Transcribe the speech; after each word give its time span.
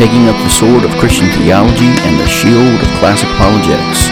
taking 0.00 0.32
up 0.32 0.36
the 0.40 0.48
sword 0.48 0.82
of 0.82 0.96
Christian 0.96 1.28
theology 1.36 1.92
and 2.08 2.18
the 2.18 2.26
shield 2.26 2.80
of 2.80 2.88
classic 2.96 3.28
apologetics. 3.36 4.08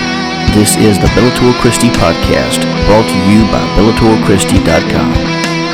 This 0.53 0.77
is 0.77 0.99
the 1.01 1.09
Bellator 1.17 1.59
Christi 1.65 1.89
podcast, 1.89 2.61
brought 2.85 3.09
to 3.09 3.19
you 3.25 3.41
by 3.49 3.65
BellatorChristi.com. 3.73 5.13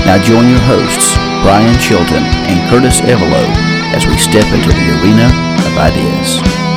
Now 0.07 0.23
join 0.23 0.49
your 0.49 0.63
hosts, 0.71 1.17
Brian 1.43 1.77
Chilton 1.81 2.23
and 2.47 2.71
Curtis 2.71 3.01
Evelo, 3.01 3.43
as 3.91 4.07
we 4.07 4.17
step 4.17 4.47
into 4.55 4.71
the 4.71 5.03
arena 5.03 5.27
of 5.67 5.79
ideas. 5.83 6.74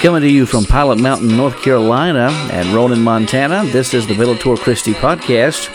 Coming 0.00 0.22
to 0.22 0.30
you 0.30 0.46
from 0.46 0.64
Pilot 0.64 0.98
Mountain, 0.98 1.36
North 1.36 1.60
Carolina, 1.60 2.30
and 2.50 2.68
Ronan, 2.68 3.02
Montana. 3.02 3.66
This 3.66 3.92
is 3.92 4.06
the 4.06 4.14
Bellator 4.14 4.56
Christi 4.56 4.94
podcast, 4.94 5.68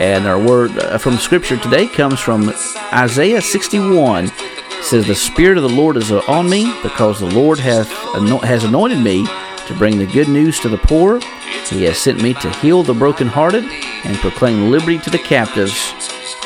and 0.00 0.26
our 0.26 0.36
word 0.36 0.76
uh, 0.78 0.98
from 0.98 1.16
Scripture 1.16 1.56
today 1.56 1.86
comes 1.86 2.18
from 2.18 2.52
Isaiah 2.92 3.40
61. 3.40 4.24
It 4.24 4.32
says, 4.82 5.06
"The 5.06 5.14
Spirit 5.14 5.58
of 5.58 5.62
the 5.62 5.68
Lord 5.68 5.96
is 5.96 6.10
on 6.10 6.50
me, 6.50 6.76
because 6.82 7.20
the 7.20 7.30
Lord 7.30 7.60
hath 7.60 7.88
has 8.42 8.64
anointed 8.64 8.98
me 8.98 9.24
to 9.68 9.74
bring 9.78 9.96
the 9.96 10.06
good 10.06 10.28
news 10.28 10.58
to 10.58 10.68
the 10.68 10.78
poor. 10.78 11.20
He 11.70 11.84
has 11.84 11.98
sent 11.98 12.20
me 12.20 12.34
to 12.34 12.50
heal 12.54 12.82
the 12.82 12.94
brokenhearted 12.94 13.62
and 13.62 14.16
proclaim 14.16 14.72
liberty 14.72 14.98
to 14.98 15.10
the 15.10 15.20
captives, 15.20 15.94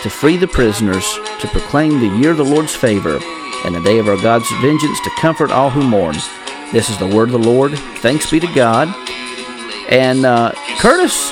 to 0.02 0.10
free 0.10 0.36
the 0.36 0.48
prisoners, 0.48 1.18
to 1.40 1.48
proclaim 1.48 1.98
the 1.98 2.14
year 2.18 2.32
of 2.32 2.36
the 2.36 2.44
Lord's 2.44 2.76
favor." 2.76 3.18
And 3.64 3.74
the 3.74 3.80
day 3.80 3.98
of 3.98 4.06
our 4.06 4.18
God's 4.18 4.50
vengeance 4.60 5.00
to 5.00 5.10
comfort 5.16 5.50
all 5.50 5.70
who 5.70 5.82
mourn. 5.82 6.16
This 6.72 6.90
is 6.90 6.98
the 6.98 7.06
word 7.06 7.28
of 7.28 7.32
the 7.32 7.48
Lord. 7.48 7.78
Thanks 8.00 8.30
be 8.30 8.40
to 8.40 8.52
God. 8.54 8.88
And 9.88 10.26
uh, 10.26 10.52
Curtis, 10.78 11.30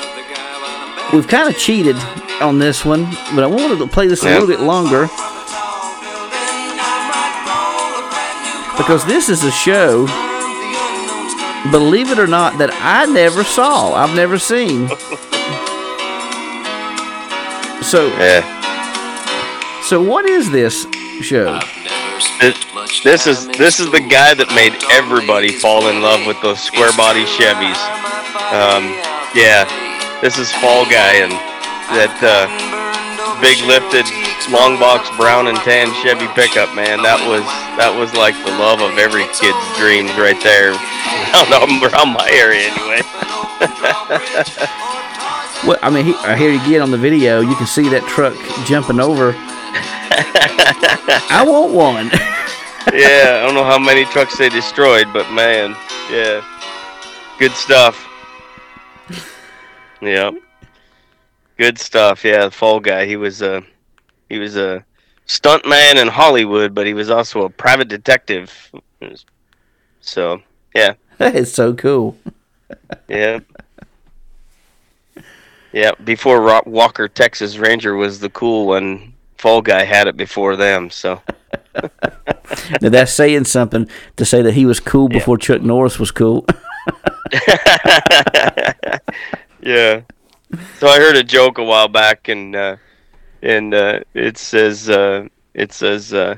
we've 1.13 1.27
kind 1.27 1.49
of 1.49 1.57
cheated 1.59 1.97
on 2.41 2.57
this 2.59 2.85
one, 2.85 3.03
but 3.35 3.43
I 3.43 3.47
wanted 3.47 3.79
to 3.79 3.87
play 3.87 4.07
this 4.07 4.23
a 4.23 4.25
little 4.25 4.47
bit 4.47 4.59
longer 4.61 5.03
because 8.77 9.05
this 9.05 9.29
is 9.29 9.43
a 9.43 9.51
show, 9.51 10.05
believe 11.71 12.09
it 12.11 12.19
or 12.19 12.27
not, 12.27 12.57
that 12.57 12.69
I 12.81 13.05
never 13.05 13.43
saw. 13.43 13.93
I've 13.93 14.15
never 14.15 14.37
seen. 14.37 14.87
So, 17.83 18.07
Yeah. 18.17 18.41
so 19.83 20.01
what 20.01 20.25
is 20.25 20.49
this 20.51 20.85
show? 21.21 21.59
This, 22.15 23.03
this 23.03 23.27
is 23.27 23.47
this 23.59 23.79
is 23.83 23.91
the 23.91 23.99
guy 23.99 24.31
that 24.31 24.47
made 24.55 24.71
everybody 24.87 25.51
fall 25.51 25.91
in 25.91 25.99
love 25.99 26.23
with 26.23 26.39
those 26.39 26.63
square 26.63 26.95
body 26.95 27.27
Chevys. 27.27 27.75
Um, 28.55 28.95
yeah, 29.35 29.67
this 30.23 30.39
is 30.39 30.47
Fall 30.63 30.87
Guy 30.87 31.27
and 31.27 31.35
that 31.91 32.15
uh, 32.23 32.47
big 33.43 33.59
lifted 33.67 34.07
long 34.47 34.79
box 34.79 35.11
brown 35.19 35.51
and 35.51 35.59
tan 35.67 35.91
Chevy 35.99 36.31
pickup. 36.39 36.71
Man, 36.71 37.03
that 37.03 37.19
was 37.19 37.43
that 37.75 37.91
was 37.91 38.15
like 38.15 38.39
the 38.47 38.55
love 38.63 38.79
of 38.79 38.95
every 38.95 39.27
kid's 39.35 39.59
dreams 39.75 40.15
right 40.15 40.39
there. 40.39 40.71
Around, 41.35 41.83
around 41.83 42.15
my 42.15 42.31
area 42.31 42.71
anyway. 42.71 43.03
Well, 45.65 45.79
I 45.81 45.89
mean, 45.89 46.05
he, 46.05 46.13
I 46.15 46.37
hear 46.37 46.51
you 46.51 46.59
get 46.67 46.81
on 46.81 46.91
the 46.91 46.97
video. 46.97 47.39
You 47.39 47.55
can 47.55 47.65
see 47.65 47.89
that 47.89 48.05
truck 48.05 48.35
jumping 48.67 48.99
over. 48.99 49.33
I 49.77 51.43
want 51.45 51.73
one. 51.73 52.05
yeah, 52.93 53.39
I 53.39 53.45
don't 53.45 53.53
know 53.55 53.63
how 53.63 53.79
many 53.79 54.05
trucks 54.05 54.37
they 54.37 54.49
destroyed, 54.49 55.07
but 55.13 55.31
man, 55.31 55.75
yeah, 56.09 56.43
good 57.39 57.51
stuff. 57.51 58.07
Yeah, 60.01 60.31
good 61.57 61.79
stuff. 61.79 62.23
Yeah, 62.23 62.45
the 62.45 62.51
Fall 62.51 62.79
Guy. 62.81 63.05
He 63.05 63.15
was 63.15 63.41
a 63.41 63.63
he 64.29 64.37
was 64.37 64.55
a 64.57 64.85
stunt 65.25 65.65
man 65.67 65.97
in 65.97 66.09
Hollywood, 66.09 66.75
but 66.75 66.85
he 66.85 66.93
was 66.93 67.09
also 67.09 67.43
a 67.45 67.49
private 67.49 67.87
detective. 67.87 68.51
So 70.01 70.43
yeah, 70.75 70.93
that 71.17 71.33
is 71.33 71.51
so 71.51 71.73
cool. 71.73 72.17
yeah. 73.07 73.39
Yeah, 75.71 75.91
before 76.03 76.41
Rock 76.41 76.65
Walker 76.65 77.07
Texas 77.07 77.57
Ranger 77.57 77.95
was 77.95 78.19
the 78.19 78.29
cool 78.29 78.67
one, 78.67 79.13
Fall 79.45 79.61
Guy 79.61 79.83
had 79.83 80.07
it 80.07 80.17
before 80.17 80.55
them. 80.55 80.89
So 80.89 81.21
Now 82.81 82.89
that's 82.89 83.13
saying 83.13 83.43
something 83.43 83.87
to 84.15 84.25
say 84.25 84.41
that 84.41 84.55
he 84.55 84.65
was 84.65 84.79
cool 84.79 85.07
before 85.07 85.37
Chuck 85.37 85.61
Norris 85.61 85.99
was 85.99 86.09
cool. 86.09 86.47
yeah. 89.61 90.01
So 90.79 90.87
I 90.87 90.97
heard 90.97 91.15
a 91.15 91.23
joke 91.23 91.59
a 91.59 91.63
while 91.63 91.87
back, 91.87 92.27
and 92.27 92.55
uh, 92.55 92.77
and 93.43 93.75
uh, 93.75 93.99
it 94.15 94.39
says 94.39 94.89
uh, 94.89 95.27
it 95.53 95.71
says 95.73 96.11
uh, 96.11 96.37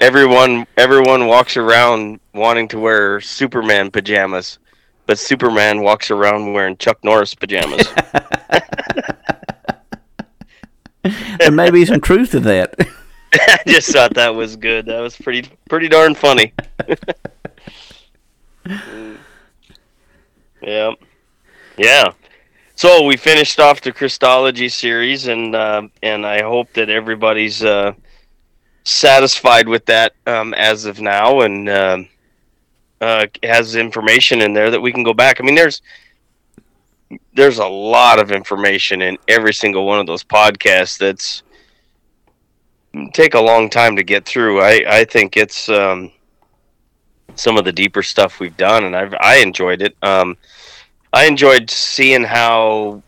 everyone 0.00 0.66
everyone 0.76 1.28
walks 1.28 1.56
around 1.56 2.18
wanting 2.34 2.66
to 2.68 2.80
wear 2.80 3.20
Superman 3.20 3.92
pajamas, 3.92 4.58
but 5.06 5.16
Superman 5.16 5.80
walks 5.82 6.10
around 6.10 6.54
wearing 6.54 6.76
Chuck 6.76 6.98
Norris 7.04 7.36
pajamas. 7.36 7.86
There 11.38 11.50
may 11.50 11.70
be 11.70 11.84
some 11.84 12.00
truth 12.00 12.30
to 12.32 12.40
that. 12.40 12.74
I 13.34 13.58
just 13.66 13.92
thought 13.92 14.14
that 14.14 14.34
was 14.34 14.56
good. 14.56 14.86
That 14.86 15.00
was 15.00 15.16
pretty 15.16 15.48
pretty 15.68 15.88
darn 15.88 16.14
funny. 16.14 16.52
Yeah, 20.62 20.92
yeah. 21.76 22.12
So 22.74 23.04
we 23.04 23.18
finished 23.18 23.60
off 23.60 23.82
the 23.82 23.92
Christology 23.92 24.70
series, 24.70 25.26
and 25.26 25.54
uh, 25.54 25.82
and 26.02 26.24
I 26.24 26.42
hope 26.42 26.72
that 26.72 26.88
everybody's 26.88 27.62
uh, 27.62 27.92
satisfied 28.84 29.68
with 29.68 29.84
that 29.86 30.14
um, 30.26 30.54
as 30.54 30.86
of 30.86 31.02
now, 31.02 31.42
and 31.42 31.68
um 31.68 32.08
uh, 33.00 33.26
has 33.42 33.76
information 33.76 34.40
in 34.40 34.54
there 34.54 34.70
that 34.70 34.80
we 34.80 34.92
can 34.92 35.02
go 35.02 35.12
back. 35.12 35.40
I 35.40 35.44
mean, 35.44 35.54
there's 35.54 35.82
there's 37.34 37.58
a 37.58 37.66
lot 37.66 38.18
of 38.18 38.30
information 38.30 39.02
in 39.02 39.18
every 39.28 39.52
single 39.54 39.86
one 39.86 40.00
of 40.00 40.06
those 40.06 40.24
podcasts 40.24 40.98
that's 40.98 41.42
take 43.12 43.34
a 43.34 43.40
long 43.40 43.68
time 43.68 43.96
to 43.96 44.02
get 44.02 44.24
through. 44.24 44.60
I, 44.60 44.84
I 44.86 45.04
think 45.04 45.36
it's 45.36 45.68
um, 45.68 46.12
some 47.34 47.56
of 47.56 47.64
the 47.64 47.72
deeper 47.72 48.02
stuff 48.02 48.40
we've 48.40 48.56
done, 48.56 48.84
and 48.84 48.96
I've 48.96 49.14
I 49.20 49.36
enjoyed 49.36 49.82
it. 49.82 49.96
Um, 50.02 50.36
I 51.12 51.26
enjoyed 51.26 51.70
seeing 51.70 52.24
how 52.24 53.02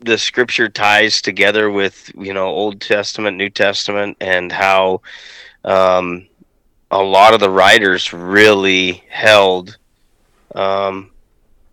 the 0.00 0.18
scripture 0.18 0.68
ties 0.68 1.22
together 1.22 1.70
with 1.70 2.10
you 2.16 2.34
know 2.34 2.46
Old 2.46 2.80
Testament, 2.80 3.36
New 3.36 3.50
Testament, 3.50 4.16
and 4.20 4.52
how 4.52 5.00
um, 5.64 6.26
a 6.90 7.02
lot 7.02 7.34
of 7.34 7.40
the 7.40 7.50
writers 7.50 8.12
really 8.12 9.04
held 9.08 9.76
um, 10.54 11.10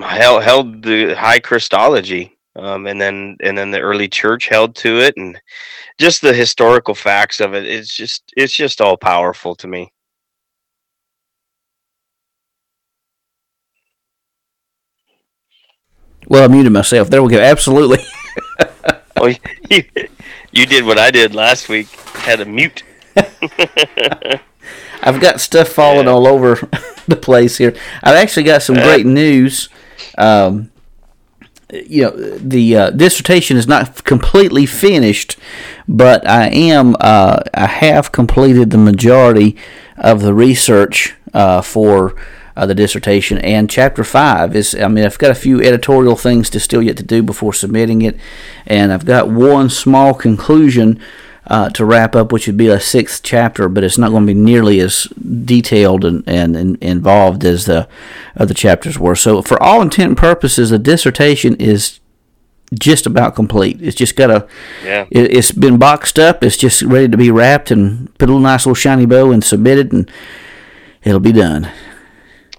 held 0.04 0.44
held 0.44 0.84
the 0.84 1.14
high 1.16 1.40
Christology. 1.40 2.38
Um, 2.56 2.86
and 2.86 3.02
then 3.02 3.36
and 3.42 3.58
then 3.58 3.72
the 3.72 3.80
early 3.80 4.08
church 4.08 4.48
held 4.48 4.76
to 4.76 5.00
it 5.00 5.16
and 5.18 5.42
just 6.00 6.22
the 6.22 6.34
historical 6.36 6.94
facts 6.94 7.40
of 7.40 7.56
it 7.56 7.66
it's 7.66 7.96
just 7.96 8.22
it's 8.38 8.54
just 8.56 8.80
all 8.80 8.96
powerful 8.96 9.56
to 9.56 9.68
me 9.68 9.92
Well, 16.28 16.44
I 16.44 16.48
muted 16.48 16.72
myself. 16.72 17.10
There 17.10 17.22
we 17.22 17.30
go. 17.32 17.40
Absolutely. 17.40 18.00
oh 19.18 19.28
you, 19.70 19.84
you 20.52 20.66
did 20.66 20.84
what 20.86 20.98
i 20.98 21.12
did 21.12 21.36
last 21.36 21.70
week 21.70 21.88
had 22.16 22.42
a 22.42 22.46
mute 22.46 22.84
I've 25.04 25.22
got 25.22 25.40
stuff 25.40 25.68
falling 25.70 26.08
Yeah. 26.08 26.14
all 26.14 26.26
over 26.28 26.56
the 27.08 27.16
place 27.16 27.58
here. 27.58 27.76
I've 28.02 28.16
actually 28.16 28.44
got 28.44 28.64
some 28.64 28.76
great 28.76 29.06
news. 29.06 29.70
Um, 30.18 30.72
you 31.72 32.04
know, 32.04 32.12
the 32.12 32.78
uh, 32.78 32.90
dissertation 32.92 33.58
is 33.58 33.68
not 33.68 34.04
completely 34.04 34.66
finished, 34.66 35.38
but 35.88 36.28
I 36.28 36.48
am. 36.50 36.96
Uh, 37.00 37.40
I 37.54 37.66
have 37.66 38.12
completed 38.12 38.70
the 38.70 38.78
majority 38.78 39.58
of 39.98 40.22
the 40.22 40.34
research 40.34 41.16
uh, 41.34 41.62
for 41.62 42.16
uh, 42.56 42.66
the 42.68 42.76
dissertation, 42.76 43.40
and 43.40 43.70
chapter 43.70 44.04
five 44.04 44.56
is. 44.56 44.76
I 44.76 44.88
mean, 44.88 45.04
I've 45.04 45.18
got 45.18 45.32
a 45.32 45.36
few 45.36 45.62
editorial 45.62 46.16
things 46.16 46.50
to 46.52 46.60
still 46.60 46.82
yet 46.82 46.98
to 46.98 47.04
do 47.04 47.24
before 47.24 47.54
submitting 47.54 48.04
it, 48.04 48.18
and 48.68 48.92
I've 48.92 49.06
got 49.06 49.30
one 49.30 49.70
small 49.70 50.14
conclusion 50.14 51.00
uh, 51.48 51.70
to 51.72 51.86
wrap 51.86 52.16
up, 52.16 52.32
which 52.32 52.48
would 52.48 52.58
be 52.58 52.68
a 52.68 52.80
sixth 52.80 53.22
chapter, 53.24 53.68
but 53.68 53.84
it's 53.84 53.98
not 53.98 54.12
going 54.12 54.26
to 54.26 54.34
be 54.34 54.40
nearly 54.40 54.80
as 54.80 55.04
detailed 55.46 56.06
and, 56.06 56.24
and, 56.28 56.56
and 56.56 56.78
involved 56.82 57.44
as 57.44 57.66
the 57.66 57.88
other 58.38 58.54
chapters 58.54 58.98
were. 58.98 59.16
So, 59.16 59.42
for 59.42 59.62
all 59.62 59.82
intent 59.82 60.10
and 60.10 60.18
purposes, 60.18 60.70
the 60.70 60.80
dissertation 60.80 61.56
is 61.58 62.00
just 62.80 63.06
about 63.06 63.36
complete. 63.36 63.82
It's 63.82 63.96
just 63.96 64.16
got 64.16 64.32
a, 64.32 64.48
Yeah. 64.84 65.06
it, 65.12 65.36
it's 65.36 65.52
been 65.52 65.78
boxed 65.78 66.18
up. 66.18 66.44
It's 66.44 66.58
just 66.58 66.82
ready 66.82 67.08
to 67.10 67.18
be 67.18 67.30
wrapped 67.30 67.72
and 67.72 68.14
put 68.18 68.30
a 68.30 68.32
little 68.32 68.42
nice 68.42 68.66
little 68.66 68.76
shiny 68.76 69.06
bow 69.06 69.32
and 69.32 69.44
submitted, 69.44 69.92
and 69.92 70.10
it'll 71.04 71.20
be 71.20 71.34
done. 71.34 71.70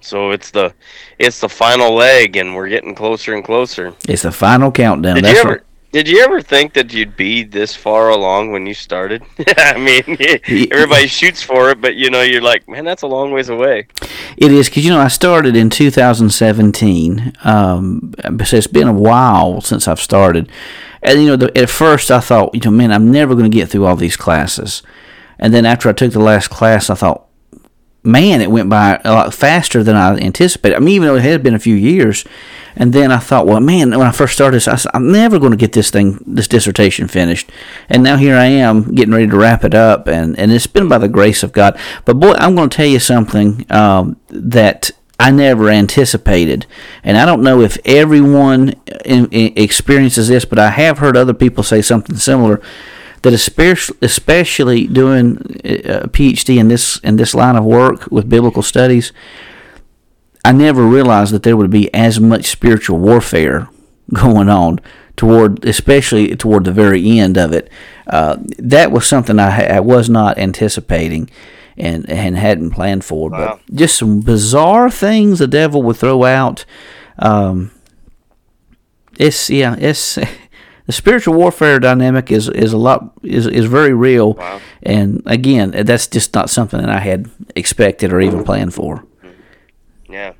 So 0.01 0.33
it's 0.33 0.51
the 0.51 0.75
it's 1.19 1.41
the 1.41 1.49
final 1.49 1.95
leg, 1.95 2.37
and 2.37 2.55
we're 2.55 2.69
getting 2.69 2.95
closer 2.95 3.35
and 3.35 3.43
closer. 3.43 3.95
It's 4.07 4.23
the 4.23 4.31
final 4.33 4.71
countdown. 4.71 5.15
Did 5.15 5.25
That's 5.25 5.35
you 5.35 5.41
ever 5.41 5.51
right. 5.51 5.61
Did 5.95 6.09
you 6.09 6.25
ever 6.25 6.43
think 6.43 6.73
that 6.73 6.93
you'd 6.93 7.17
be 7.17 7.45
this 7.45 7.77
far 7.77 8.09
along 8.09 8.51
when 8.51 8.67
you 8.67 8.75
started? 8.75 9.23
I 9.57 9.79
mean, 9.79 10.17
everybody 10.73 11.07
shoots 11.07 11.41
for 11.41 11.71
it, 11.71 11.81
but 11.81 11.95
you 11.95 12.11
know, 12.11 12.21
you're 12.21 12.43
like, 12.43 12.69
man, 12.69 12.85
that's 12.85 13.03
a 13.03 13.07
long 13.07 13.31
ways 13.31 13.49
away. 13.49 13.87
It 14.37 14.51
is 14.51 14.69
because 14.69 14.85
you 14.85 14.91
know 14.91 14.99
I 14.99 15.07
started 15.07 15.55
in 15.55 15.71
2017. 15.71 17.35
Um, 17.45 18.13
so 18.45 18.57
it's 18.57 18.67
been 18.67 18.89
a 18.89 18.93
while 18.93 19.61
since 19.61 19.87
I've 19.87 20.01
started, 20.01 20.51
and 21.01 21.23
you 21.23 21.29
know 21.29 21.37
the, 21.37 21.57
at 21.57 21.71
first 21.71 22.11
I 22.11 22.19
thought, 22.19 22.57
you 22.57 22.61
know, 22.65 22.73
man, 22.73 22.91
I'm 22.91 23.13
never 23.13 23.37
going 23.37 23.49
to 23.49 23.57
get 23.57 23.69
through 23.69 23.87
all 23.87 23.95
these 23.95 24.17
classes, 24.17 24.83
and 25.39 25.55
then 25.55 25.65
after 25.65 25.89
I 25.89 25.93
took 25.93 26.13
the 26.13 26.19
last 26.19 26.51
class, 26.51 26.91
I 26.91 26.97
thought, 26.97 27.29
man, 28.05 28.43
it 28.43 28.51
went 28.51 28.69
by 28.69 29.01
a 29.05 29.13
lot 29.13 29.33
faster 29.33 29.83
than 29.83 29.97
I 29.97 30.15
anticipated. 30.17 30.77
I 30.77 30.79
mean, 30.79 30.95
even 30.97 31.09
though 31.09 31.17
it 31.17 31.23
had 31.23 31.43
been 31.43 31.55
a 31.55 31.59
few 31.59 31.75
years, 31.75 32.25
and 32.77 32.93
then 32.93 33.11
I 33.11 33.19
thought, 33.19 33.47
well, 33.47 33.61
man, 33.61 33.91
when 33.91 34.07
I 34.07 34.13
first 34.13 34.35
started, 34.35 34.69
I 34.69 34.77
said, 34.77 34.91
I'm 34.93 35.11
never 35.11 35.39
going 35.39 35.53
to 35.53 35.57
get 35.57 35.73
this 35.73 35.91
thing, 35.91 36.23
this 36.27 36.49
dissertation 36.49 37.09
finished, 37.09 37.51
and 37.89 38.03
now 38.03 38.17
here 38.17 38.37
I 38.37 38.47
am 38.47 38.95
getting 38.95 39.15
ready 39.15 39.29
to 39.29 39.37
wrap 39.37 39.65
it 39.65 39.75
up, 39.75 40.07
and 40.07 40.39
and 40.39 40.53
it's 40.53 40.67
been 40.67 40.89
by 40.89 40.99
the 40.99 41.09
grace 41.09 41.43
of 41.43 41.53
God. 41.53 41.79
But 42.05 42.21
boy, 42.21 42.35
I'm 42.37 42.55
going 42.55 42.69
to 42.69 42.77
tell 42.77 42.87
you 42.87 43.01
something 43.01 43.67
um, 43.71 44.21
that. 44.29 44.91
I 45.17 45.31
never 45.31 45.71
anticipated, 45.71 46.67
and 47.05 47.17
I 47.17 47.25
don't 47.25 47.45
know 47.45 47.61
if 47.61 47.79
everyone 47.85 48.71
in, 49.05 49.27
in 49.27 49.53
experiences 49.55 50.27
this, 50.27 50.45
but 50.45 50.59
I 50.59 50.71
have 50.71 50.99
heard 50.99 51.17
other 51.17 51.33
people 51.33 51.63
say 51.63 51.83
something 51.83 52.17
similar 52.17 52.61
that 53.25 53.33
especially, 53.33 53.97
especially 54.01 54.87
doing 54.87 55.39
a 55.65 56.07
PhD 56.09 56.57
in 56.59 56.69
this 56.69 56.99
in 57.01 57.17
this 57.17 57.35
line 57.35 57.57
of 57.57 57.65
work 57.65 58.07
with 58.11 58.29
biblical 58.29 58.63
studies, 58.63 59.13
I 60.45 60.53
never 60.53 60.85
realized 60.85 61.33
that 61.33 61.43
there 61.43 61.57
would 61.57 61.71
be 61.71 61.93
as 61.93 62.21
much 62.21 62.45
spiritual 62.47 62.99
warfare 62.99 63.69
going 64.15 64.49
on 64.49 64.79
toward, 65.17 65.65
especially 65.65 66.37
toward 66.37 66.65
the 66.65 66.73
very 66.73 67.19
end 67.19 67.37
of 67.37 67.53
it. 67.53 67.71
Uh, 68.07 68.37
that 68.59 68.93
was 68.93 69.07
something 69.07 69.39
I, 69.39 69.77
I 69.77 69.81
was 69.81 70.09
not 70.09 70.39
anticipating. 70.39 71.29
And, 71.77 72.09
and 72.09 72.37
hadn't 72.37 72.71
planned 72.71 73.05
for, 73.05 73.31
Wow. 73.31 73.59
but 73.67 73.75
just 73.77 73.99
some 73.99 74.21
bizarre 74.21 74.89
things 74.89 75.41
the 75.41 75.49
devil 75.49 75.83
would 75.83 75.97
throw 75.97 76.23
out. 76.23 76.65
Um, 77.19 77.73
it's 79.19 79.51
yeah, 79.51 79.75
it's 79.81 80.17
the 80.87 80.93
spiritual 80.93 81.35
warfare 81.35 81.79
dynamic 81.81 82.31
is 82.31 82.49
is 82.49 82.73
a 82.73 82.77
lot 82.79 83.13
is 83.23 83.47
is 83.47 83.65
very 83.67 83.95
real, 83.95 84.35
Wow. 84.35 84.61
and 84.83 85.23
again, 85.27 85.71
that's 85.85 86.07
just 86.07 86.35
not 86.35 86.51
something 86.51 86.81
that 86.81 86.91
I 86.91 87.01
had 87.01 87.31
expected 87.57 88.13
or 88.13 88.21
even 88.21 88.45
planned 88.45 88.75
for. 88.75 89.05
Yeah. 90.09 90.33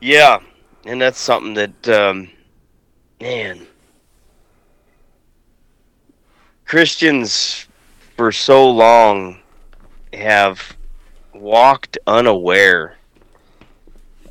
Yeah, 0.00 0.38
and 0.84 1.00
that's 1.00 1.18
something 1.18 1.54
that, 1.54 1.88
um, 1.88 2.28
man, 3.20 3.66
Christians 6.64 7.66
for 8.16 8.32
so 8.32 8.68
long 8.70 9.38
have 10.12 10.76
walked 11.34 11.98
unaware 12.06 12.96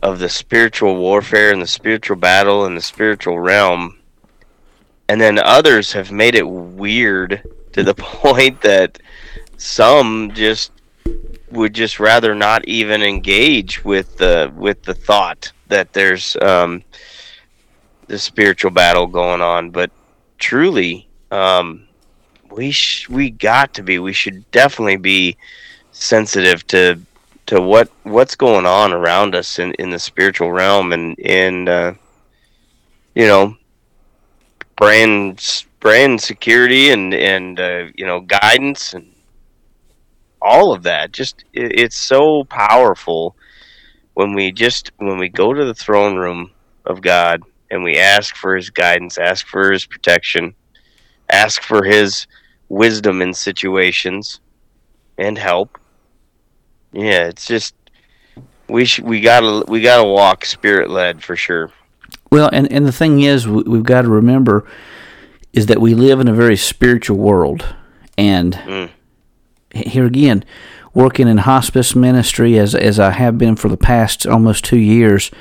of 0.02 0.20
the 0.20 0.30
spiritual 0.30 0.98
warfare 0.98 1.52
and 1.52 1.62
the 1.62 1.68
spiritual 1.68 2.16
battle 2.16 2.66
and 2.66 2.76
the 2.78 2.82
spiritual 2.82 3.40
realm. 3.40 3.95
And 5.08 5.22
then 5.22 5.38
others 5.40 5.92
have 5.94 6.12
made 6.12 6.36
it 6.36 6.48
weird 6.48 7.42
to 7.74 7.84
the 7.84 7.94
point 7.96 8.62
that 8.62 9.00
some 9.58 10.32
just 10.34 10.72
would 11.52 11.74
just 11.74 12.00
rather 12.00 12.36
not 12.36 12.66
even 12.68 13.02
engage 13.02 13.86
with 13.86 14.18
the 14.18 14.52
with 14.56 14.84
the 14.84 14.94
thought 14.94 15.52
that 15.68 15.94
there's 15.94 16.36
um, 16.38 16.84
the 18.08 18.18
spiritual 18.18 18.72
battle 18.72 19.08
going 19.08 19.42
on. 19.42 19.72
But 19.72 19.92
truly, 20.38 21.08
um, 21.32 21.88
we 22.52 22.72
sh- 22.72 23.10
we 23.10 23.30
got 23.30 23.74
to 23.76 23.84
be. 23.84 24.00
We 24.00 24.14
should 24.14 24.50
definitely 24.52 24.98
be 24.98 25.38
sensitive 25.92 26.66
to 26.68 27.00
to 27.48 27.62
what 27.62 27.90
what's 28.04 28.36
going 28.36 28.66
on 28.66 28.92
around 28.92 29.36
us 29.36 29.60
in, 29.60 29.74
in 29.76 29.90
the 29.90 30.00
spiritual 30.00 30.52
realm 30.52 30.94
and 30.94 31.18
and 31.20 31.70
uh, 31.70 31.94
you 33.14 33.28
know 33.28 33.56
brand 34.76 35.66
brand 35.80 36.22
security 36.22 36.90
and 36.90 37.14
and 37.14 37.60
uh, 37.60 37.86
you 37.96 38.06
know 38.06 38.22
guidance 38.22 38.94
and 38.94 39.14
all 40.42 40.74
of 40.74 40.84
that. 40.84 41.12
Just 41.12 41.44
it, 41.54 41.80
it's 41.80 41.98
so 41.98 42.44
powerful 42.46 43.36
when 44.14 44.34
we 44.34 44.52
just 44.52 44.92
when 44.98 45.18
we 45.18 45.30
go 45.30 45.54
to 45.54 45.66
the 45.66 45.74
throne 45.74 46.16
room 46.18 46.52
of 46.86 47.02
God 47.02 47.42
and 47.72 47.84
we 47.84 47.98
ask 47.98 48.36
for 48.36 48.56
his 48.56 48.70
guidance 48.70 49.18
ask 49.18 49.46
for 49.48 49.72
his 49.72 49.86
protection 49.86 50.56
ask 51.30 51.62
for 51.62 51.84
his 51.84 52.28
wisdom 52.70 53.22
in 53.22 53.34
situations 53.34 54.40
and 55.18 55.38
help. 55.38 55.78
Yeah 56.94 57.28
it's 57.28 57.46
just 57.46 57.76
we 58.70 58.86
sh- 58.86 59.02
we 59.02 59.22
gotta 59.22 59.66
we 59.68 59.82
gotta 59.82 60.08
walk 60.08 60.46
spirit 60.46 60.90
led 60.90 61.24
for 61.24 61.36
sure 61.36 61.72
Well, 62.36 62.50
and 62.52 62.70
and 62.70 62.86
the 62.86 62.92
thing 62.92 63.22
is, 63.22 63.48
we- 63.48 63.64
we've 63.64 63.84
got 63.84 64.02
to 64.02 64.10
remember 64.10 64.66
is 65.54 65.68
that 65.68 65.80
we 65.80 65.94
live 65.96 66.20
in 66.20 66.28
a 66.28 66.34
very 66.34 66.58
spiritual 66.58 67.18
world, 67.18 67.64
and 68.18 68.60
Mm. 68.68 68.90
here 69.74 70.06
again, 70.06 70.44
working 70.94 71.30
in 71.30 71.38
hospice 71.38 71.96
ministry 71.96 72.58
as 72.60 72.76
as 72.76 73.00
I 73.00 73.12
have 73.12 73.38
been 73.38 73.56
for 73.56 73.70
the 73.70 73.78
past 73.78 74.28
almost 74.28 74.66
two 74.66 74.78
years. 74.78 75.32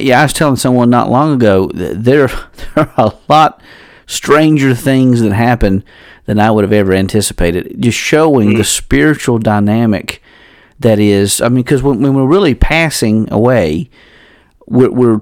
Yeah, 0.00 0.18
I 0.18 0.24
was 0.24 0.32
telling 0.32 0.56
someone 0.56 0.90
not 0.90 1.08
long 1.08 1.32
ago 1.32 1.70
that 1.74 2.02
there 2.02 2.26
there 2.74 2.90
are 2.96 3.04
a 3.06 3.12
lot 3.28 3.60
stranger 4.06 4.74
things 4.74 5.20
that 5.20 5.32
happen 5.32 5.84
than 6.26 6.40
I 6.40 6.50
would 6.50 6.64
have 6.64 6.72
ever 6.72 6.92
anticipated. 6.92 7.76
Just 7.78 7.96
showing 7.96 8.56
the 8.56 8.64
spiritual 8.64 9.38
dynamic 9.38 10.20
that 10.80 10.98
is. 10.98 11.40
I 11.40 11.48
mean, 11.48 11.62
because 11.62 11.82
when, 11.82 12.00
when 12.02 12.14
we're 12.14 12.26
really 12.26 12.54
passing 12.56 13.28
away, 13.32 13.88
we're, 14.66 14.90
we're 14.90 15.20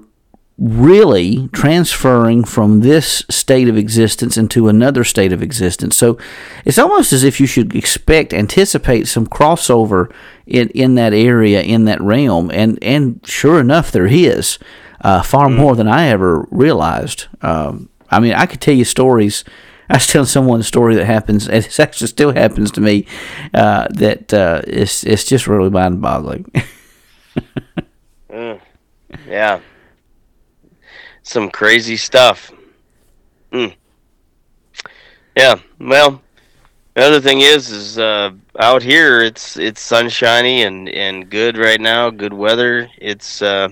really 0.58 1.48
transferring 1.52 2.44
from 2.44 2.80
this 2.80 3.22
state 3.28 3.68
of 3.68 3.76
existence 3.76 4.38
into 4.38 4.68
another 4.68 5.04
state 5.04 5.32
of 5.32 5.42
existence. 5.42 5.96
So 5.96 6.18
it's 6.64 6.78
almost 6.78 7.12
as 7.12 7.24
if 7.24 7.40
you 7.40 7.46
should 7.46 7.74
expect, 7.74 8.32
anticipate 8.32 9.06
some 9.06 9.26
crossover 9.26 10.10
in, 10.46 10.70
in 10.70 10.94
that 10.94 11.12
area, 11.12 11.60
in 11.60 11.84
that 11.84 12.00
realm. 12.00 12.50
And, 12.50 12.78
and 12.82 13.20
sure 13.26 13.60
enough, 13.60 13.92
there 13.92 14.06
is 14.06 14.58
uh, 15.02 15.22
far 15.22 15.50
more 15.50 15.76
than 15.76 15.88
I 15.88 16.08
ever 16.08 16.46
realized. 16.50 17.26
Um, 17.42 17.90
I 18.10 18.20
mean, 18.20 18.32
I 18.32 18.46
could 18.46 18.60
tell 18.60 18.74
you 18.74 18.84
stories. 18.84 19.44
I 19.88 19.94
was 19.94 20.06
telling 20.08 20.26
someone 20.26 20.60
a 20.60 20.64
story 20.64 20.96
that 20.96 21.04
happens, 21.04 21.46
and 21.48 21.64
it 21.64 21.78
actually 21.78 22.08
still 22.08 22.32
happens 22.32 22.72
to 22.72 22.80
me. 22.80 23.06
Uh, 23.54 23.86
that 23.90 24.34
uh, 24.34 24.62
it's 24.66 25.04
it's 25.04 25.22
just 25.24 25.46
really 25.46 25.70
mind-boggling. 25.70 26.50
Mm. 28.28 28.60
Yeah. 29.26 29.60
Some 31.26 31.50
crazy 31.50 31.96
stuff. 31.96 32.52
Mm. 33.50 33.74
Yeah. 35.36 35.56
Well, 35.80 36.22
the 36.94 37.02
other 37.02 37.20
thing 37.20 37.40
is, 37.40 37.68
is 37.68 37.98
uh, 37.98 38.30
out 38.60 38.80
here 38.80 39.22
it's 39.22 39.56
it's 39.56 39.80
sunshiny 39.80 40.62
and 40.62 40.88
and 40.88 41.28
good 41.28 41.58
right 41.58 41.80
now. 41.80 42.10
Good 42.10 42.32
weather. 42.32 42.88
It's 42.98 43.42
uh, 43.42 43.70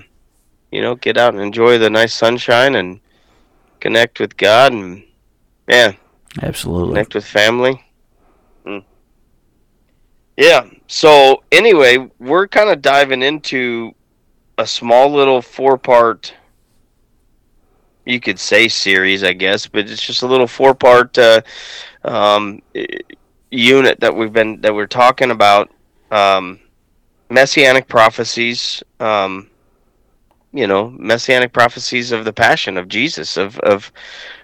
you 0.73 0.83
know 0.83 0.97
get 0.97 1.17
out 1.17 1.35
and 1.35 1.41
enjoy 1.45 1.79
the 1.79 1.89
nice 1.89 2.13
sunshine 2.13 2.75
and 2.75 2.99
connect 3.79 4.19
with 4.19 4.37
God 4.37 4.73
and 4.73 5.05
yeah, 5.69 5.93
Absolutely. 6.43 6.95
connect 6.95 7.15
with 7.15 7.25
family. 7.25 7.81
Mm. 8.67 8.85
Yeah. 10.37 10.67
So 10.89 11.45
anyway, 11.53 12.11
we're 12.19 12.49
kind 12.49 12.69
of 12.69 12.83
diving 12.83 13.23
into 13.23 13.93
a 14.59 14.67
small 14.67 15.09
little 15.13 15.41
four 15.41 15.79
part 15.79 16.35
you 18.05 18.21
could 18.21 18.39
say 18.39 18.69
series, 18.69 19.23
I 19.23 19.33
guess, 19.33 19.67
but 19.67 19.89
it's 19.91 20.03
just 20.03 20.23
a 20.23 20.27
little 20.27 20.47
four 20.47 20.75
part 20.75 21.17
uh, 21.19 21.41
um, 22.05 22.63
unit 23.51 24.01
that 24.01 24.15
we've 24.15 24.33
been 24.33 24.61
that 24.61 24.75
we're 24.75 24.87
talking 24.87 25.31
about 25.31 25.71
um, 26.11 26.61
messianic 27.31 27.89
prophecies. 27.89 28.83
Um, 29.01 29.51
you 30.53 30.69
know, 30.69 30.91
messianic 30.91 31.53
prophecies 31.53 32.13
of 32.13 32.25
the 32.25 32.33
passion 32.33 32.77
of 32.77 32.87
Jesus, 32.89 33.37
of 33.37 33.59
of 33.61 33.91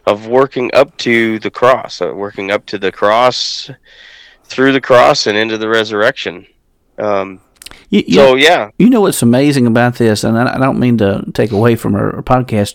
of 0.07 0.27
working 0.27 0.71
up 0.75 0.97
to 0.99 1.39
the 1.39 1.51
cross, 1.51 2.03
uh, 2.03 2.13
working 2.13 2.51
up 2.51 2.67
to 2.67 2.79
the 2.79 2.91
cross, 2.91 3.71
through 4.45 4.73
the 4.73 4.81
cross 4.81 5.27
and 5.27 5.39
into 5.39 5.57
the 5.57 5.69
resurrection. 5.69 6.47
Um, 6.99 7.41
You, 7.91 8.03
you, 8.07 8.15
so 8.15 8.35
yeah, 8.35 8.71
you 8.79 8.91
know 8.91 9.01
what's 9.01 9.23
amazing 9.23 9.67
about 9.67 9.97
this, 9.97 10.25
and 10.25 10.37
I 10.37 10.55
I 10.55 10.59
don't 10.59 10.81
mean 10.81 10.99
to 10.99 11.25
take 11.33 11.53
away 11.53 11.77
from 11.77 11.95
our, 11.95 12.17
our 12.17 12.23
podcast. 12.23 12.75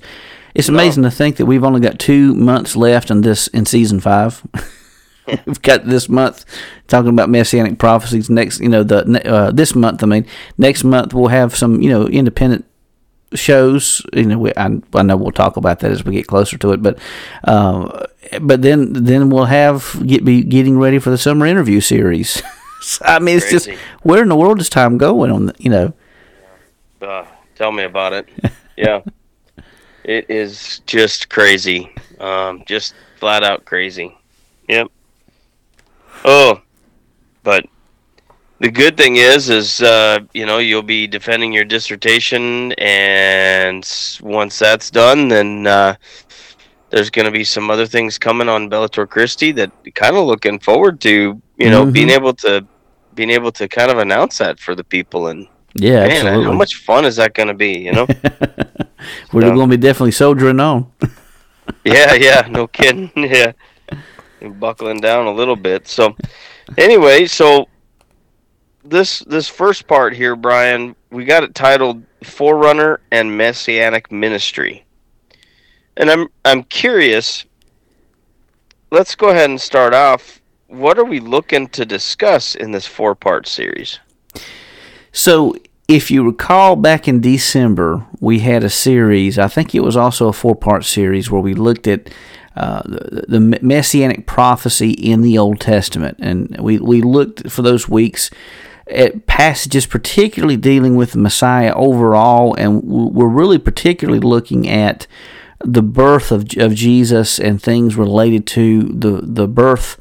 It's 0.56 0.70
amazing 0.70 1.04
to 1.04 1.12
think 1.12 1.36
that 1.36 1.46
we've 1.46 1.64
only 1.64 1.82
got 1.82 2.00
two 2.00 2.34
months 2.34 2.76
left 2.76 3.12
in 3.12 3.22
this 3.22 3.48
in 3.48 3.66
season 3.66 4.00
five. 4.00 4.42
we've 5.46 5.62
got 5.62 5.86
this 5.86 6.08
month 6.08 6.46
talking 6.88 7.10
about 7.10 7.30
messianic 7.30 7.78
prophecies. 7.78 8.30
Next, 8.30 8.62
you 8.62 8.70
know, 8.70 8.84
the 8.84 9.30
uh, 9.30 9.52
this 9.52 9.76
month, 9.76 10.02
I 10.02 10.06
mean, 10.06 10.26
next 10.58 10.84
month 10.84 11.14
we'll 11.14 11.28
have 11.28 11.56
some, 11.56 11.82
you 11.82 11.90
know, 11.90 12.08
independent 12.08 12.66
shows. 13.34 14.02
You 14.14 14.26
know, 14.26 14.40
we, 14.40 14.54
I, 14.56 14.80
I 14.94 15.04
know 15.04 15.18
we'll 15.18 15.32
talk 15.32 15.58
about 15.58 15.80
that 15.80 15.92
as 15.92 16.06
we 16.06 16.14
get 16.14 16.28
closer 16.28 16.58
to 16.58 16.72
it, 16.72 16.82
but 16.82 17.00
uh, 17.44 18.06
but 18.42 18.62
then 18.62 18.94
then 18.94 19.30
we'll 19.30 19.46
have 19.46 20.02
get 20.06 20.24
be 20.24 20.42
getting 20.42 20.80
ready 20.80 21.00
for 21.00 21.10
the 21.10 21.18
summer 21.18 21.46
interview 21.46 21.82
series. 21.82 22.42
I 23.02 23.20
mean, 23.20 23.38
it's 23.38 23.50
Crazy. 23.50 23.72
just 23.72 23.82
where 24.04 24.22
in 24.22 24.30
the 24.30 24.36
world 24.36 24.60
is 24.62 24.70
time 24.70 24.98
going 24.98 25.32
on? 25.32 25.48
The, 25.48 25.56
you 25.58 25.70
know. 25.70 25.94
Uh, 27.02 27.26
tell 27.56 27.72
me 27.72 27.84
about 27.84 28.14
it. 28.14 28.30
yeah, 28.78 29.02
it 30.06 30.30
is 30.30 30.82
just 30.86 31.30
crazy. 31.30 31.92
Um, 32.20 32.64
just 32.66 32.94
flat 33.18 33.44
out 33.44 33.66
crazy. 33.66 34.16
Yep. 34.70 34.88
Oh, 36.24 36.62
but 37.44 37.66
the 38.60 38.70
good 38.70 38.98
thing 38.98 39.16
is, 39.18 39.50
is 39.50 39.82
uh, 39.82 40.20
you 40.34 40.46
know 40.46 40.60
you'll 40.60 40.84
be 40.84 41.08
defending 41.08 41.52
your 41.52 41.66
dissertation, 41.66 42.72
and 42.74 43.86
once 44.22 44.60
that's 44.60 44.92
done, 44.92 45.28
then 45.28 45.68
uh, 45.68 45.96
there's 46.92 47.10
going 47.10 47.26
to 47.26 47.32
be 47.32 47.44
some 47.44 47.70
other 47.70 47.88
things 47.88 48.18
coming 48.18 48.48
on 48.48 48.70
Bellator 48.70 49.10
Christi 49.10 49.52
that 49.54 49.72
kind 49.96 50.16
of 50.16 50.26
looking 50.26 50.60
forward 50.60 51.02
to. 51.02 51.42
You 51.58 51.70
know, 51.70 51.84
mm-hmm. 51.84 51.92
being 51.92 52.10
able 52.10 52.34
to 52.36 52.66
being 53.16 53.32
able 53.32 53.52
to 53.54 53.68
kind 53.68 53.90
of 53.90 53.98
announce 53.98 54.38
that 54.38 54.60
for 54.60 54.76
the 54.76 54.84
people 54.84 55.28
and 55.28 55.48
yeah, 55.78 56.08
man, 56.08 56.12
absolutely. 56.12 56.46
how 56.46 56.52
much 56.54 56.76
fun 56.76 57.06
is 57.06 57.18
that 57.18 57.34
going 57.34 57.50
to 57.50 57.54
be? 57.54 57.78
You 57.80 57.92
know, 57.92 58.08
we're 59.32 59.42
going 59.42 59.70
to 59.70 59.78
be 59.78 59.82
definitely 59.82 60.12
soldiering 60.12 60.60
on. 60.60 60.92
yeah, 61.84 62.14
yeah, 62.14 62.48
no 62.50 62.68
kidding. 62.68 63.12
Yeah, 63.16 63.54
buckling 64.60 65.00
down 65.00 65.26
a 65.26 65.32
little 65.32 65.56
bit. 65.56 65.88
So, 65.88 66.16
anyway, 66.78 67.26
so 67.26 67.68
this 68.84 69.20
this 69.20 69.48
first 69.48 69.88
part 69.88 70.14
here, 70.14 70.36
Brian, 70.36 70.96
we 71.10 71.26
got 71.26 71.44
it 71.44 71.56
titled 71.56 72.04
"Forerunner 72.24 73.00
and 73.12 73.36
Messianic 73.36 74.12
Ministry," 74.12 74.86
and 75.98 76.10
I'm 76.10 76.28
I'm 76.44 76.64
curious. 76.64 77.46
Let's 78.92 79.16
go 79.16 79.30
ahead 79.30 79.50
and 79.50 79.60
start 79.60 79.94
off. 79.94 80.42
What 80.68 81.00
are 81.00 81.06
we 81.06 81.20
looking 81.20 81.68
to 81.70 81.86
discuss 81.86 82.56
in 82.56 82.72
this 82.72 82.86
four 82.86 83.16
part 83.16 83.48
series? 83.48 84.00
So, 85.12 85.56
if 85.88 86.10
you 86.10 86.26
recall 86.26 86.76
back 86.76 87.08
in 87.08 87.22
December, 87.22 88.06
we 88.20 88.40
had 88.40 88.64
a 88.64 88.70
series, 88.70 89.38
I 89.38 89.48
think 89.48 89.76
it 89.76 89.82
was 89.82 89.96
also 89.96 90.28
a 90.28 90.34
four 90.34 90.56
part 90.56 90.84
series, 90.84 91.30
where 91.30 91.42
we 91.42 91.54
looked 91.54 91.88
at 91.88 92.10
uh, 92.56 92.82
the, 92.86 93.26
the, 93.28 93.60
messianic 93.62 94.26
prophecy 94.26 94.92
in 94.92 95.22
the 95.22 95.38
Old 95.38 95.60
Testament. 95.60 96.18
And 96.22 96.58
we, 96.60 96.80
we 96.80 97.02
looked 97.02 97.52
for 97.52 97.62
those 97.62 97.90
weeks 97.90 98.32
at 98.88 99.26
passages 99.26 99.86
particularly 99.86 100.56
dealing 100.58 100.96
with 100.96 101.12
the 101.12 101.20
Messiah 101.20 101.74
overall, 101.74 102.56
and 102.56 102.82
we're 102.84 103.28
really 103.28 103.58
particularly 103.58 104.22
looking 104.22 104.70
at 104.70 105.06
the 105.60 105.84
birth 105.84 106.32
of, 106.32 106.48
of 106.58 106.74
Jesus 106.76 107.40
and 107.40 107.62
things 107.62 107.96
related 107.96 108.48
to 108.48 108.84
the, 108.84 109.22
the 109.22 109.48
birth 109.48 109.98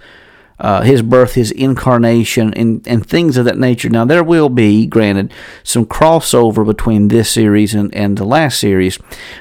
uh, 0.59 0.83
his 0.83 1.03
birth, 1.03 1.35
his 1.35 1.51
incarnation, 1.51 2.55
and, 2.55 2.87
and 2.87 3.07
things 3.07 3.37
of 3.37 3.45
that 3.45 3.59
nature. 3.59 3.89
Now, 3.89 4.05
there 4.05 4.23
will 4.23 4.49
be, 4.49 4.87
granted, 4.87 5.33
some 5.63 5.87
crossover 5.87 6.65
between 6.65 7.09
this 7.09 7.31
series 7.31 7.75
and, 7.75 7.93
and 7.95 8.17
the 8.17 8.25
last 8.25 8.61
series, 8.61 8.99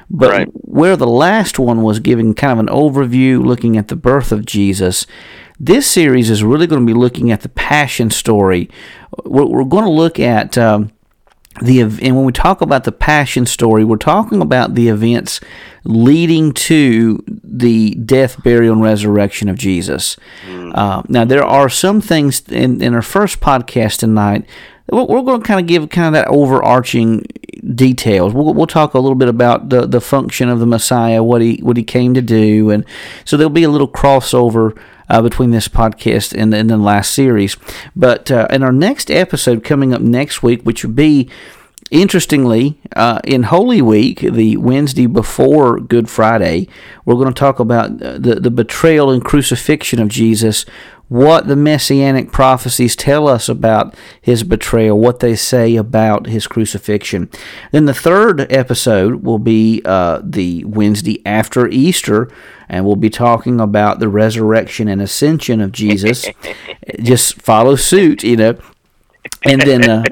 but 0.10 0.32
right. 0.32 0.48
where 0.53 0.96
the 0.96 1.08
last 1.08 1.60
one 1.60 1.84
was 1.84 2.00
giving 2.00 2.34
kind 2.34 2.53
of 2.53 2.60
an 2.60 2.74
overview 2.74 3.46
looking 3.46 3.77
at 3.77 3.89
the 3.89 3.96
birth 3.96 4.32
of 4.32 4.46
Jesus, 4.46 5.05
this 5.60 5.86
series 5.86 6.29
is 6.29 6.43
really 6.43 6.67
going 6.67 6.86
to 6.86 6.93
be 6.93 6.98
looking 6.98 7.32
at 7.32 7.41
the 7.41 7.50
passion 7.50 8.10
story. 8.10 8.70
We're, 9.24 9.46
we're 9.46 9.63
going 9.65 9.86
to 9.86 9.91
look 9.91 10.20
at. 10.20 10.58
Um, 10.58 10.92
the 11.62 11.81
and 11.81 12.15
when 12.15 12.25
we 12.25 12.31
talk 12.31 12.62
about 12.62 12.83
the 12.83 12.91
passion 12.91 13.45
story, 13.45 13.83
we're 13.83 13.98
talking 13.98 14.41
about 14.41 14.74
the 14.74 14.88
events 14.88 15.39
leading 15.83 16.53
to 16.53 17.24
the 17.43 17.91
death, 17.95 18.41
burial, 18.43 18.74
and 18.74 18.81
resurrection 18.81 19.50
of 19.50 19.57
Jesus. 19.57 20.17
Mm. 20.48 20.75
Uh, 20.75 21.03
now, 21.07 21.25
there 21.25 21.43
are 21.43 21.69
some 21.69 22.01
things 22.01 22.41
in, 22.50 22.81
in 22.81 22.93
our 22.93 23.01
first 23.01 23.39
podcast 23.39 24.00
tonight. 24.00 24.45
We're, 24.89 25.03
we're 25.03 25.22
going 25.22 25.41
to 25.41 25.48
kind 25.48 25.60
of 25.60 25.67
give 25.67 25.89
kind 25.89 26.07
of 26.07 26.13
that 26.13 26.27
overarching 26.27 27.25
details. 27.75 28.33
We'll, 28.33 28.53
we'll 28.53 28.67
talk 28.67 28.93
a 28.93 29.00
little 29.00 29.15
bit 29.15 29.29
about 29.29 29.69
the, 29.69 29.86
the 29.86 30.01
function 30.01 30.50
of 30.50 30.60
the 30.60 30.65
Messiah, 30.65 31.22
what 31.22 31.41
he 31.41 31.60
what 31.62 31.77
he 31.77 31.83
came 31.83 32.13
to 32.13 32.22
do, 32.22 32.69
and 32.69 32.86
so 33.25 33.38
there'll 33.38 33.50
be 33.50 33.63
a 33.63 33.69
little 33.69 33.88
crossover 33.88 34.77
uh, 35.10 35.22
between 35.22 35.51
this 35.51 35.67
podcast 35.67 36.38
and, 36.38 36.53
and 36.53 36.69
the 36.69 36.77
last 36.77 37.13
series. 37.13 37.57
But 37.95 38.31
uh, 38.31 38.48
in 38.50 38.63
our 38.63 38.72
next 38.72 39.12
episode 39.12 39.63
coming 39.63 39.93
up 39.93 40.01
next 40.01 40.43
week, 40.43 40.62
which 40.63 40.83
will 40.83 40.93
be 40.93 41.29
Interestingly, 41.93 42.79
uh, 42.95 43.19
in 43.24 43.43
Holy 43.43 43.79
Week, 43.79 44.22
the 44.22 44.57
Wednesday 44.57 45.05
before 45.05 45.79
Good 45.79 46.10
Friday, 46.10 46.67
we're 47.05 47.13
going 47.13 47.27
to 47.27 47.39
talk 47.39 47.60
about 47.60 48.00
the, 48.00 48.39
the 48.41 48.50
betrayal 48.50 49.12
and 49.12 49.24
crucifixion 49.24 50.00
of 50.00 50.07
Jesus, 50.07 50.65
what 51.10 51.48
the 51.48 51.55
messianic 51.55 52.31
prophecies 52.31 52.95
tell 52.95 53.27
us 53.27 53.48
about 53.50 53.95
his 54.22 54.43
betrayal, 54.43 54.98
what 54.98 55.19
they 55.19 55.36
say 55.36 55.75
about 55.75 56.27
his 56.27 56.48
crucifixion. 56.48 57.29
Then 57.72 57.86
the 57.86 57.93
third 57.93 58.51
episode 58.51 59.24
will 59.24 59.39
be 59.39 59.81
uh, 59.86 60.22
the 60.24 60.63
Wednesday 60.65 61.22
after 61.25 61.67
Easter, 61.67 62.31
and 62.67 62.86
we'll 62.86 62.95
be 62.95 63.10
talking 63.10 63.60
about 63.60 64.00
the 64.00 64.10
resurrection 64.10 64.88
and 64.88 65.01
ascension 65.01 65.62
of 65.62 65.72
Jesus. 65.72 66.25
Just 67.00 67.41
follow 67.41 67.75
suit, 67.75 68.24
you 68.24 68.38
know. 68.38 68.57
And 69.43 69.62
then. 69.62 69.89
Uh, 69.89 70.03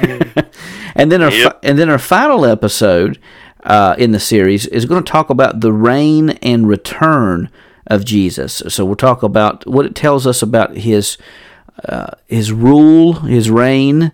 And 0.98 1.12
then 1.12 1.22
our 1.22 1.30
yep. 1.30 1.60
and 1.62 1.78
then 1.78 1.88
our 1.88 1.98
final 1.98 2.44
episode 2.44 3.20
uh, 3.62 3.94
in 3.98 4.10
the 4.10 4.18
series 4.18 4.66
is 4.66 4.84
going 4.84 5.02
to 5.02 5.10
talk 5.10 5.30
about 5.30 5.60
the 5.60 5.72
reign 5.72 6.30
and 6.42 6.68
return 6.68 7.50
of 7.88 8.04
Jesus. 8.04 8.62
So 8.68 8.84
we'll 8.84 8.96
talk 8.96 9.22
about 9.22 9.66
what 9.66 9.86
it 9.86 9.94
tells 9.94 10.26
us 10.26 10.42
about 10.42 10.76
his 10.76 11.18
uh, 11.84 12.10
his 12.26 12.52
rule, 12.52 13.14
his 13.14 13.50
reign, 13.50 14.12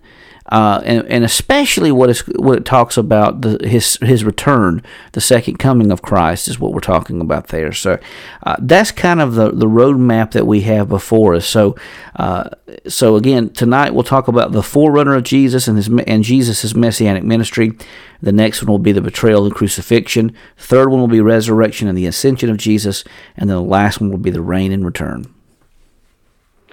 uh, 0.51 0.83
and, 0.85 1.07
and 1.07 1.25
especially 1.25 1.91
what 1.91 2.11
is 2.11 2.21
what 2.37 2.59
it 2.59 2.65
talks 2.67 2.99
about 2.99 3.41
the, 3.41 3.67
his 3.67 3.97
his 4.03 4.25
return, 4.25 4.83
the 5.13 5.21
second 5.21 5.59
coming 5.59 5.91
of 5.91 6.03
Christ 6.03 6.49
is 6.49 6.61
what 6.61 6.73
we're 6.73 6.81
talking 6.81 7.21
about 7.23 7.49
there. 7.49 7.73
So 7.73 7.99
uh, 8.43 8.57
that's 8.59 8.93
kind 8.93 9.23
of 9.23 9.35
the 9.35 9.51
the 9.51 9.67
roadmap 9.67 10.33
that 10.33 10.47
we 10.47 10.61
have 10.63 10.89
before 10.89 11.35
us. 11.35 11.47
So 11.47 11.77
uh, 12.17 12.51
so 12.87 13.17
again 13.17 13.51
tonight 13.51 13.95
we'll 13.95 14.05
talk 14.05 14.29
about 14.29 14.53
the 14.53 14.63
forerunner 14.63 15.15
of 15.15 15.23
Jesus 15.23 15.67
and 15.67 15.79
his 15.79 15.89
and 16.07 16.23
Jesus' 16.23 16.75
messianic 16.75 17.25
ministry. 17.25 17.73
The 18.21 18.33
next 18.33 18.63
one 18.63 18.71
will 18.71 18.79
be 18.79 18.93
the 18.93 19.01
betrayal 19.01 19.47
and 19.47 19.55
crucifixion. 19.55 20.35
third 20.59 20.91
one 20.91 21.01
will 21.01 21.09
be 21.09 21.21
resurrection 21.21 21.89
and 21.89 21.97
the 21.97 22.07
ascension 22.07 22.51
of 22.51 22.59
Jesus, 22.59 23.03
and 23.37 23.49
then 23.49 23.57
the 23.57 23.63
last 23.63 24.01
one 24.01 24.11
will 24.11 24.19
be 24.19 24.31
the 24.31 24.43
reign 24.43 24.73
and 24.73 24.85
return. 24.85 25.27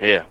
Yeah. 0.02 0.24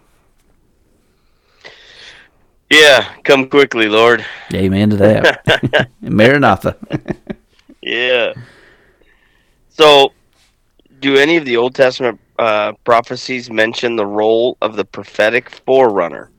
Yeah, 2.70 3.12
come 3.24 3.48
quickly, 3.48 3.88
Lord. 3.88 4.24
Amen 4.54 4.90
to 4.90 4.96
that. 4.96 5.90
Maranatha. 6.00 6.76
yeah. 7.82 8.32
So, 9.68 10.12
do 11.00 11.16
any 11.16 11.36
of 11.36 11.44
the 11.44 11.56
Old 11.56 11.74
Testament 11.74 12.20
uh, 12.38 12.72
prophecies 12.84 13.50
mention 13.50 13.96
the 13.96 14.06
role 14.06 14.56
of 14.62 14.76
the 14.76 14.84
prophetic 14.84 15.50
forerunner? 15.50 16.30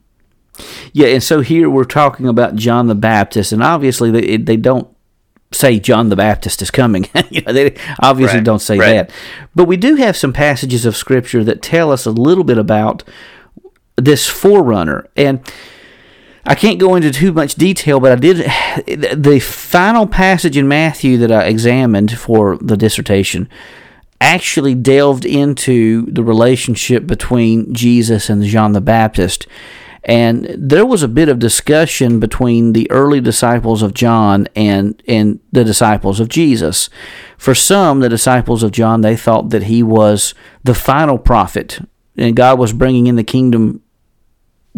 Yeah, 0.94 1.08
and 1.08 1.24
so 1.24 1.42
here 1.42 1.70
we're 1.70 1.84
talking 1.84 2.28
about 2.28 2.56
John 2.56 2.88
the 2.88 2.96
Baptist, 2.96 3.52
and 3.52 3.62
obviously 3.62 4.12
they 4.12 4.38
they 4.38 4.58
don't 4.58 4.88
say 5.52 5.80
John 5.80 6.10
the 6.10 6.16
Baptist 6.16 6.62
is 6.62 6.72
coming. 6.72 7.08
you 7.30 7.42
know, 7.42 7.52
they 7.52 7.76
obviously 8.02 8.38
right, 8.38 8.46
don't 8.46 8.60
say 8.60 8.78
right. 8.78 8.94
that, 8.94 9.12
but 9.56 9.66
we 9.66 9.78
do 9.78 9.96
have 9.96 10.16
some 10.16 10.34
passages 10.34 10.86
of 10.86 10.96
Scripture 10.96 11.44
that 11.44 11.62
tell 11.62 11.92
us 11.92 12.06
a 12.06 12.12
little 12.12 12.44
bit 12.44 12.58
about 12.58 13.04
this 13.98 14.28
forerunner, 14.28 15.10
and 15.16 15.42
I 16.46 16.56
can't 16.56 16.80
go 16.80 16.96
into 16.96 17.12
too 17.12 17.32
much 17.32 17.56
detail, 17.56 18.00
but 18.00 18.12
I 18.12 18.16
did. 18.16 18.52
The 19.16 19.40
final 19.40 20.08
passage 20.08 20.58
in 20.58 20.68
Matthew 20.68 21.18
that 21.18 21.32
I 21.32 21.46
examined 21.46 22.18
for 22.18 22.58
the 22.58 22.78
dissertation 22.78 23.50
actually 24.20 24.76
delved 24.76 25.26
into 25.26 26.06
the 26.06 26.24
relationship 26.24 27.08
between 27.08 27.74
Jesus 27.74 28.30
and 28.30 28.44
John 28.44 28.74
the 28.74 28.82
Baptist. 28.82 29.48
And 30.04 30.46
there 30.58 30.86
was 30.86 31.04
a 31.04 31.08
bit 31.08 31.30
of 31.30 31.40
discussion 31.40 32.20
between 32.20 32.74
the 32.74 32.90
early 32.90 33.22
disciples 33.22 33.82
of 33.82 33.94
John 33.94 34.48
and, 34.56 35.02
and 35.08 35.40
the 35.52 35.64
disciples 35.64 36.20
of 36.20 36.30
Jesus. 36.30 36.90
For 37.38 37.54
some, 37.54 38.00
the 38.00 38.10
disciples 38.10 38.64
of 38.64 38.72
John, 38.72 39.02
they 39.02 39.16
thought 39.16 39.50
that 39.50 39.64
he 39.64 39.84
was 39.84 40.34
the 40.64 40.74
final 40.76 41.18
prophet 41.18 41.80
and 42.18 42.36
God 42.36 42.60
was 42.60 42.74
bringing 42.74 43.08
in 43.08 43.16
the 43.16 43.24
kingdom 43.24 43.82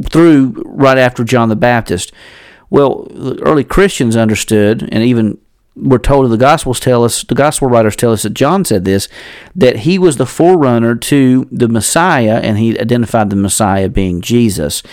through 0.02 0.64
right 0.66 0.98
after 0.98 1.24
John 1.24 1.50
the 1.50 1.56
Baptist. 1.56 2.12
Well, 2.70 3.08
the 3.12 3.40
early 3.44 3.64
Christians 3.64 4.16
understood, 4.16 4.90
and 4.92 5.04
even 5.04 5.38
we're 5.76 5.98
told 5.98 6.30
the 6.30 6.38
Gospels 6.38 6.80
tell 6.80 7.04
us, 7.04 7.24
the 7.24 7.36
Gospel 7.36 7.68
writers 7.68 7.96
tell 7.96 8.12
us 8.12 8.24
that 8.24 8.34
John 8.34 8.64
said 8.64 8.86
this, 8.86 9.08
that 9.56 9.78
he 9.78 9.98
was 9.98 10.18
the 10.18 10.26
forerunner 10.26 10.96
to 10.96 11.48
the 11.52 11.68
Messiah, 11.68 12.40
and 12.44 12.58
he 12.58 12.80
identified 12.80 13.30
the 13.30 13.36
Messiah 13.36 13.90
being 13.90 14.22
Jesus. 14.22 14.84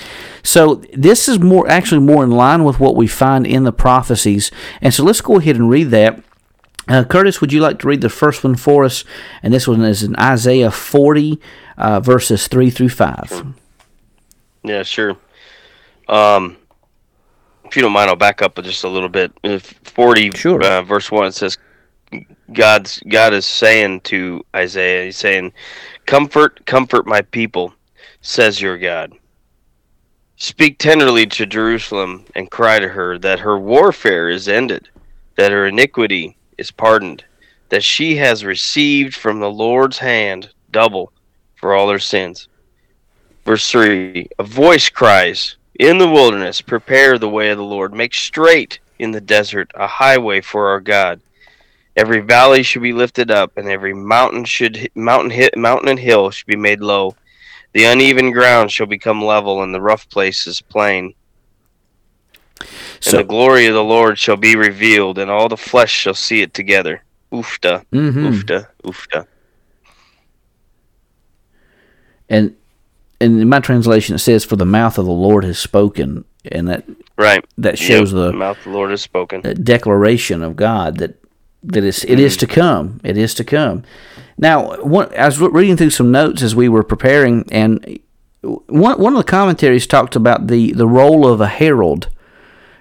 So 0.42 0.76
this 0.94 1.28
is 1.28 1.38
more 1.38 1.68
actually 1.68 2.00
more 2.00 2.24
in 2.24 2.30
line 2.30 2.64
with 2.64 2.80
what 2.80 2.96
we 2.96 3.06
find 3.06 3.46
in 3.46 3.64
the 3.64 3.72
prophecies. 3.72 4.50
And 4.80 4.94
so 4.94 5.04
let's 5.04 5.20
go 5.20 5.38
ahead 5.38 5.56
and 5.56 5.68
read 5.68 5.90
that. 5.90 6.22
Uh, 6.88 7.04
Curtis, 7.04 7.40
would 7.40 7.52
you 7.52 7.60
like 7.60 7.78
to 7.80 7.88
read 7.88 8.00
the 8.00 8.08
first 8.08 8.42
one 8.42 8.56
for 8.56 8.84
us? 8.84 9.04
And 9.42 9.52
this 9.52 9.68
one 9.68 9.82
is 9.84 10.02
in 10.02 10.16
Isaiah 10.16 10.70
40, 10.70 11.38
uh, 11.76 12.00
verses 12.00 12.48
3 12.48 12.70
through 12.70 12.88
5. 12.88 13.54
Yeah, 14.62 14.82
sure. 14.82 15.16
Um, 16.08 16.56
if 17.64 17.76
you 17.76 17.82
don't 17.82 17.92
mind, 17.92 18.10
I'll 18.10 18.16
back 18.16 18.42
up 18.42 18.62
just 18.62 18.84
a 18.84 18.88
little 18.88 19.08
bit. 19.08 19.32
Forty, 19.84 20.30
sure. 20.32 20.62
uh, 20.62 20.82
verse 20.82 21.10
one, 21.10 21.26
it 21.26 21.34
says, 21.34 21.56
"God's 22.52 23.00
God 23.08 23.32
is 23.32 23.46
saying 23.46 24.00
to 24.02 24.44
Isaiah, 24.54 25.04
He's 25.04 25.16
saying, 25.16 25.52
comfort, 26.06 26.66
comfort 26.66 27.06
my 27.06 27.22
people, 27.22 27.72
says 28.20 28.60
your 28.60 28.76
God. 28.76 29.12
Speak 30.36 30.78
tenderly 30.78 31.26
to 31.26 31.46
Jerusalem 31.46 32.24
and 32.34 32.50
cry 32.50 32.78
to 32.80 32.88
her 32.88 33.18
that 33.18 33.40
her 33.40 33.58
warfare 33.58 34.28
is 34.28 34.48
ended, 34.48 34.88
that 35.36 35.52
her 35.52 35.66
iniquity 35.66 36.36
is 36.58 36.70
pardoned, 36.70 37.24
that 37.68 37.84
she 37.84 38.16
has 38.16 38.44
received 38.44 39.14
from 39.14 39.38
the 39.38 39.50
Lord's 39.50 39.98
hand 39.98 40.50
double 40.70 41.12
for 41.54 41.72
all 41.74 41.88
her 41.88 41.98
sins." 41.98 42.48
Verse 43.44 43.70
3 43.70 44.28
A 44.38 44.44
voice 44.44 44.88
cries, 44.88 45.56
in 45.78 45.96
the 45.96 46.08
wilderness, 46.08 46.60
prepare 46.60 47.18
the 47.18 47.28
way 47.28 47.48
of 47.50 47.56
the 47.56 47.64
Lord. 47.64 47.94
Make 47.94 48.12
straight 48.12 48.80
in 48.98 49.12
the 49.12 49.20
desert 49.20 49.70
a 49.74 49.86
highway 49.86 50.42
for 50.42 50.68
our 50.68 50.80
God. 50.80 51.20
Every 51.96 52.20
valley 52.20 52.62
should 52.62 52.82
be 52.82 52.92
lifted 52.92 53.30
up, 53.30 53.56
and 53.56 53.66
every 53.66 53.94
mountain 53.94 54.44
should 54.44 54.90
mountain 54.94 55.30
hit 55.30 55.56
mountain 55.56 55.88
and 55.88 55.98
hill 55.98 56.30
should 56.30 56.46
be 56.46 56.56
made 56.56 56.80
low. 56.80 57.16
The 57.72 57.84
uneven 57.84 58.30
ground 58.30 58.70
shall 58.70 58.86
become 58.86 59.24
level, 59.24 59.62
and 59.62 59.74
the 59.74 59.80
rough 59.80 60.08
places 60.08 60.60
plain. 60.60 61.14
So, 63.00 63.12
and 63.12 63.18
the 63.20 63.28
glory 63.28 63.66
of 63.66 63.74
the 63.74 63.82
Lord 63.82 64.18
shall 64.18 64.36
be 64.36 64.56
revealed, 64.56 65.18
and 65.18 65.30
all 65.30 65.48
the 65.48 65.56
flesh 65.56 65.92
shall 65.92 66.14
see 66.14 66.42
it 66.42 66.52
together. 66.52 67.02
Oofta, 67.32 67.86
mm-hmm. 67.90 68.26
oofta, 68.26 68.66
oofta. 68.84 69.26
And 72.28 72.54
and 72.54 72.56
in 73.20 73.48
my 73.48 73.60
translation 73.60 74.14
it 74.14 74.20
says, 74.20 74.44
"For 74.44 74.56
the 74.56 74.66
mouth 74.66 74.98
of 74.98 75.06
the 75.06 75.12
Lord 75.12 75.44
has 75.44 75.58
spoken," 75.58 76.24
and 76.50 76.68
that 76.68 76.84
right 77.16 77.44
that 77.58 77.78
shows 77.78 78.12
yep. 78.12 78.16
the, 78.16 78.26
the 78.32 78.38
mouth 78.38 78.58
of 78.58 78.64
the 78.64 78.70
Lord 78.70 78.90
has 78.90 79.02
spoken. 79.02 79.42
the 79.42 79.54
declaration 79.54 80.42
of 80.42 80.56
God 80.56 80.98
that 80.98 81.22
that 81.62 81.84
is 81.84 82.04
it 82.04 82.16
mm. 82.16 82.20
is 82.20 82.36
to 82.38 82.46
come. 82.46 83.00
It 83.04 83.16
is 83.16 83.34
to 83.34 83.44
come. 83.44 83.82
Now, 84.38 84.82
one, 84.82 85.14
I 85.16 85.26
was 85.26 85.38
reading 85.38 85.76
through 85.76 85.90
some 85.90 86.10
notes 86.10 86.42
as 86.42 86.56
we 86.56 86.68
were 86.68 86.82
preparing, 86.82 87.46
and 87.52 88.00
one 88.42 88.98
one 88.98 89.12
of 89.12 89.18
the 89.18 89.30
commentaries 89.30 89.86
talked 89.86 90.16
about 90.16 90.46
the 90.46 90.72
the 90.72 90.88
role 90.88 91.26
of 91.26 91.40
a 91.40 91.48
herald. 91.48 92.08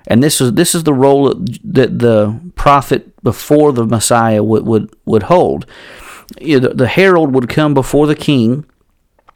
And 0.07 0.23
this 0.23 0.41
is 0.41 0.53
this 0.53 0.73
is 0.73 0.83
the 0.83 0.93
role 0.93 1.33
that 1.63 1.99
the 1.99 2.39
prophet 2.55 3.21
before 3.21 3.73
the 3.73 3.85
Messiah 3.85 4.41
would 4.41 4.65
would, 4.65 4.93
would 5.05 5.23
hold. 5.23 5.65
You 6.39 6.59
know, 6.59 6.69
the, 6.69 6.75
the 6.75 6.87
herald 6.87 7.33
would 7.35 7.49
come 7.49 7.73
before 7.73 8.07
the 8.07 8.15
king, 8.15 8.65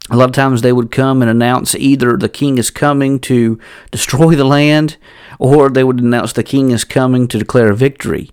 a 0.09 0.17
lot 0.17 0.29
of 0.29 0.35
times 0.35 0.61
they 0.61 0.73
would 0.73 0.91
come 0.91 1.21
and 1.21 1.31
announce 1.31 1.75
either 1.75 2.17
the 2.17 2.27
king 2.27 2.57
is 2.57 2.69
coming 2.69 3.19
to 3.21 3.57
destroy 3.89 4.35
the 4.35 4.43
land 4.43 4.97
or 5.39 5.69
they 5.69 5.83
would 5.83 5.99
announce 5.99 6.33
the 6.33 6.43
king 6.43 6.71
is 6.71 6.83
coming 6.83 7.27
to 7.27 7.39
declare 7.39 7.73
victory. 7.73 8.29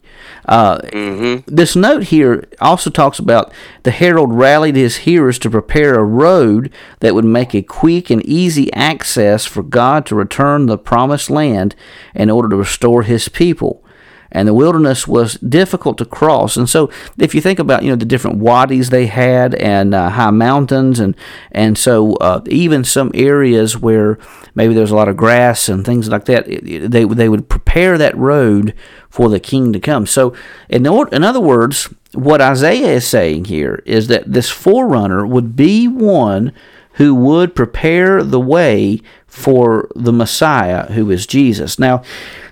Uh, 0.46 0.78
mm-hmm. 0.78 1.42
This 1.46 1.76
note 1.76 2.04
here 2.04 2.44
also 2.60 2.90
talks 2.90 3.18
about 3.18 3.52
the 3.84 3.92
herald 3.92 4.32
rallied 4.32 4.76
his 4.76 4.98
hearers 4.98 5.38
to 5.40 5.50
prepare 5.50 5.94
a 5.94 6.04
road 6.04 6.72
that 6.98 7.14
would 7.14 7.24
make 7.24 7.54
a 7.54 7.62
quick 7.62 8.10
and 8.10 8.24
easy 8.26 8.72
access 8.72 9.46
for 9.46 9.62
God 9.62 10.06
to 10.06 10.16
return 10.16 10.66
the 10.66 10.76
promised 10.76 11.30
land 11.30 11.76
in 12.14 12.30
order 12.30 12.48
to 12.48 12.56
restore 12.56 13.02
his 13.02 13.28
people 13.28 13.84
and 14.32 14.46
the 14.46 14.54
wilderness 14.54 15.06
was 15.06 15.34
difficult 15.34 15.98
to 15.98 16.04
cross. 16.04 16.56
And 16.56 16.68
so, 16.68 16.90
if 17.18 17.34
you 17.34 17.40
think 17.40 17.58
about 17.58 17.82
you 17.82 17.90
know 17.90 17.96
the 17.96 18.04
different 18.04 18.38
wadis 18.38 18.90
they 18.90 19.06
had 19.06 19.54
and 19.56 19.94
uh, 19.94 20.10
high 20.10 20.30
mountains, 20.30 21.00
and 21.00 21.16
and 21.52 21.76
so 21.76 22.14
uh, 22.16 22.42
even 22.46 22.84
some 22.84 23.10
areas 23.14 23.76
where 23.76 24.18
maybe 24.54 24.74
there's 24.74 24.90
a 24.90 24.96
lot 24.96 25.08
of 25.08 25.16
grass 25.16 25.68
and 25.68 25.84
things 25.84 26.08
like 26.08 26.24
that, 26.26 26.46
they 26.46 27.04
they 27.04 27.28
would 27.28 27.48
prepare 27.48 27.98
that 27.98 28.16
road 28.16 28.74
for 29.08 29.28
the 29.28 29.40
king 29.40 29.72
to 29.72 29.80
come. 29.80 30.06
So, 30.06 30.34
in 30.68 30.86
in 30.86 31.24
other 31.24 31.40
words, 31.40 31.92
what 32.12 32.40
Isaiah 32.40 32.94
is 32.94 33.06
saying 33.06 33.46
here 33.46 33.82
is 33.86 34.08
that 34.08 34.32
this 34.32 34.50
forerunner 34.50 35.26
would 35.26 35.56
be 35.56 35.88
one 35.88 36.52
who 36.94 37.14
would 37.14 37.54
prepare 37.54 38.22
the 38.22 38.40
way 38.40 39.00
for 39.26 39.88
the 39.94 40.12
Messiah, 40.12 40.92
who 40.92 41.10
is 41.10 41.26
Jesus. 41.26 41.78
Now, 41.78 42.02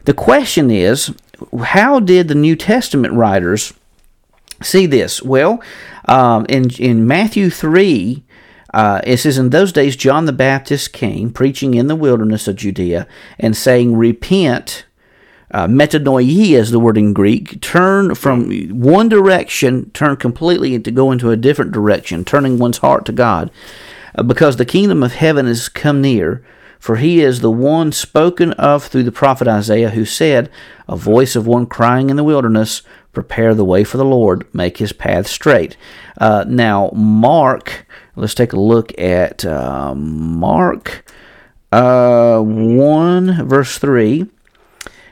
the 0.04 0.14
question 0.14 0.70
is 0.70 1.14
how 1.62 2.00
did 2.00 2.28
the 2.28 2.34
New 2.34 2.56
Testament 2.56 3.14
writers 3.14 3.72
see 4.62 4.86
this? 4.86 5.22
Well, 5.22 5.62
um, 6.06 6.46
in 6.48 6.70
in 6.70 7.06
Matthew 7.06 7.50
three. 7.50 8.24
Uh, 8.74 9.00
it 9.04 9.16
says, 9.16 9.38
In 9.38 9.48
those 9.48 9.72
days, 9.72 9.96
John 9.96 10.26
the 10.26 10.32
Baptist 10.32 10.92
came, 10.92 11.32
preaching 11.32 11.72
in 11.72 11.86
the 11.86 11.96
wilderness 11.96 12.46
of 12.46 12.56
Judea, 12.56 13.06
and 13.38 13.56
saying, 13.56 13.96
Repent, 13.96 14.84
uh, 15.50 15.66
metanoia 15.66 16.58
is 16.58 16.70
the 16.70 16.78
word 16.78 16.98
in 16.98 17.14
Greek, 17.14 17.60
turn 17.62 18.14
from 18.14 18.68
one 18.78 19.08
direction, 19.08 19.90
turn 19.92 20.16
completely 20.16 20.78
to 20.78 20.90
go 20.90 21.10
into 21.10 21.30
a 21.30 21.36
different 21.36 21.72
direction, 21.72 22.24
turning 22.24 22.58
one's 22.58 22.78
heart 22.78 23.06
to 23.06 23.12
God, 23.12 23.50
uh, 24.14 24.22
because 24.22 24.56
the 24.56 24.66
kingdom 24.66 25.02
of 25.02 25.14
heaven 25.14 25.46
has 25.46 25.68
come 25.68 26.02
near. 26.02 26.44
For 26.78 26.96
he 26.96 27.20
is 27.20 27.40
the 27.40 27.50
one 27.50 27.92
spoken 27.92 28.52
of 28.52 28.84
through 28.84 29.02
the 29.02 29.12
prophet 29.12 29.48
Isaiah, 29.48 29.90
who 29.90 30.04
said, 30.04 30.50
A 30.86 30.96
voice 30.96 31.34
of 31.34 31.46
one 31.46 31.66
crying 31.66 32.10
in 32.10 32.16
the 32.16 32.24
wilderness, 32.24 32.82
Prepare 33.12 33.54
the 33.54 33.64
way 33.64 33.82
for 33.84 33.96
the 33.96 34.04
Lord, 34.04 34.46
make 34.54 34.78
his 34.78 34.92
path 34.92 35.26
straight. 35.26 35.76
Uh, 36.18 36.44
now, 36.46 36.90
Mark, 36.94 37.86
let's 38.14 38.34
take 38.34 38.52
a 38.52 38.60
look 38.60 38.96
at 38.98 39.44
uh, 39.44 39.94
Mark 39.94 41.10
uh, 41.72 42.40
1, 42.40 43.48
verse 43.48 43.78
3. 43.78 44.26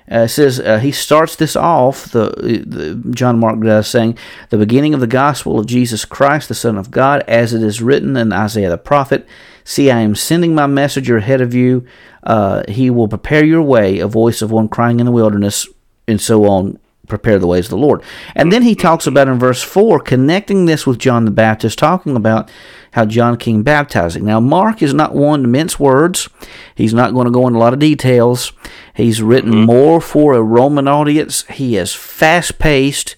Uh, 0.08 0.18
it 0.18 0.28
says 0.28 0.60
uh, 0.60 0.78
he 0.78 0.92
starts 0.92 1.34
this 1.34 1.56
off. 1.56 2.12
The, 2.12 2.30
the, 2.64 3.10
John 3.10 3.40
Mark 3.40 3.60
does 3.60 3.88
saying 3.88 4.16
the 4.50 4.58
beginning 4.58 4.94
of 4.94 5.00
the 5.00 5.08
gospel 5.08 5.58
of 5.58 5.66
Jesus 5.66 6.04
Christ, 6.04 6.48
the 6.48 6.54
Son 6.54 6.78
of 6.78 6.92
God, 6.92 7.24
as 7.26 7.52
it 7.52 7.62
is 7.62 7.82
written 7.82 8.16
in 8.16 8.32
Isaiah 8.32 8.70
the 8.70 8.78
prophet. 8.78 9.26
See, 9.66 9.90
I 9.90 9.98
am 9.98 10.14
sending 10.14 10.54
my 10.54 10.68
messenger 10.68 11.16
ahead 11.16 11.40
of 11.40 11.52
you. 11.52 11.84
Uh, 12.22 12.62
he 12.68 12.88
will 12.88 13.08
prepare 13.08 13.44
your 13.44 13.62
way, 13.62 13.98
a 13.98 14.06
voice 14.06 14.40
of 14.40 14.52
one 14.52 14.68
crying 14.68 15.00
in 15.00 15.06
the 15.06 15.12
wilderness, 15.12 15.66
and 16.06 16.20
so 16.20 16.44
on. 16.44 16.78
Prepare 17.08 17.40
the 17.40 17.48
ways 17.48 17.66
of 17.66 17.70
the 17.70 17.76
Lord. 17.76 18.00
And 18.36 18.52
then 18.52 18.62
he 18.62 18.76
talks 18.76 19.08
about 19.08 19.26
in 19.26 19.40
verse 19.40 19.64
4, 19.64 19.98
connecting 19.98 20.66
this 20.66 20.86
with 20.86 21.00
John 21.00 21.24
the 21.24 21.32
Baptist, 21.32 21.80
talking 21.80 22.14
about 22.14 22.48
how 22.92 23.06
John 23.06 23.36
came 23.36 23.64
baptizing. 23.64 24.24
Now, 24.24 24.38
Mark 24.38 24.82
is 24.82 24.94
not 24.94 25.16
one 25.16 25.42
to 25.42 25.48
mince 25.48 25.80
words. 25.80 26.28
He's 26.76 26.94
not 26.94 27.12
going 27.12 27.24
to 27.24 27.32
go 27.32 27.48
into 27.48 27.58
a 27.58 27.60
lot 27.60 27.72
of 27.72 27.80
details. 27.80 28.52
He's 28.94 29.20
written 29.20 29.50
mm-hmm. 29.50 29.66
more 29.66 30.00
for 30.00 30.34
a 30.34 30.42
Roman 30.42 30.86
audience. 30.86 31.42
He 31.48 31.76
is 31.76 31.92
fast 31.92 32.60
paced, 32.60 33.16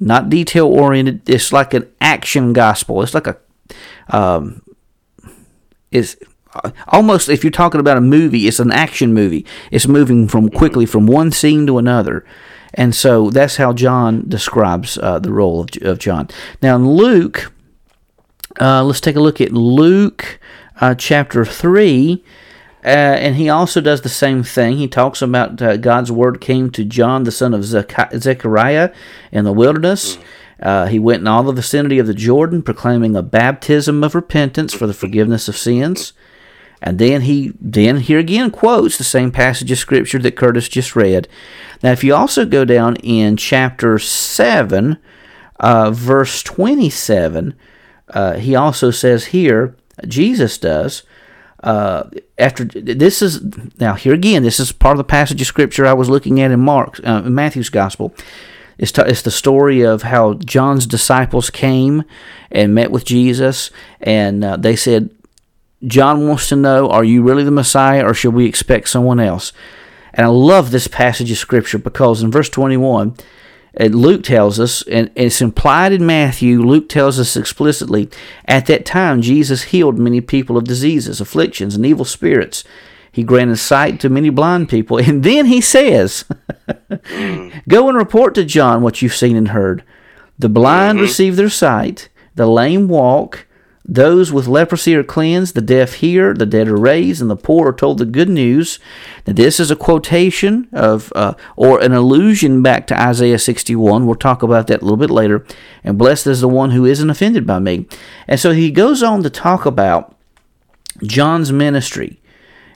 not 0.00 0.28
detail 0.28 0.66
oriented. 0.66 1.30
It's 1.30 1.52
like 1.52 1.72
an 1.72 1.88
action 2.00 2.52
gospel. 2.52 3.00
It's 3.02 3.14
like 3.14 3.28
a 3.28 3.36
um, 4.08 4.62
is 5.94 6.18
almost 6.88 7.28
if 7.28 7.42
you're 7.42 7.50
talking 7.50 7.80
about 7.80 7.96
a 7.96 8.02
movie, 8.02 8.46
it's 8.46 8.60
an 8.60 8.72
action 8.72 9.14
movie. 9.14 9.46
It's 9.70 9.88
moving 9.88 10.28
from 10.28 10.50
quickly 10.50 10.86
from 10.86 11.06
one 11.06 11.30
scene 11.32 11.66
to 11.66 11.78
another. 11.78 12.24
And 12.74 12.94
so 12.94 13.30
that's 13.30 13.56
how 13.56 13.72
John 13.72 14.28
describes 14.28 14.98
uh, 14.98 15.20
the 15.20 15.32
role 15.32 15.60
of, 15.60 15.68
of 15.82 15.98
John. 15.98 16.28
Now, 16.60 16.76
in 16.76 16.88
Luke, 16.88 17.52
uh, 18.60 18.82
let's 18.84 19.00
take 19.00 19.16
a 19.16 19.20
look 19.20 19.40
at 19.40 19.52
Luke 19.52 20.40
uh, 20.80 20.94
chapter 20.94 21.44
3. 21.44 22.22
Uh, 22.84 22.88
and 22.88 23.36
he 23.36 23.48
also 23.48 23.80
does 23.80 24.02
the 24.02 24.08
same 24.08 24.42
thing. 24.42 24.76
He 24.76 24.88
talks 24.88 25.22
about 25.22 25.62
uh, 25.62 25.78
God's 25.78 26.12
word 26.12 26.40
came 26.40 26.70
to 26.72 26.84
John, 26.84 27.24
the 27.24 27.32
son 27.32 27.54
of 27.54 27.64
Zechariah, 27.64 28.92
in 29.32 29.44
the 29.44 29.52
wilderness. 29.52 30.18
Uh, 30.60 30.86
he 30.86 30.98
went 30.98 31.20
in 31.20 31.26
all 31.26 31.42
the 31.42 31.52
vicinity 31.52 31.98
of 31.98 32.06
the 32.06 32.14
Jordan, 32.14 32.62
proclaiming 32.62 33.16
a 33.16 33.22
baptism 33.22 34.04
of 34.04 34.14
repentance 34.14 34.72
for 34.72 34.86
the 34.86 34.94
forgiveness 34.94 35.48
of 35.48 35.56
sins. 35.56 36.12
And 36.80 36.98
then 36.98 37.22
he 37.22 37.52
then 37.60 37.98
here 37.98 38.18
again 38.18 38.50
quotes 38.50 38.98
the 38.98 39.04
same 39.04 39.30
passage 39.30 39.70
of 39.70 39.78
scripture 39.78 40.18
that 40.18 40.36
Curtis 40.36 40.68
just 40.68 40.94
read. 40.94 41.28
Now, 41.82 41.92
if 41.92 42.04
you 42.04 42.14
also 42.14 42.44
go 42.44 42.64
down 42.64 42.96
in 42.96 43.36
chapter 43.36 43.98
seven, 43.98 44.98
uh, 45.58 45.90
verse 45.90 46.42
twenty-seven, 46.42 47.54
uh, 48.08 48.34
he 48.34 48.54
also 48.54 48.90
says 48.90 49.26
here, 49.26 49.76
Jesus 50.06 50.58
does. 50.58 51.04
Uh, 51.62 52.10
after 52.36 52.64
this 52.64 53.22
is 53.22 53.40
now 53.80 53.94
here 53.94 54.12
again, 54.12 54.42
this 54.42 54.60
is 54.60 54.70
part 54.70 54.92
of 54.92 54.98
the 54.98 55.04
passage 55.04 55.40
of 55.40 55.46
scripture 55.46 55.86
I 55.86 55.94
was 55.94 56.10
looking 56.10 56.38
at 56.42 56.50
in 56.50 56.60
Mark, 56.60 57.00
uh, 57.02 57.22
Matthew's 57.22 57.70
gospel. 57.70 58.14
It's, 58.78 58.92
t- 58.92 59.02
it's 59.02 59.22
the 59.22 59.30
story 59.30 59.82
of 59.82 60.02
how 60.02 60.34
John's 60.34 60.86
disciples 60.86 61.50
came 61.50 62.04
and 62.50 62.74
met 62.74 62.90
with 62.90 63.04
Jesus, 63.04 63.70
and 64.00 64.44
uh, 64.44 64.56
they 64.56 64.76
said, 64.76 65.10
John 65.86 66.26
wants 66.26 66.48
to 66.48 66.56
know, 66.56 66.88
are 66.90 67.04
you 67.04 67.22
really 67.22 67.44
the 67.44 67.50
Messiah, 67.50 68.04
or 68.04 68.14
should 68.14 68.34
we 68.34 68.46
expect 68.46 68.88
someone 68.88 69.20
else? 69.20 69.52
And 70.14 70.24
I 70.24 70.30
love 70.30 70.70
this 70.70 70.86
passage 70.86 71.30
of 71.30 71.38
Scripture 71.38 71.78
because 71.78 72.22
in 72.22 72.30
verse 72.30 72.48
21, 72.48 73.16
and 73.76 73.94
Luke 73.94 74.22
tells 74.22 74.60
us, 74.60 74.82
and 74.82 75.10
it's 75.16 75.40
implied 75.40 75.92
in 75.92 76.06
Matthew, 76.06 76.62
Luke 76.62 76.88
tells 76.88 77.18
us 77.18 77.36
explicitly, 77.36 78.08
at 78.46 78.66
that 78.66 78.86
time 78.86 79.20
Jesus 79.20 79.64
healed 79.64 79.98
many 79.98 80.20
people 80.20 80.56
of 80.56 80.64
diseases, 80.64 81.20
afflictions, 81.20 81.74
and 81.74 81.84
evil 81.84 82.04
spirits. 82.04 82.62
He 83.14 83.22
granted 83.22 83.56
sight 83.58 84.00
to 84.00 84.08
many 84.08 84.28
blind 84.28 84.68
people. 84.68 84.98
And 85.04 85.22
then 85.22 85.46
he 85.46 85.60
says, 85.60 86.24
Go 87.68 87.88
and 87.88 87.96
report 87.96 88.34
to 88.34 88.44
John 88.44 88.82
what 88.82 89.00
you've 89.00 89.14
seen 89.14 89.36
and 89.36 89.48
heard. 89.48 89.84
The 90.38 90.48
blind 90.48 90.96
mm-hmm. 90.96 91.04
receive 91.04 91.36
their 91.36 91.48
sight, 91.48 92.08
the 92.34 92.46
lame 92.46 92.88
walk, 92.88 93.46
those 93.86 94.32
with 94.32 94.48
leprosy 94.48 94.96
are 94.96 95.04
cleansed, 95.04 95.54
the 95.54 95.60
deaf 95.60 95.94
hear, 95.94 96.32
the 96.32 96.46
dead 96.46 96.68
are 96.68 96.76
raised, 96.76 97.20
and 97.20 97.30
the 97.30 97.36
poor 97.36 97.68
are 97.68 97.72
told 97.72 97.98
the 97.98 98.06
good 98.06 98.30
news. 98.30 98.78
Now, 99.26 99.34
this 99.34 99.60
is 99.60 99.70
a 99.70 99.76
quotation 99.76 100.68
of, 100.72 101.12
uh, 101.14 101.34
or 101.54 101.80
an 101.80 101.92
allusion 101.92 102.62
back 102.62 102.86
to 102.86 103.00
Isaiah 103.00 103.38
61. 103.38 104.06
We'll 104.06 104.14
talk 104.14 104.42
about 104.42 104.68
that 104.68 104.80
a 104.80 104.84
little 104.84 104.96
bit 104.96 105.10
later. 105.10 105.44
And 105.84 105.98
blessed 105.98 106.26
is 106.26 106.40
the 106.40 106.48
one 106.48 106.70
who 106.70 106.86
isn't 106.86 107.10
offended 107.10 107.46
by 107.46 107.58
me. 107.58 107.86
And 108.26 108.40
so 108.40 108.52
he 108.52 108.70
goes 108.70 109.02
on 109.02 109.22
to 109.22 109.30
talk 109.30 109.66
about 109.66 110.16
John's 111.02 111.52
ministry. 111.52 112.20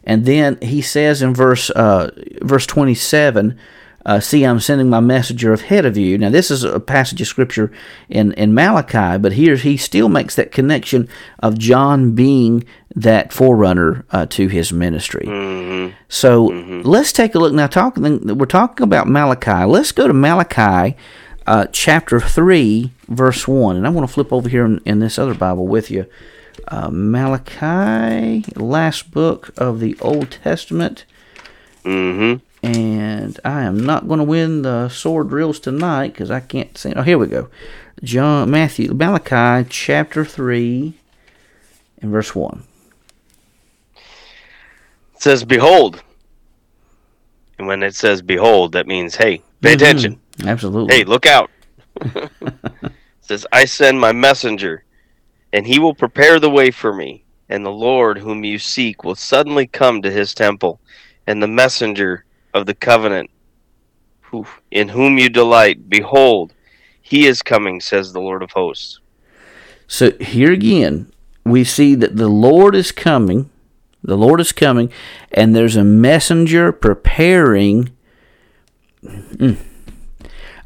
And 0.08 0.24
then 0.24 0.58
he 0.62 0.80
says 0.80 1.22
in 1.22 1.34
verse 1.34 1.68
uh, 1.70 2.10
verse 2.42 2.66
27, 2.66 3.58
uh, 4.06 4.20
see, 4.20 4.42
I'm 4.42 4.58
sending 4.58 4.88
my 4.88 5.00
messenger 5.00 5.52
ahead 5.52 5.84
of 5.84 5.98
you. 5.98 6.16
Now, 6.16 6.30
this 6.30 6.50
is 6.50 6.64
a 6.64 6.80
passage 6.80 7.20
of 7.20 7.26
scripture 7.26 7.70
in, 8.08 8.32
in 8.32 8.54
Malachi, 8.54 9.18
but 9.18 9.32
here 9.32 9.56
he 9.56 9.76
still 9.76 10.08
makes 10.08 10.34
that 10.36 10.50
connection 10.50 11.10
of 11.40 11.58
John 11.58 12.14
being 12.14 12.64
that 12.96 13.34
forerunner 13.34 14.06
uh, 14.10 14.24
to 14.26 14.48
his 14.48 14.72
ministry. 14.72 15.26
Mm-hmm. 15.26 15.94
So 16.08 16.48
mm-hmm. 16.48 16.88
let's 16.88 17.12
take 17.12 17.34
a 17.34 17.38
look 17.38 17.52
now. 17.52 17.66
Talking, 17.66 18.38
we're 18.38 18.46
talking 18.46 18.84
about 18.84 19.08
Malachi. 19.08 19.66
Let's 19.66 19.92
go 19.92 20.08
to 20.08 20.14
Malachi 20.14 20.96
uh, 21.46 21.66
chapter 21.70 22.18
3, 22.18 22.90
verse 23.08 23.46
1. 23.46 23.76
And 23.76 23.86
I 23.86 23.90
want 23.90 24.08
to 24.08 24.14
flip 24.14 24.32
over 24.32 24.48
here 24.48 24.64
in, 24.64 24.80
in 24.86 25.00
this 25.00 25.18
other 25.18 25.34
Bible 25.34 25.66
with 25.66 25.90
you. 25.90 26.06
Uh, 26.66 26.90
Malachi, 26.90 28.44
last 28.56 29.10
book 29.10 29.50
of 29.56 29.80
the 29.80 29.96
Old 30.00 30.30
Testament. 30.30 31.04
Mm-hmm 31.84 32.44
and 32.62 33.38
I 33.44 33.62
am 33.62 33.84
not 33.84 34.08
going 34.08 34.18
to 34.18 34.24
win 34.24 34.62
the 34.62 34.88
sword 34.88 35.28
drills 35.28 35.60
tonight 35.60 36.08
because 36.08 36.30
I 36.30 36.40
can't 36.40 36.76
see. 36.76 36.92
Oh, 36.94 37.02
here 37.02 37.18
we 37.18 37.26
go. 37.26 37.48
John 38.02 38.50
Matthew 38.50 38.92
Malachi 38.92 39.68
chapter 39.68 40.24
three 40.24 40.94
and 42.00 42.10
verse 42.10 42.34
one. 42.34 42.64
It 45.14 45.22
says, 45.22 45.44
"Behold," 45.44 46.02
and 47.58 47.66
when 47.66 47.82
it 47.82 47.94
says 47.94 48.22
"behold," 48.22 48.72
that 48.72 48.86
means, 48.86 49.16
"Hey, 49.16 49.42
pay 49.60 49.74
mm-hmm. 49.74 49.82
attention." 49.82 50.20
Absolutely. 50.44 50.94
Hey, 50.94 51.04
look 51.04 51.26
out. 51.26 51.50
it 52.00 52.30
says, 53.20 53.46
"I 53.52 53.64
send 53.64 54.00
my 54.00 54.12
messenger, 54.12 54.84
and 55.52 55.66
he 55.66 55.78
will 55.78 55.94
prepare 55.94 56.38
the 56.38 56.50
way 56.50 56.70
for 56.70 56.92
me." 56.92 57.24
And 57.48 57.64
the 57.64 57.70
Lord 57.70 58.18
whom 58.18 58.44
you 58.44 58.58
seek 58.58 59.04
will 59.04 59.14
suddenly 59.14 59.66
come 59.66 60.02
to 60.02 60.10
his 60.10 60.34
temple, 60.34 60.80
and 61.26 61.42
the 61.42 61.48
messenger 61.48 62.24
of 62.52 62.66
the 62.66 62.74
covenant, 62.74 63.30
who, 64.20 64.46
in 64.70 64.88
whom 64.88 65.18
you 65.18 65.28
delight, 65.30 65.88
behold, 65.88 66.52
he 67.00 67.26
is 67.26 67.40
coming, 67.40 67.80
says 67.80 68.12
the 68.12 68.20
Lord 68.20 68.42
of 68.42 68.50
hosts. 68.50 69.00
So 69.86 70.10
here 70.20 70.52
again, 70.52 71.10
we 71.44 71.64
see 71.64 71.94
that 71.94 72.16
the 72.16 72.28
Lord 72.28 72.74
is 72.76 72.92
coming. 72.92 73.48
The 74.02 74.16
Lord 74.16 74.40
is 74.40 74.52
coming, 74.52 74.92
and 75.32 75.56
there's 75.56 75.76
a 75.76 75.84
messenger 75.84 76.70
preparing. 76.70 77.90
Mm, 79.02 79.56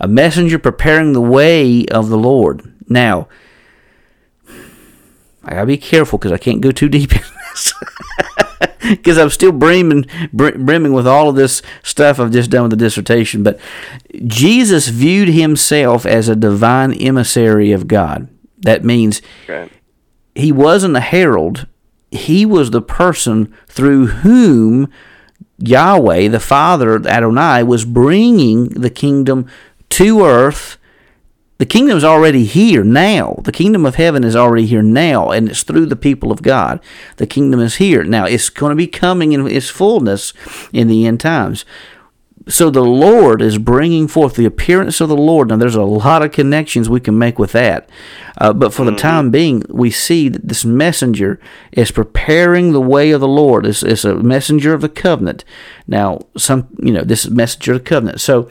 a 0.00 0.08
messenger 0.08 0.58
preparing 0.58 1.12
the 1.12 1.20
way 1.20 1.86
of 1.86 2.08
the 2.08 2.18
Lord. 2.18 2.74
Now, 2.88 3.28
I 5.44 5.54
gotta 5.54 5.66
be 5.66 5.78
careful 5.78 6.18
because 6.18 6.32
I 6.32 6.38
can't 6.38 6.60
go 6.60 6.70
too 6.70 6.88
deep 6.88 7.12
in 7.16 7.22
this. 7.22 7.74
because 8.90 9.18
I'm 9.18 9.30
still 9.30 9.52
brimming, 9.52 10.06
brimming 10.32 10.92
with 10.92 11.06
all 11.06 11.28
of 11.28 11.36
this 11.36 11.62
stuff 11.82 12.18
I've 12.18 12.32
just 12.32 12.50
done 12.50 12.62
with 12.62 12.70
the 12.70 12.76
dissertation. 12.76 13.42
But 13.42 13.58
Jesus 14.26 14.88
viewed 14.88 15.28
himself 15.28 16.06
as 16.06 16.28
a 16.28 16.36
divine 16.36 16.92
emissary 16.94 17.72
of 17.72 17.88
God. 17.88 18.28
That 18.58 18.84
means 18.84 19.22
okay. 19.44 19.70
he 20.34 20.52
wasn't 20.52 20.96
a 20.96 21.00
herald, 21.00 21.66
he 22.10 22.46
was 22.46 22.70
the 22.70 22.82
person 22.82 23.54
through 23.66 24.06
whom 24.06 24.92
Yahweh, 25.58 26.28
the 26.28 26.40
Father, 26.40 26.96
Adonai, 27.06 27.62
was 27.62 27.84
bringing 27.84 28.68
the 28.68 28.90
kingdom 28.90 29.46
to 29.90 30.24
earth 30.24 30.76
the 31.58 31.66
kingdom 31.66 31.96
is 31.96 32.04
already 32.04 32.44
here 32.44 32.82
now. 32.82 33.40
The 33.44 33.52
kingdom 33.52 33.86
of 33.86 33.94
heaven 33.94 34.24
is 34.24 34.34
already 34.34 34.66
here 34.66 34.82
now, 34.82 35.30
and 35.30 35.48
it's 35.48 35.62
through 35.62 35.86
the 35.86 35.96
people 35.96 36.32
of 36.32 36.42
God. 36.42 36.80
The 37.18 37.26
kingdom 37.26 37.60
is 37.60 37.76
here. 37.76 38.02
Now, 38.02 38.24
it's 38.24 38.48
going 38.48 38.70
to 38.70 38.76
be 38.76 38.88
coming 38.88 39.32
in 39.32 39.46
its 39.46 39.70
fullness 39.70 40.32
in 40.72 40.88
the 40.88 41.06
end 41.06 41.20
times. 41.20 41.64
So 42.48 42.70
the 42.70 42.82
Lord 42.82 43.40
is 43.40 43.58
bringing 43.58 44.08
forth 44.08 44.34
the 44.34 44.46
appearance 44.46 45.00
of 45.00 45.08
the 45.08 45.16
Lord. 45.16 45.48
Now, 45.48 45.56
there's 45.56 45.76
a 45.76 45.82
lot 45.82 46.22
of 46.22 46.32
connections 46.32 46.88
we 46.88 46.98
can 46.98 47.16
make 47.16 47.38
with 47.38 47.52
that. 47.52 47.88
Uh, 48.38 48.52
but 48.52 48.74
for 48.74 48.82
mm-hmm. 48.82 48.96
the 48.96 49.00
time 49.00 49.30
being, 49.30 49.62
we 49.68 49.90
see 49.92 50.28
that 50.28 50.48
this 50.48 50.64
messenger 50.64 51.38
is 51.70 51.92
preparing 51.92 52.72
the 52.72 52.80
way 52.80 53.12
of 53.12 53.20
the 53.20 53.28
Lord. 53.28 53.66
It's, 53.66 53.84
it's 53.84 54.04
a 54.04 54.16
messenger 54.16 54.74
of 54.74 54.80
the 54.80 54.88
covenant. 54.88 55.44
Now, 55.86 56.22
some, 56.36 56.66
you 56.82 56.92
know, 56.92 57.04
this 57.04 57.28
messenger 57.28 57.74
of 57.74 57.84
the 57.84 57.88
covenant. 57.88 58.20
So, 58.20 58.50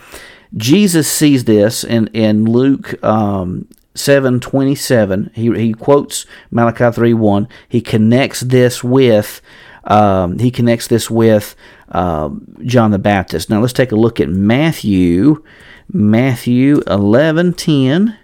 Jesus 0.55 1.09
sees 1.09 1.45
this 1.45 1.83
in, 1.83 2.07
in 2.07 2.45
Luke 2.45 3.01
um, 3.03 3.67
7 3.95 4.39
27. 4.39 5.31
He, 5.33 5.51
he 5.57 5.73
quotes 5.73 6.25
Malachi 6.49 6.91
3 6.91 7.13
1. 7.13 7.47
He 7.67 7.81
connects 7.81 8.41
this 8.41 8.83
with. 8.83 9.41
Um, 9.83 10.37
he 10.37 10.51
connects 10.51 10.87
this 10.87 11.09
with 11.09 11.55
uh, 11.89 12.29
John 12.63 12.91
the 12.91 12.99
Baptist. 12.99 13.49
Now 13.49 13.59
let's 13.61 13.73
take 13.73 13.91
a 13.91 13.95
look 13.95 14.19
at 14.19 14.29
Matthew, 14.29 15.43
Matthew 15.91 16.81
eleven 16.85 17.53
ten. 17.53 18.17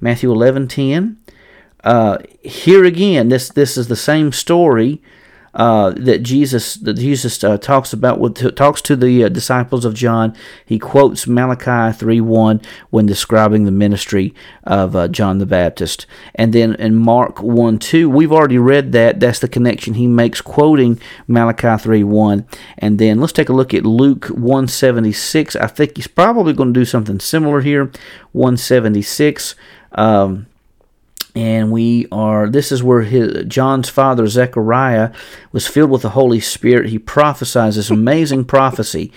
Matthew 0.00 0.30
eleven 0.30 0.68
ten. 0.68 1.18
Uh, 1.82 2.18
here 2.40 2.84
again, 2.84 3.30
this 3.30 3.48
this 3.48 3.76
is 3.76 3.88
the 3.88 3.96
same 3.96 4.30
story 4.30 5.02
uh, 5.54 5.90
that 5.90 6.22
Jesus 6.22 6.74
that 6.76 6.94
Jesus 6.94 7.42
uh, 7.44 7.58
talks 7.58 7.92
about 7.92 8.18
with 8.18 8.54
talks 8.56 8.80
to 8.82 8.96
the 8.96 9.24
uh, 9.24 9.28
disciples 9.28 9.84
of 9.84 9.94
John. 9.94 10.34
He 10.64 10.78
quotes 10.78 11.26
Malachi 11.26 11.96
three 11.96 12.20
one 12.20 12.60
when 12.90 13.06
describing 13.06 13.64
the 13.64 13.70
ministry 13.70 14.34
of 14.64 14.96
uh, 14.96 15.08
John 15.08 15.38
the 15.38 15.46
Baptist, 15.46 16.06
and 16.34 16.52
then 16.52 16.74
in 16.76 16.96
Mark 16.96 17.42
one 17.42 17.78
two 17.78 18.08
we've 18.08 18.32
already 18.32 18.58
read 18.58 18.92
that. 18.92 19.20
That's 19.20 19.40
the 19.40 19.48
connection 19.48 19.94
he 19.94 20.06
makes 20.06 20.40
quoting 20.40 21.00
Malachi 21.26 21.82
three 21.82 22.04
one, 22.04 22.46
and 22.78 22.98
then 22.98 23.20
let's 23.20 23.32
take 23.32 23.48
a 23.48 23.54
look 23.54 23.74
at 23.74 23.84
Luke 23.84 24.26
one 24.26 24.68
seventy 24.68 25.12
six. 25.12 25.54
I 25.56 25.66
think 25.66 25.96
he's 25.96 26.06
probably 26.06 26.52
going 26.52 26.72
to 26.72 26.80
do 26.80 26.84
something 26.84 27.20
similar 27.20 27.60
here. 27.60 27.90
One 28.32 28.56
seventy 28.56 29.02
six. 29.02 29.54
Um, 29.92 30.46
and 31.34 31.72
we 31.72 32.06
are 32.12 32.48
this 32.48 32.70
is 32.70 32.82
where 32.82 33.02
his, 33.02 33.44
john's 33.46 33.88
father 33.88 34.26
zechariah 34.26 35.12
was 35.50 35.66
filled 35.66 35.90
with 35.90 36.02
the 36.02 36.10
holy 36.10 36.40
spirit. 36.40 36.90
He 36.90 36.98
prophesies 36.98 37.76
this 37.76 37.90
amazing 37.90 38.44
prophecy 38.44 39.12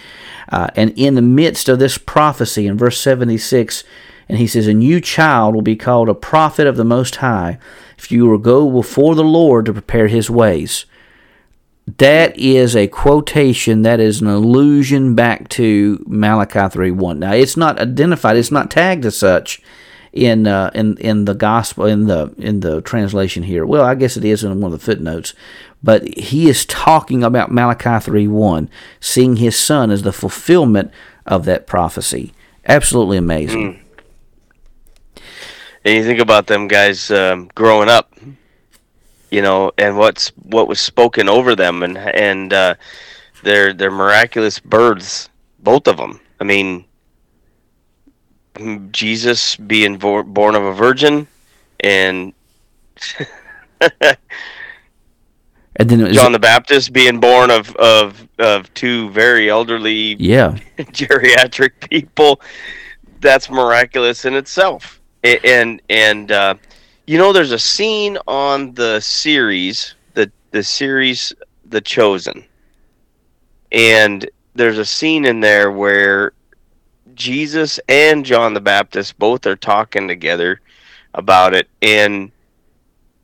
uh, 0.49 0.67
and 0.75 0.93
in 0.95 1.15
the 1.15 1.21
midst 1.21 1.67
of 1.67 1.79
this 1.79 1.97
prophecy 1.97 2.67
in 2.67 2.77
verse 2.77 2.99
76 2.99 3.83
and 4.29 4.37
he 4.37 4.47
says 4.47 4.67
a 4.67 4.73
new 4.73 5.01
child 5.01 5.53
will 5.53 5.61
be 5.61 5.75
called 5.75 6.09
a 6.09 6.15
prophet 6.15 6.65
of 6.65 6.77
the 6.77 6.85
most 6.85 7.17
high. 7.17 7.59
If 7.97 8.11
you 8.11 8.25
will 8.25 8.37
go 8.37 8.69
before 8.71 9.15
the 9.15 9.23
lord 9.23 9.65
to 9.65 9.73
prepare 9.73 10.07
his 10.07 10.29
ways. 10.29 10.85
That 11.97 12.35
is 12.37 12.75
a 12.75 12.87
quotation 12.87 13.83
that 13.83 13.99
is 13.99 14.19
an 14.19 14.27
allusion 14.27 15.13
back 15.13 15.49
to 15.49 16.03
malachi 16.07 16.67
3 16.67 16.91
1 16.91 17.19
now 17.19 17.33
it's 17.33 17.55
not 17.55 17.79
identified 17.79 18.37
it's 18.37 18.49
not 18.51 18.71
tagged 18.71 19.05
as 19.05 19.15
such 19.15 19.61
in 20.15 20.47
uh, 20.47 20.71
in 20.73 20.97
in 20.97 21.25
the 21.25 21.35
gospel 21.35 21.85
in 21.85 22.07
the 22.07 22.33
in 22.37 22.61
the 22.61 22.81
translation 22.81 23.43
here. 23.43 23.65
Well, 23.65 23.83
I 23.83 23.93
guess 23.93 24.17
it 24.17 24.25
is 24.25 24.43
in 24.43 24.61
one 24.61 24.73
of 24.73 24.79
the 24.79 24.83
footnotes, 24.83 25.33
but 25.83 26.07
he 26.17 26.49
is 26.49 26.65
talking 26.65 27.23
about 27.23 27.51
Malachi 27.51 27.99
three 27.99 28.27
one, 28.27 28.69
seeing 28.99 29.35
his 29.35 29.57
son 29.57 29.91
as 29.91 30.01
the 30.01 30.13
fulfillment 30.13 30.91
of 31.25 31.45
that 31.45 31.67
prophecy. 31.67 32.33
Absolutely 32.65 33.17
amazing. 33.17 33.73
Mm. 33.73 35.21
And 35.83 35.95
you 35.95 36.03
think 36.03 36.19
about 36.19 36.47
them 36.47 36.67
guys 36.67 37.11
um, 37.11 37.51
growing 37.53 37.89
up, 37.89 38.11
you 39.29 39.41
know, 39.41 39.71
and 39.77 39.97
what's 39.97 40.29
what 40.29 40.67
was 40.67 40.79
spoken 40.79 41.27
over 41.27 41.55
them, 41.55 41.83
and 41.83 41.97
and 41.97 42.53
uh, 42.53 42.75
their 43.43 43.73
their 43.73 43.91
miraculous 43.91 44.59
births, 44.59 45.29
both 45.59 45.87
of 45.87 45.97
them. 45.97 46.21
I 46.39 46.45
mean, 46.45 46.85
Jesus 48.91 49.55
being 49.55 49.97
born 49.97 50.55
of 50.55 50.63
a 50.63 50.73
virgin, 50.73 51.27
and 51.81 52.33
and 53.81 53.89
then 55.89 56.13
John 56.13 56.31
the 56.31 56.39
Baptist 56.39 56.93
being 56.93 57.19
born 57.19 57.51
of 57.51 57.75
of 57.75 58.27
of 58.39 58.73
two 58.73 59.09
very 59.11 59.49
elderly, 59.49 60.15
yeah, 60.19 60.57
geriatric 60.77 61.89
people. 61.89 62.41
That's 63.19 63.49
miraculous 63.49 64.25
in 64.25 64.35
itself. 64.35 65.01
And 65.23 65.81
and 65.89 66.31
uh, 66.31 66.55
you 67.07 67.17
know, 67.17 67.33
there's 67.33 67.51
a 67.51 67.59
scene 67.59 68.17
on 68.27 68.73
the 68.73 68.99
series, 68.99 69.95
the 70.13 70.31
the 70.51 70.63
series, 70.63 71.33
The 71.65 71.81
Chosen, 71.81 72.45
and 73.71 74.29
there's 74.53 74.77
a 74.77 74.85
scene 74.85 75.25
in 75.25 75.41
there 75.41 75.71
where 75.71 76.33
Jesus 77.15 77.79
and 77.87 78.25
John 78.25 78.53
the 78.53 78.61
Baptist 78.61 79.17
both 79.17 79.45
are 79.45 79.55
talking 79.55 80.07
together 80.07 80.61
about 81.13 81.53
it, 81.53 81.67
and 81.81 82.31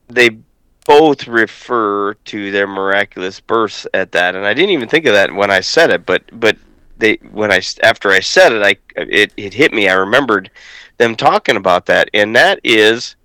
they 0.08 0.38
both 0.86 1.28
refer 1.28 2.14
to 2.14 2.52
their 2.52 2.68
miraculous 2.68 3.40
births 3.40 3.86
at 3.94 4.12
that. 4.14 4.36
And 4.36 4.46
I 4.46 4.54
didn't 4.54 4.72
even 4.72 4.90
think 4.90 5.06
of 5.06 5.14
that 5.14 5.34
when 5.34 5.52
I 5.52 5.60
said 5.60 5.90
it, 5.90 6.06
but 6.06 6.24
but 6.40 6.58
they 6.98 7.16
when 7.32 7.52
I 7.52 7.62
after 7.84 8.10
I 8.12 8.20
said 8.20 8.54
it, 8.54 8.64
I 8.64 8.76
it 8.96 9.34
it 9.38 9.54
hit 9.54 9.74
me. 9.74 9.88
I 9.88 9.94
remembered 9.94 10.50
them 10.98 11.16
talking 11.16 11.58
about 11.58 11.86
that, 11.88 12.10
and 12.14 12.36
that 12.36 12.60
is 12.64 13.16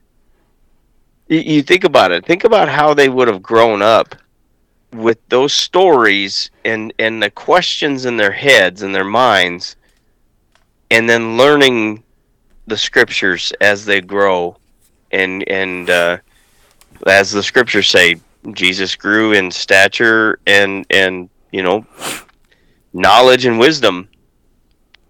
you 1.28 1.62
think 1.62 1.84
about 1.84 2.12
it. 2.12 2.24
Think 2.24 2.44
about 2.44 2.68
how 2.68 2.94
they 2.94 3.08
would 3.08 3.28
have 3.28 3.42
grown 3.42 3.82
up 3.82 4.14
with 4.92 5.18
those 5.28 5.52
stories 5.52 6.50
and 6.64 6.92
and 6.98 7.22
the 7.22 7.30
questions 7.30 8.04
in 8.04 8.16
their 8.16 8.32
heads 8.32 8.82
and 8.82 8.94
their 8.94 9.04
minds 9.04 9.75
and 10.90 11.08
then 11.08 11.36
learning 11.36 12.02
the 12.66 12.76
scriptures 12.76 13.52
as 13.60 13.84
they 13.84 14.00
grow. 14.00 14.56
And 15.12 15.48
and 15.48 15.88
uh, 15.88 16.18
as 17.06 17.30
the 17.30 17.42
scriptures 17.42 17.88
say 17.88 18.16
jesus 18.52 18.94
grew 18.94 19.32
in 19.32 19.50
stature 19.50 20.38
and 20.46 20.86
and 20.90 21.28
you 21.50 21.62
know 21.62 21.84
knowledge 22.92 23.44
and 23.44 23.58
wisdom. 23.58 24.08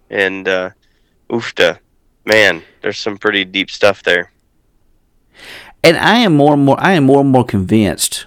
And 0.09 0.47
uh 0.47 0.71
oofta 1.29 1.79
man 2.25 2.63
there's 2.81 2.97
some 2.97 3.17
pretty 3.17 3.43
deep 3.43 3.69
stuff 3.69 4.03
there. 4.03 4.31
And 5.83 5.97
i 5.97 6.17
am 6.19 6.35
more 6.35 6.53
and 6.53 6.63
more 6.63 6.79
i 6.79 6.93
am 6.93 7.05
more 7.05 7.21
and 7.21 7.29
more 7.29 7.45
convinced 7.45 8.25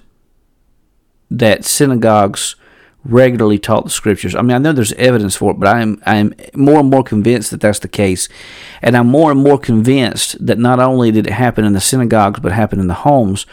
that 1.31 1.65
synagogues 1.65 2.57
regularly 3.05 3.59
taught 3.59 3.85
the 3.85 3.91
scriptures. 3.91 4.35
I 4.35 4.43
mean, 4.43 4.53
I 4.53 4.59
know 4.59 4.73
there's 4.73 4.93
evidence 4.95 5.37
for 5.37 5.53
it, 5.53 5.61
but 5.61 5.69
I 5.69 5.81
am 5.81 6.03
I 6.05 6.17
am 6.17 6.35
more 6.55 6.81
and 6.81 6.91
more 6.91 7.03
convinced 7.03 7.51
that 7.51 7.61
that's 7.61 7.79
the 7.79 7.89
case, 7.89 8.29
and 8.83 8.97
I'm 8.97 9.09
more 9.09 9.31
and 9.31 9.43
more 9.43 9.59
convinced 9.59 10.45
that 10.45 10.59
not 10.59 10.81
only 10.81 11.11
did 11.11 11.27
it 11.27 11.33
happen 11.33 11.65
in 11.65 11.73
the 11.73 11.81
synagogues, 11.81 12.41
but 12.41 12.53
happened 12.53 12.81
in 12.81 12.89
the 12.89 12.95
homes. 12.95 13.47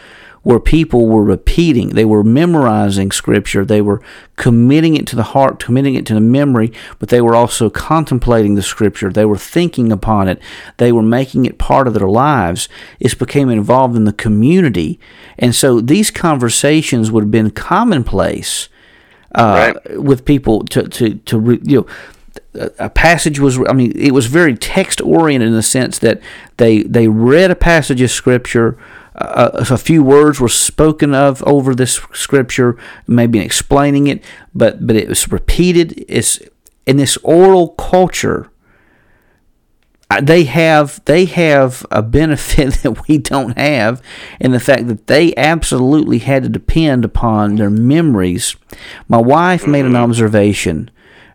Where 0.44 0.60
people 0.60 1.08
were 1.08 1.24
repeating, 1.24 1.90
they 1.90 2.04
were 2.06 2.22
memorizing 2.22 3.10
scripture, 3.10 3.64
they 3.64 3.82
were 3.82 4.00
committing 4.36 4.96
it 4.96 5.06
to 5.08 5.16
the 5.16 5.24
heart, 5.24 5.58
committing 5.58 5.94
it 5.94 6.06
to 6.06 6.14
the 6.14 6.20
memory, 6.20 6.72
but 6.98 7.08
they 7.08 7.20
were 7.20 7.34
also 7.34 7.68
contemplating 7.68 8.54
the 8.54 8.62
scripture, 8.62 9.10
they 9.10 9.26
were 9.26 9.36
thinking 9.36 9.90
upon 9.90 10.28
it, 10.28 10.40
they 10.78 10.92
were 10.92 11.02
making 11.02 11.44
it 11.44 11.58
part 11.58 11.86
of 11.86 11.92
their 11.92 12.08
lives. 12.08 12.68
It 13.00 13.18
became 13.18 13.50
involved 13.50 13.96
in 13.96 14.04
the 14.04 14.12
community. 14.12 14.98
And 15.38 15.54
so 15.54 15.80
these 15.80 16.10
conversations 16.10 17.10
would 17.10 17.24
have 17.24 17.30
been 17.32 17.50
commonplace 17.50 18.68
uh, 19.34 19.72
right. 19.74 20.02
with 20.02 20.24
people 20.24 20.64
to 20.66 20.88
to 20.88 21.14
to 21.14 21.38
re, 21.38 21.60
you 21.62 21.80
know 21.80 21.86
a 22.78 22.88
passage 22.90 23.38
was 23.38 23.58
I 23.68 23.72
mean 23.72 23.92
it 23.94 24.12
was 24.12 24.26
very 24.26 24.56
text 24.56 25.00
oriented 25.00 25.48
in 25.48 25.54
the 25.54 25.62
sense 25.62 25.98
that 25.98 26.20
they 26.56 26.82
they 26.82 27.08
read 27.08 27.50
a 27.50 27.56
passage 27.56 28.00
of 28.00 28.10
scripture 28.10 28.78
uh, 29.14 29.50
a 29.70 29.76
few 29.76 30.02
words 30.02 30.40
were 30.40 30.48
spoken 30.48 31.14
of 31.14 31.42
over 31.44 31.74
this 31.74 32.00
scripture 32.12 32.76
maybe 33.06 33.38
explaining 33.38 34.06
it 34.06 34.24
but 34.54 34.86
but 34.86 34.96
it 34.96 35.08
was 35.08 35.30
repeated 35.30 36.04
it's 36.08 36.40
in 36.86 36.96
this 36.96 37.16
oral 37.18 37.68
culture 37.70 38.50
they 40.22 40.44
have 40.44 41.04
they 41.04 41.26
have 41.26 41.84
a 41.90 42.02
benefit 42.02 42.74
that 42.82 43.08
we 43.08 43.18
don't 43.18 43.58
have 43.58 44.02
in 44.40 44.52
the 44.52 44.60
fact 44.60 44.88
that 44.88 45.06
they 45.06 45.34
absolutely 45.36 46.18
had 46.18 46.42
to 46.44 46.48
depend 46.48 47.04
upon 47.04 47.56
their 47.56 47.70
memories. 47.70 48.56
My 49.06 49.18
wife 49.18 49.66
made 49.66 49.84
an 49.84 49.92
mm-hmm. 49.92 50.10
observation 50.10 50.90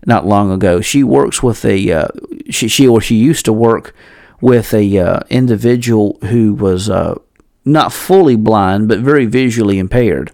not 0.05 0.25
long 0.25 0.51
ago. 0.51 0.81
She 0.81 1.03
works 1.03 1.43
with 1.43 1.63
a 1.65 1.91
uh, 1.91 2.07
she 2.49 2.67
she 2.67 2.87
or 2.87 2.99
she 2.99 3.15
used 3.15 3.45
to 3.45 3.53
work 3.53 3.95
with 4.41 4.73
a 4.73 4.97
uh, 4.97 5.19
individual 5.29 6.17
who 6.23 6.53
was 6.53 6.89
uh, 6.89 7.17
not 7.63 7.93
fully 7.93 8.35
blind 8.35 8.87
but 8.87 8.99
very 8.99 9.25
visually 9.25 9.79
impaired, 9.79 10.31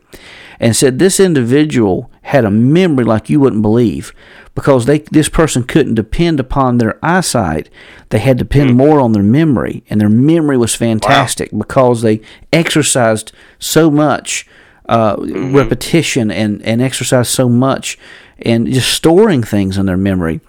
and 0.59 0.75
said 0.75 0.99
this 0.99 1.19
individual 1.19 2.11
had 2.23 2.45
a 2.45 2.51
memory 2.51 3.05
like 3.05 3.29
you 3.29 3.39
wouldn't 3.39 3.61
believe 3.61 4.13
because 4.55 4.85
they 4.85 4.99
this 4.99 5.29
person 5.29 5.63
couldn't 5.63 5.95
depend 5.95 6.39
upon 6.39 6.77
their 6.77 6.99
eyesight. 7.03 7.69
They 8.09 8.19
had 8.19 8.37
to 8.39 8.43
depend 8.43 8.71
mm. 8.71 8.75
more 8.75 8.99
on 8.99 9.13
their 9.13 9.23
memory, 9.23 9.83
and 9.89 10.01
their 10.01 10.09
memory 10.09 10.57
was 10.57 10.75
fantastic 10.75 11.51
wow. 11.51 11.59
because 11.59 12.01
they 12.01 12.21
exercised 12.51 13.31
so 13.57 13.89
much 13.89 14.45
uh, 14.87 15.15
mm-hmm. 15.15 15.55
repetition 15.55 16.29
and 16.29 16.61
and 16.63 16.81
exercised 16.81 17.31
so 17.31 17.47
much 17.47 17.97
and 18.41 18.67
just 18.67 18.91
storing 18.91 19.43
things 19.43 19.77
in 19.77 19.85
their 19.85 19.97
memory. 19.97 20.41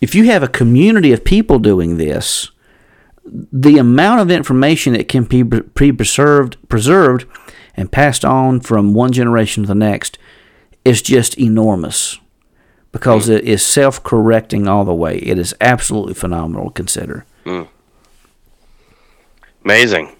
If 0.00 0.14
you 0.14 0.24
have 0.24 0.42
a 0.42 0.48
community 0.48 1.12
of 1.12 1.24
people 1.24 1.58
doing 1.58 1.96
this, 1.96 2.50
the 3.24 3.78
amount 3.78 4.20
of 4.20 4.30
information 4.30 4.92
that 4.92 5.08
can 5.08 5.24
be 5.24 5.42
preserved, 5.42 6.56
preserved, 6.68 7.26
and 7.76 7.90
passed 7.90 8.24
on 8.24 8.60
from 8.60 8.94
one 8.94 9.12
generation 9.12 9.64
to 9.64 9.66
the 9.68 9.74
next 9.74 10.18
is 10.84 11.02
just 11.02 11.38
enormous 11.38 12.18
because 12.92 13.28
mm. 13.28 13.36
it 13.36 13.44
is 13.44 13.64
self 13.64 14.02
correcting 14.02 14.68
all 14.68 14.84
the 14.84 14.94
way. 14.94 15.16
It 15.18 15.38
is 15.38 15.54
absolutely 15.60 16.14
phenomenal 16.14 16.66
to 16.66 16.72
consider. 16.72 17.26
Mm. 17.44 17.68
Amazing. 19.64 20.14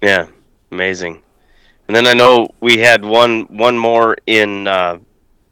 Yeah, 0.00 0.28
amazing. 0.70 1.22
And 1.88 1.96
then 1.96 2.06
I 2.06 2.14
know 2.14 2.48
we 2.60 2.78
had 2.78 3.04
one 3.04 3.42
one 3.44 3.76
more 3.76 4.16
in 4.26 4.66
uh, 4.68 4.98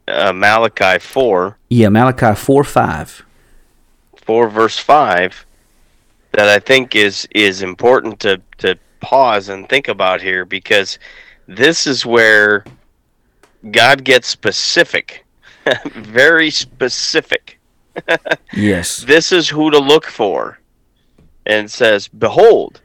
uh, 0.07 0.33
Malachi 0.33 0.99
four. 0.99 1.57
Yeah, 1.69 1.89
Malachi 1.89 2.33
four 2.35 2.63
five. 2.63 3.25
Four 4.15 4.49
verse 4.49 4.77
five 4.77 5.45
that 6.31 6.47
I 6.47 6.59
think 6.59 6.95
is 6.95 7.27
is 7.31 7.61
important 7.61 8.19
to 8.21 8.41
to 8.59 8.77
pause 8.99 9.49
and 9.49 9.67
think 9.67 9.87
about 9.87 10.21
here 10.21 10.45
because 10.45 10.99
this 11.47 11.87
is 11.87 12.05
where 12.05 12.65
God 13.71 14.03
gets 14.03 14.27
specific 14.27 15.25
very 15.93 16.49
specific. 16.49 17.59
yes. 18.53 18.99
This 18.99 19.31
is 19.31 19.49
who 19.49 19.71
to 19.71 19.79
look 19.79 20.05
for. 20.05 20.59
And 21.45 21.71
says, 21.71 22.07
Behold, 22.07 22.81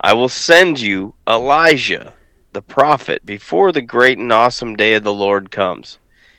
I 0.00 0.12
will 0.12 0.28
send 0.28 0.80
you 0.80 1.14
Elijah, 1.28 2.14
the 2.52 2.62
prophet, 2.62 3.26
before 3.26 3.72
the 3.72 3.82
great 3.82 4.18
and 4.18 4.32
awesome 4.32 4.76
day 4.76 4.94
of 4.94 5.02
the 5.02 5.12
Lord 5.12 5.50
comes. 5.50 5.98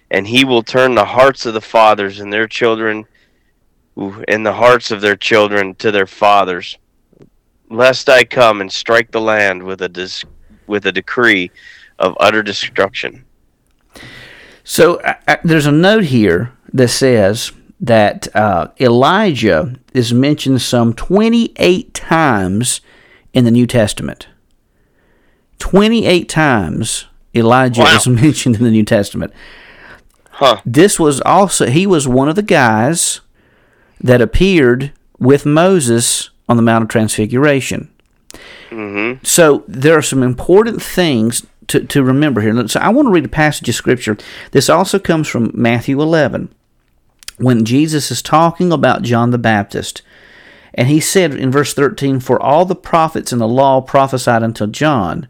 And 0.10 0.28
he 0.28 0.46
will 0.46 0.64
turn 0.64 0.96
the 0.96 1.06
hearts 1.06 1.46
of 1.46 1.54
the 1.54 1.62
fathers 1.62 2.20
and 2.20 2.32
their 2.32 2.48
children, 2.48 3.06
and 3.96 4.46
the 4.46 4.54
hearts 4.54 4.92
of 4.92 5.02
their 5.02 5.18
children 5.18 5.76
to 5.76 5.92
their 5.92 6.08
fathers, 6.08 6.78
lest 7.74 8.08
I 8.10 8.24
come 8.24 8.62
and 8.62 8.72
strike 8.72 9.12
the 9.12 9.22
land 9.22 9.64
with 9.64 9.82
a, 9.82 9.90
dis- 9.90 10.24
with 10.68 10.86
a 10.86 10.92
decree 10.92 11.52
of 12.00 12.16
utter 12.20 12.44
destruction. 12.44 13.26
So 14.64 14.96
uh, 15.02 15.38
there's 15.44 15.66
a 15.66 15.72
note 15.72 16.06
here 16.06 16.54
that 16.72 16.90
says 16.90 17.52
that 17.80 18.34
uh, 18.36 18.70
Elijah 18.80 19.76
is 19.94 20.14
mentioned 20.14 20.62
some 20.62 20.94
28 20.94 21.94
times 21.94 22.82
in 23.34 23.44
the 23.44 23.52
New 23.52 23.68
Testament. 23.68 24.28
28 25.60 26.30
times 26.30 27.08
Elijah 27.36 27.82
wow. 27.82 27.96
is 27.96 28.08
mentioned 28.08 28.58
in 28.58 28.64
the 28.64 28.72
New 28.72 28.86
Testament. 28.86 29.34
Huh. 30.32 30.62
This 30.66 31.00
was 31.00 31.22
also, 31.22 31.68
he 31.68 31.86
was 31.86 32.08
one 32.08 32.30
of 32.30 32.36
the 32.36 32.42
guys 32.42 33.22
that 34.00 34.22
appeared 34.22 34.92
with 35.20 35.46
Moses 35.46 36.30
on 36.48 36.58
the 36.58 36.64
Mount 36.64 36.84
of 36.84 36.90
Transfiguration. 36.90 37.90
Mm-hmm. 38.70 39.24
So 39.24 39.64
there 39.68 39.98
are 39.98 40.02
some 40.02 40.24
important 40.24 40.82
things 40.82 41.46
to, 41.68 41.84
to 41.86 42.04
remember 42.04 42.42
here. 42.42 42.68
So 42.68 42.80
I 42.80 42.90
want 42.90 43.08
to 43.08 43.12
read 43.12 43.26
a 43.26 43.30
passage 43.30 43.70
of 43.70 43.76
scripture. 43.76 44.18
This 44.52 44.70
also 44.70 45.00
comes 45.00 45.28
from 45.28 45.52
Matthew 45.54 46.02
11 46.02 46.54
when 47.38 47.66
Jesus 47.66 48.12
is 48.12 48.22
talking 48.22 48.72
about 48.72 49.02
John 49.02 49.32
the 49.32 49.38
Baptist. 49.38 50.02
And 50.74 50.88
he 50.88 51.00
said 51.00 51.36
in 51.36 51.52
verse 51.52 51.74
13, 51.74 52.20
For 52.20 52.42
all 52.42 52.66
the 52.66 52.76
prophets 52.76 53.32
in 53.32 53.40
the 53.40 53.48
law 53.48 53.82
prophesied 53.82 54.44
until 54.44 54.68
John. 54.68 55.28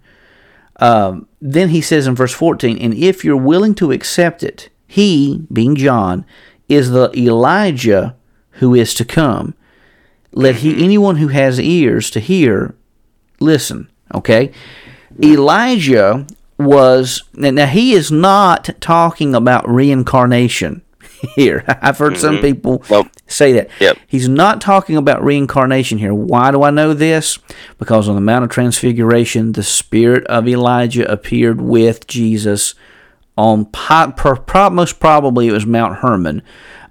Um, 0.77 1.27
then 1.41 1.69
he 1.69 1.81
says 1.81 2.07
in 2.07 2.15
verse 2.15 2.33
14, 2.33 2.77
And 2.77 2.93
if 2.93 3.23
you're 3.23 3.37
willing 3.37 3.75
to 3.75 3.91
accept 3.91 4.43
it, 4.43 4.69
he, 4.87 5.45
being 5.51 5.75
John, 5.75 6.25
is 6.69 6.91
the 6.91 7.11
Elijah 7.15 8.15
who 8.51 8.73
is 8.73 8.93
to 8.95 9.05
come. 9.05 9.55
Let 10.33 10.57
he 10.57 10.83
anyone 10.83 11.17
who 11.17 11.27
has 11.29 11.59
ears 11.59 12.09
to 12.11 12.19
hear 12.19 12.75
listen. 13.39 13.89
Okay, 14.13 14.51
Elijah 15.21 16.25
was 16.57 17.23
now 17.33 17.65
he 17.65 17.93
is 17.93 18.11
not 18.11 18.69
talking 18.79 19.35
about 19.35 19.67
reincarnation 19.67 20.81
here. 21.35 21.63
I've 21.67 21.97
heard 21.97 22.13
mm-hmm. 22.13 22.21
some 22.21 22.39
people 22.39 22.83
say 23.27 23.53
that. 23.53 23.69
Yep. 23.79 23.97
He's 24.07 24.27
not 24.27 24.61
talking 24.61 24.97
about 24.97 25.23
reincarnation 25.23 25.97
here. 25.97 26.13
Why 26.13 26.51
do 26.51 26.63
I 26.63 26.69
know 26.69 26.93
this? 26.93 27.39
Because 27.77 28.07
on 28.07 28.15
the 28.15 28.21
Mount 28.21 28.43
of 28.43 28.49
Transfiguration, 28.51 29.53
the 29.53 29.63
spirit 29.63 30.25
of 30.27 30.47
Elijah 30.47 31.09
appeared 31.11 31.61
with 31.61 32.07
Jesus 32.07 32.75
on 33.35 33.65
most 34.71 34.99
probably 34.99 35.47
it 35.47 35.51
was 35.51 35.65
Mount 35.65 35.97
Hermon. 35.97 36.41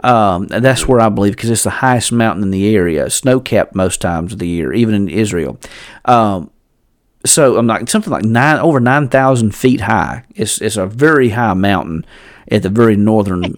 Um, 0.02 0.46
that's 0.48 0.88
where 0.88 1.00
I 1.00 1.08
believe 1.08 1.36
because 1.36 1.50
it's 1.50 1.64
the 1.64 1.70
highest 1.70 2.12
mountain 2.12 2.42
in 2.42 2.50
the 2.50 2.74
area, 2.74 3.08
snow 3.08 3.40
capped 3.40 3.74
most 3.74 4.00
times 4.00 4.32
of 4.32 4.38
the 4.38 4.48
year, 4.48 4.72
even 4.72 4.94
in 4.94 5.08
Israel. 5.08 5.58
Um, 6.04 6.50
so 7.24 7.56
I'm 7.56 7.66
like 7.66 7.88
something 7.88 8.12
like 8.12 8.24
nine 8.24 8.58
over 8.58 8.80
nine 8.80 9.08
thousand 9.08 9.54
feet 9.54 9.82
high. 9.82 10.24
It's 10.34 10.60
it's 10.60 10.76
a 10.76 10.86
very 10.86 11.30
high 11.30 11.54
mountain 11.54 12.04
at 12.48 12.62
the 12.62 12.68
very 12.68 12.96
northern 12.96 13.56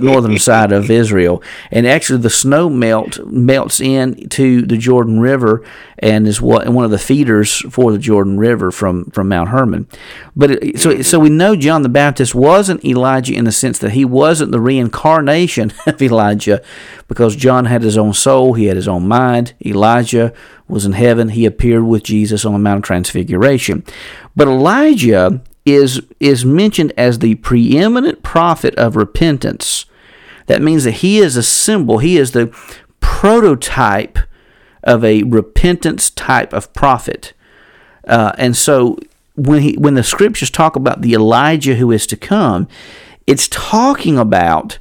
northern 0.00 0.38
side 0.40 0.72
of 0.72 0.90
Israel, 0.90 1.42
and 1.70 1.86
actually 1.86 2.20
the 2.20 2.30
snow 2.30 2.68
melt 2.68 3.24
melts 3.26 3.80
into 3.80 4.62
the 4.62 4.76
Jordan 4.76 5.20
River 5.20 5.64
and 6.02 6.26
is 6.26 6.42
what 6.42 6.68
one 6.68 6.84
of 6.84 6.90
the 6.90 6.98
feeders 6.98 7.60
for 7.70 7.92
the 7.92 7.98
Jordan 7.98 8.36
River 8.36 8.72
from, 8.72 9.04
from 9.12 9.28
Mount 9.28 9.50
Hermon. 9.50 9.86
But 10.34 10.50
it, 10.50 10.80
so 10.80 10.96
hmm. 10.96 11.02
so 11.02 11.20
we 11.20 11.30
know 11.30 11.54
John 11.54 11.82
the 11.82 11.88
Baptist 11.88 12.34
wasn't 12.34 12.84
Elijah 12.84 13.34
in 13.34 13.44
the 13.44 13.52
sense 13.52 13.78
that 13.78 13.92
he 13.92 14.04
wasn't 14.04 14.50
the 14.50 14.60
reincarnation 14.60 15.72
of 15.86 16.02
Elijah, 16.02 16.62
because 17.06 17.36
John 17.36 17.66
had 17.66 17.82
his 17.82 17.96
own 17.96 18.12
soul, 18.12 18.54
he 18.54 18.66
had 18.66 18.76
his 18.76 18.88
own 18.88 19.06
mind. 19.06 19.54
Elijah 19.64 20.34
was 20.66 20.84
in 20.84 20.92
heaven; 20.92 21.30
he 21.30 21.46
appeared 21.46 21.84
with 21.84 22.02
Jesus 22.02 22.44
on 22.44 22.52
the 22.52 22.58
Mount 22.58 22.78
of 22.78 22.84
Transfiguration. 22.84 23.84
But 24.34 24.48
Elijah 24.48 25.42
is 25.64 26.00
is 26.18 26.44
mentioned 26.44 26.92
as 26.96 27.18
the 27.18 27.36
preeminent 27.36 28.22
prophet 28.22 28.74
of 28.76 28.96
repentance. 28.96 29.86
That 30.46 30.62
means 30.62 30.84
that 30.84 30.92
he 30.94 31.18
is 31.18 31.36
a 31.36 31.42
symbol, 31.42 31.98
he 31.98 32.16
is 32.16 32.32
the 32.32 32.48
prototype 33.00 34.18
of 34.82 35.04
a 35.04 35.22
repentance 35.22 36.10
type 36.10 36.52
of 36.52 36.72
prophet. 36.72 37.32
Uh, 38.06 38.32
and 38.36 38.56
so 38.56 38.98
when 39.36 39.62
he 39.62 39.74
when 39.74 39.94
the 39.94 40.02
scriptures 40.02 40.50
talk 40.50 40.76
about 40.76 41.02
the 41.02 41.14
Elijah 41.14 41.76
who 41.76 41.90
is 41.92 42.06
to 42.08 42.16
come, 42.16 42.66
it's 43.26 43.48
talking 43.48 44.18
about 44.18 44.78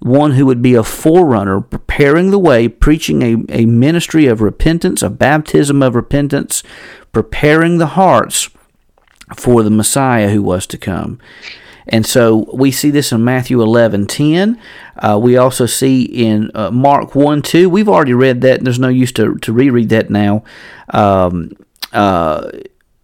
one 0.00 0.32
who 0.32 0.44
would 0.44 0.60
be 0.60 0.74
a 0.74 0.82
forerunner, 0.82 1.60
preparing 1.62 2.30
the 2.30 2.38
way, 2.38 2.68
preaching 2.68 3.22
a, 3.22 3.62
a 3.62 3.64
ministry 3.64 4.26
of 4.26 4.42
repentance, 4.42 5.02
a 5.02 5.08
baptism 5.08 5.82
of 5.82 5.94
repentance, 5.94 6.62
preparing 7.12 7.78
the 7.78 7.86
hearts 7.86 8.50
for 9.36 9.62
the 9.62 9.70
Messiah 9.70 10.28
who 10.30 10.42
was 10.42 10.66
to 10.68 10.78
come. 10.78 11.18
And 11.86 12.06
so 12.06 12.50
we 12.54 12.70
see 12.70 12.90
this 12.90 13.12
in 13.12 13.24
Matthew 13.24 13.60
11 13.60 14.06
10. 14.06 14.60
Uh, 14.96 15.18
we 15.20 15.36
also 15.36 15.66
see 15.66 16.02
in 16.02 16.50
uh, 16.54 16.70
Mark 16.70 17.14
1 17.14 17.42
2. 17.42 17.68
We've 17.68 17.88
already 17.88 18.14
read 18.14 18.40
that. 18.40 18.64
There's 18.64 18.78
no 18.78 18.88
use 18.88 19.12
to, 19.12 19.36
to 19.36 19.52
reread 19.52 19.90
that 19.90 20.08
now. 20.08 20.44
Um, 20.90 21.52
uh, 21.92 22.50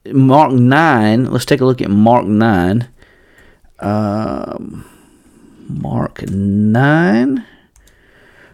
Mark 0.07 0.53
9. 0.53 1.25
Let's 1.27 1.45
take 1.45 1.61
a 1.61 1.67
look 1.67 1.83
at 1.83 1.91
Mark 1.91 2.25
9. 2.25 2.89
Um, 3.81 4.85
Mark 5.69 6.29
9, 6.29 7.47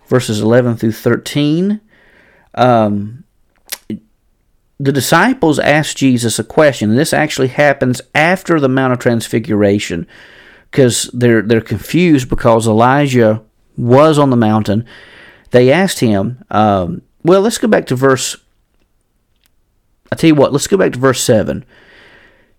verses 0.06 0.40
11 0.40 0.76
through 0.76 0.92
13. 0.92 1.80
Um, 2.54 3.24
the 4.78 4.92
disciples 4.92 5.58
asked 5.58 5.96
Jesus 5.96 6.38
a 6.38 6.44
question, 6.44 6.90
and 6.90 6.98
this 6.98 7.12
actually 7.12 7.48
happens 7.48 8.02
after 8.14 8.60
the 8.60 8.68
Mount 8.68 8.92
of 8.92 8.98
Transfiguration, 8.98 10.06
because 10.70 11.10
they're 11.12 11.42
they're 11.42 11.60
confused 11.60 12.28
because 12.28 12.66
Elijah 12.66 13.42
was 13.76 14.18
on 14.18 14.30
the 14.30 14.36
mountain. 14.36 14.84
They 15.50 15.72
asked 15.72 16.00
him, 16.00 16.44
um, 16.50 17.02
well, 17.22 17.40
let's 17.40 17.58
go 17.58 17.68
back 17.68 17.86
to 17.86 17.96
verse. 17.96 18.36
I 20.12 20.16
tell 20.16 20.28
you 20.28 20.34
what, 20.34 20.52
let's 20.52 20.66
go 20.66 20.76
back 20.76 20.92
to 20.92 20.98
verse 20.98 21.22
seven 21.22 21.64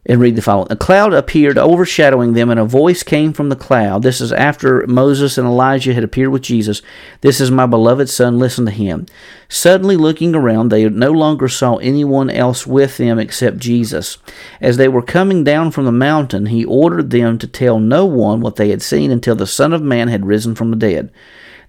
and 0.08 0.22
read 0.22 0.38
the 0.38 0.42
following. 0.42 0.72
A 0.72 0.76
cloud 0.78 1.14
appeared 1.14 1.58
overshadowing 1.58 2.32
them, 2.32 2.50
and 2.50 2.60
a 2.60 2.66
voice 2.66 3.04
came 3.04 3.34
from 3.34 3.50
the 3.50 3.58
cloud. 3.58 4.04
This 4.04 4.22
is 4.22 4.32
after 4.32 4.88
Moses 4.88 5.38
and 5.38 5.46
Elijah 5.46 5.94
had 5.94 6.04
appeared 6.04 6.30
with 6.30 6.42
Jesus. 6.42 6.82
This 7.20 7.42
is 7.42 7.52
my 7.52 7.66
beloved 7.66 8.10
Son, 8.10 8.40
listen 8.40 8.66
to 8.66 8.72
him. 8.72 9.06
Suddenly, 9.50 9.98
looking 9.98 10.34
around, 10.34 10.70
they 10.70 10.88
no 10.88 11.12
longer 11.12 11.50
saw 11.50 11.76
anyone 11.76 12.30
else 12.30 12.66
with 12.66 12.96
them 12.96 13.20
except 13.20 13.58
Jesus. 13.58 14.18
As 14.62 14.78
they 14.78 14.88
were 14.88 15.02
coming 15.02 15.44
down 15.44 15.72
from 15.72 15.84
the 15.84 15.92
mountain, 15.92 16.48
he 16.48 16.64
ordered 16.64 17.10
them 17.10 17.38
to 17.40 17.48
tell 17.48 17.78
no 17.78 18.06
one 18.06 18.40
what 18.40 18.56
they 18.56 18.70
had 18.70 18.82
seen 18.82 19.12
until 19.12 19.36
the 19.36 19.46
Son 19.46 19.74
of 19.74 19.82
Man 19.82 20.08
had 20.08 20.26
risen 20.26 20.56
from 20.56 20.72
the 20.72 20.78
dead. 20.78 21.12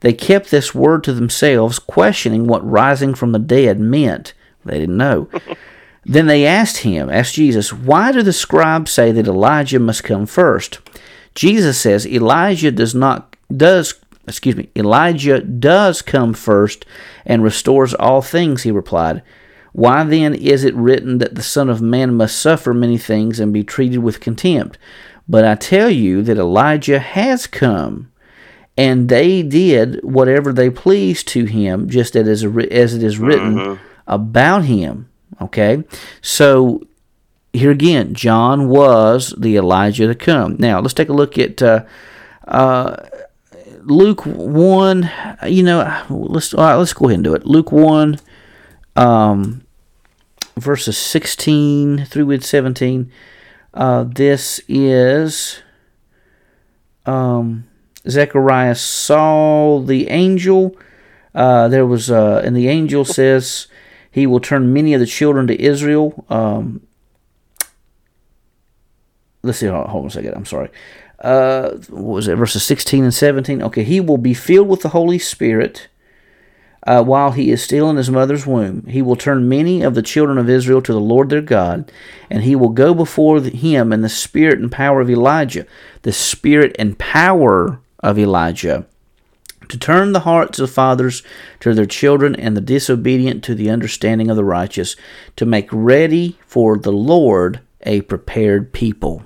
They 0.00 0.12
kept 0.12 0.52
this 0.52 0.72
word 0.72 1.02
to 1.04 1.12
themselves, 1.12 1.80
questioning 1.80 2.46
what 2.46 2.68
rising 2.68 3.14
from 3.16 3.32
the 3.32 3.40
dead 3.40 3.80
meant. 3.80 4.32
They 4.64 4.78
didn't 4.78 4.96
know. 4.96 5.28
Then 6.04 6.26
they 6.26 6.46
asked 6.46 6.78
him, 6.78 7.10
asked 7.10 7.34
Jesus, 7.34 7.72
why 7.72 8.12
do 8.12 8.22
the 8.22 8.32
scribes 8.32 8.92
say 8.92 9.12
that 9.12 9.26
Elijah 9.26 9.78
must 9.78 10.04
come 10.04 10.26
first? 10.26 10.78
Jesus 11.34 11.80
says 11.80 12.06
Elijah 12.06 12.72
does 12.72 12.94
not 12.94 13.36
does 13.54 13.94
excuse 14.28 14.56
me, 14.56 14.68
Elijah 14.76 15.40
does 15.40 16.02
come 16.02 16.34
first 16.34 16.84
and 17.24 17.42
restores 17.42 17.94
all 17.94 18.22
things, 18.22 18.62
he 18.62 18.70
replied. 18.70 19.22
Why 19.72 20.04
then 20.04 20.34
is 20.34 20.64
it 20.64 20.74
written 20.74 21.18
that 21.18 21.34
the 21.34 21.42
Son 21.42 21.68
of 21.70 21.80
Man 21.80 22.14
must 22.14 22.40
suffer 22.40 22.74
many 22.74 22.98
things 22.98 23.38
and 23.38 23.52
be 23.52 23.64
treated 23.64 23.98
with 23.98 24.20
contempt? 24.20 24.78
But 25.28 25.44
I 25.44 25.54
tell 25.54 25.90
you 25.90 26.22
that 26.22 26.38
Elijah 26.38 26.98
has 26.98 27.46
come, 27.46 28.10
and 28.76 29.08
they 29.08 29.42
did 29.42 30.00
whatever 30.02 30.52
they 30.52 30.70
pleased 30.70 31.28
to 31.28 31.44
him, 31.44 31.88
just 31.88 32.16
as, 32.16 32.44
as 32.44 32.94
it 32.94 33.02
is 33.02 33.18
written 33.18 33.54
mm-hmm. 33.54 33.84
about 34.06 34.64
him. 34.64 35.08
Okay? 35.40 35.84
So 36.20 36.86
here 37.52 37.70
again, 37.70 38.14
John 38.14 38.68
was 38.68 39.34
the 39.38 39.56
Elijah 39.56 40.06
to 40.06 40.14
come. 40.14 40.56
Now, 40.58 40.80
let's 40.80 40.94
take 40.94 41.08
a 41.08 41.14
look 41.14 41.38
at 41.38 41.62
uh, 41.62 41.84
uh, 42.46 42.96
Luke 43.82 44.24
1. 44.24 45.10
You 45.46 45.62
know, 45.62 46.04
let's, 46.10 46.54
all 46.54 46.64
right, 46.64 46.74
let's 46.76 46.92
go 46.92 47.06
ahead 47.06 47.16
and 47.16 47.24
do 47.24 47.34
it. 47.34 47.46
Luke 47.46 47.72
1, 47.72 48.18
um, 48.96 49.62
verses 50.56 50.96
16 50.98 52.04
through 52.04 52.40
17. 52.40 53.10
Uh, 53.74 54.04
this 54.04 54.60
is 54.68 55.62
um, 57.06 57.66
Zechariah 58.08 58.74
saw 58.74 59.80
the 59.80 60.08
angel. 60.08 60.76
Uh, 61.34 61.68
there 61.68 61.86
was, 61.86 62.10
uh, 62.10 62.42
and 62.44 62.56
the 62.56 62.68
angel 62.68 63.04
says, 63.04 63.68
he 64.18 64.26
will 64.26 64.40
turn 64.40 64.72
many 64.72 64.94
of 64.94 65.00
the 65.00 65.06
children 65.06 65.46
to 65.46 65.60
Israel. 65.60 66.24
Um, 66.28 66.86
let's 69.42 69.58
see. 69.58 69.66
Hold 69.66 69.88
on 69.88 70.06
a 70.06 70.10
second. 70.10 70.34
I'm 70.34 70.46
sorry. 70.46 70.70
Uh, 71.18 71.70
what 71.88 72.14
was 72.14 72.28
it? 72.28 72.36
Verses 72.36 72.62
16 72.64 73.04
and 73.04 73.14
17. 73.14 73.62
Okay. 73.62 73.84
He 73.84 74.00
will 74.00 74.18
be 74.18 74.34
filled 74.34 74.68
with 74.68 74.82
the 74.82 74.90
Holy 74.90 75.18
Spirit 75.18 75.88
uh, 76.86 77.02
while 77.02 77.32
he 77.32 77.50
is 77.50 77.62
still 77.62 77.90
in 77.90 77.96
his 77.96 78.10
mother's 78.10 78.46
womb. 78.46 78.86
He 78.86 79.02
will 79.02 79.16
turn 79.16 79.48
many 79.48 79.82
of 79.82 79.94
the 79.94 80.02
children 80.02 80.38
of 80.38 80.48
Israel 80.48 80.80
to 80.82 80.92
the 80.92 81.00
Lord 81.00 81.28
their 81.28 81.40
God, 81.40 81.90
and 82.30 82.42
he 82.42 82.54
will 82.54 82.68
go 82.68 82.94
before 82.94 83.40
him 83.40 83.92
in 83.92 84.00
the 84.00 84.08
spirit 84.08 84.58
and 84.58 84.70
power 84.70 85.00
of 85.00 85.10
Elijah. 85.10 85.66
The 86.02 86.12
spirit 86.12 86.74
and 86.78 86.98
power 86.98 87.80
of 88.00 88.18
Elijah 88.18 88.86
to 89.68 89.78
turn 89.78 90.12
the 90.12 90.20
hearts 90.20 90.58
of 90.58 90.70
fathers 90.70 91.22
to 91.60 91.74
their 91.74 91.86
children 91.86 92.34
and 92.36 92.56
the 92.56 92.60
disobedient 92.60 93.44
to 93.44 93.54
the 93.54 93.70
understanding 93.70 94.30
of 94.30 94.36
the 94.36 94.44
righteous, 94.44 94.96
to 95.36 95.46
make 95.46 95.68
ready 95.72 96.38
for 96.46 96.76
the 96.78 96.92
Lord 96.92 97.60
a 97.82 98.00
prepared 98.02 98.72
people. 98.72 99.22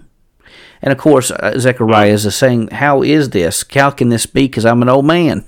And 0.83 0.93
of 0.93 0.99
course, 0.99 1.31
uh, 1.31 1.59
Zechariah 1.59 2.13
is 2.13 2.35
saying, 2.35 2.69
How 2.69 3.03
is 3.03 3.31
this? 3.31 3.65
How 3.73 3.91
can 3.91 4.09
this 4.09 4.27
be? 4.27 4.47
Because 4.47 4.67
I'm 4.67 4.83
an 4.83 4.89
old 4.89 5.07
man. 5.07 5.45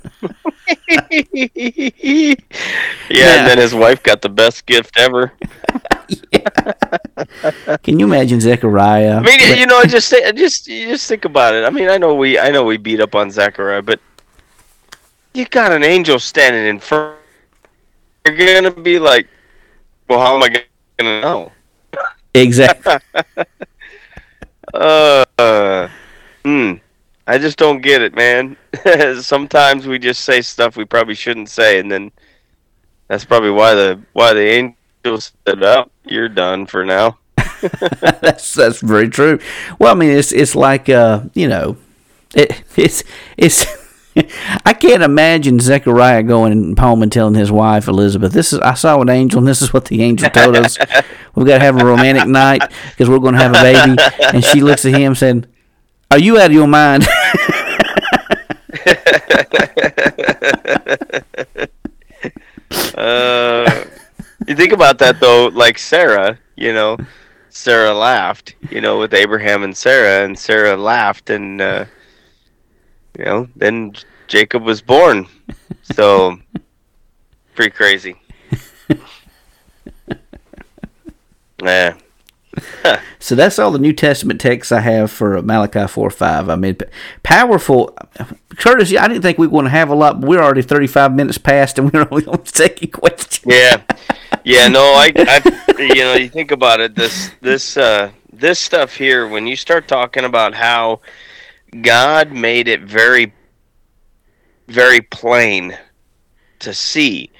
yeah, 0.88 1.00
yeah, 1.10 2.34
and 3.10 3.46
then 3.46 3.58
his 3.58 3.74
wife 3.74 4.02
got 4.02 4.22
the 4.22 4.28
best 4.28 4.64
gift 4.66 4.96
ever. 4.96 5.32
Can 7.82 7.98
you 7.98 8.06
imagine 8.06 8.40
Zechariah? 8.40 9.16
I 9.16 9.20
mean, 9.20 9.58
you 9.58 9.66
know, 9.66 9.82
just 9.84 10.14
just 10.34 10.66
just 10.66 11.08
think 11.08 11.24
about 11.24 11.54
it. 11.54 11.64
I 11.64 11.70
mean, 11.70 11.88
I 11.88 11.98
know 11.98 12.14
we 12.14 12.38
I 12.38 12.50
know 12.50 12.64
we 12.64 12.76
beat 12.76 13.00
up 13.00 13.14
on 13.14 13.30
Zechariah, 13.30 13.82
but 13.82 14.00
you 15.34 15.44
got 15.46 15.72
an 15.72 15.82
angel 15.82 16.18
standing 16.18 16.66
in 16.66 16.78
front. 16.78 17.16
You're 18.24 18.36
gonna 18.36 18.70
be 18.70 18.98
like, 18.98 19.28
well, 20.08 20.20
how 20.20 20.36
am 20.36 20.42
I 20.42 20.64
gonna 20.98 21.20
know? 21.20 21.52
Exactly. 22.36 22.96
uh, 24.74 25.88
hmm. 26.44 26.72
I 27.28 27.38
just 27.38 27.56
don't 27.56 27.80
get 27.80 28.02
it, 28.02 28.16
man. 28.16 28.56
Sometimes 29.20 29.86
we 29.86 30.00
just 30.00 30.24
say 30.24 30.40
stuff 30.40 30.76
we 30.76 30.84
probably 30.84 31.14
shouldn't 31.14 31.48
say, 31.48 31.78
and 31.78 31.88
then 31.88 32.10
that's 33.06 33.24
probably 33.24 33.50
why 33.50 33.74
the 33.74 34.00
why 34.14 34.32
the 34.32 34.74
angels 35.04 35.32
said, 35.46 35.62
"Up, 35.62 35.92
oh, 35.92 36.10
you're 36.10 36.28
done 36.28 36.66
for 36.66 36.84
now." 36.84 37.18
that's 38.00 38.52
that's 38.52 38.80
very 38.80 39.08
true. 39.08 39.38
Well, 39.78 39.92
I 39.92 39.94
mean, 39.94 40.10
it's 40.10 40.32
it's 40.32 40.56
like 40.56 40.88
uh, 40.88 41.22
you 41.34 41.46
know, 41.46 41.76
it, 42.34 42.64
it's 42.76 43.04
it's. 43.36 43.83
I 44.64 44.72
can't 44.74 45.02
imagine 45.02 45.58
Zechariah 45.60 46.22
going 46.22 46.76
home 46.76 47.02
and 47.02 47.10
telling 47.10 47.34
his 47.34 47.50
wife 47.50 47.88
Elizabeth, 47.88 48.32
"This 48.32 48.52
is 48.52 48.60
I 48.60 48.74
saw 48.74 49.00
an 49.00 49.08
angel, 49.08 49.38
and 49.38 49.48
this 49.48 49.60
is 49.62 49.72
what 49.72 49.86
the 49.86 50.02
angel 50.02 50.30
told 50.30 50.56
us. 50.56 50.78
We've 51.34 51.46
got 51.46 51.58
to 51.58 51.64
have 51.64 51.80
a 51.80 51.84
romantic 51.84 52.28
night 52.28 52.62
because 52.90 53.08
we're 53.08 53.18
going 53.18 53.34
to 53.34 53.40
have 53.40 53.56
a 53.56 53.62
baby." 53.62 53.96
And 54.32 54.44
she 54.44 54.60
looks 54.60 54.84
at 54.84 54.94
him 54.94 55.14
saying, 55.14 55.46
"Are 56.10 56.18
you 56.18 56.38
out 56.38 56.46
of 56.46 56.52
your 56.52 56.68
mind?" 56.68 57.06
uh, 62.94 63.84
you 64.46 64.54
think 64.54 64.72
about 64.72 64.98
that 64.98 65.18
though, 65.18 65.46
like 65.48 65.78
Sarah, 65.78 66.38
you 66.54 66.72
know, 66.72 66.96
Sarah 67.50 67.94
laughed, 67.94 68.54
you 68.70 68.80
know, 68.80 68.98
with 68.98 69.12
Abraham 69.12 69.64
and 69.64 69.76
Sarah, 69.76 70.24
and 70.24 70.38
Sarah 70.38 70.76
laughed, 70.76 71.30
and 71.30 71.60
uh, 71.60 71.84
you 73.18 73.24
know, 73.24 73.48
then 73.56 73.94
Jacob 74.26 74.62
was 74.62 74.82
born. 74.82 75.26
So, 75.94 76.38
pretty 77.54 77.70
crazy. 77.70 78.16
yeah. 81.62 81.96
so 83.18 83.34
that's 83.34 83.58
all 83.58 83.70
the 83.72 83.78
New 83.78 83.92
Testament 83.92 84.40
texts 84.40 84.70
I 84.70 84.80
have 84.80 85.10
for 85.10 85.42
Malachi 85.42 85.86
4 85.86 86.10
5. 86.10 86.48
I 86.48 86.56
mean, 86.56 86.76
powerful. 87.22 87.96
Curtis, 88.56 88.94
I 88.96 89.08
didn't 89.08 89.22
think 89.22 89.38
we 89.38 89.46
were 89.46 89.52
going 89.52 89.64
to 89.64 89.70
have 89.70 89.88
a 89.88 89.94
lot, 89.94 90.20
but 90.20 90.28
we're 90.28 90.42
already 90.42 90.62
35 90.62 91.14
minutes 91.14 91.38
past 91.38 91.78
and 91.78 91.92
we're 91.92 92.06
only 92.10 92.26
on 92.26 92.40
the 92.44 92.50
second 92.52 92.92
question. 92.92 93.50
Yeah. 93.50 93.82
Yeah, 94.44 94.68
no, 94.68 94.82
I, 94.82 95.12
I, 95.16 95.74
you 95.78 96.02
know, 96.02 96.14
you 96.14 96.28
think 96.28 96.50
about 96.50 96.80
it, 96.80 96.94
this, 96.94 97.30
this, 97.40 97.76
uh, 97.76 98.10
this 98.32 98.58
stuff 98.58 98.94
here, 98.94 99.26
when 99.26 99.46
you 99.46 99.56
start 99.56 99.88
talking 99.88 100.24
about 100.24 100.54
how 100.54 101.00
God 101.82 102.32
made 102.32 102.68
it 102.68 102.82
very, 102.82 103.32
very 104.68 105.00
plain 105.00 105.76
to 106.60 106.74
see. 106.74 107.30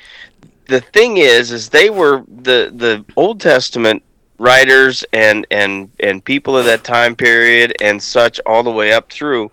The 0.66 0.80
thing 0.80 1.18
is, 1.18 1.50
is 1.52 1.68
they 1.68 1.90
were 1.90 2.24
the 2.26 2.72
the 2.74 3.04
Old 3.16 3.40
Testament 3.40 4.02
writers 4.38 5.04
and 5.12 5.46
and 5.50 5.90
and 6.00 6.24
people 6.24 6.56
of 6.56 6.64
that 6.64 6.84
time 6.84 7.14
period 7.14 7.74
and 7.80 8.02
such 8.02 8.40
all 8.46 8.62
the 8.62 8.70
way 8.70 8.92
up 8.92 9.10
through 9.10 9.50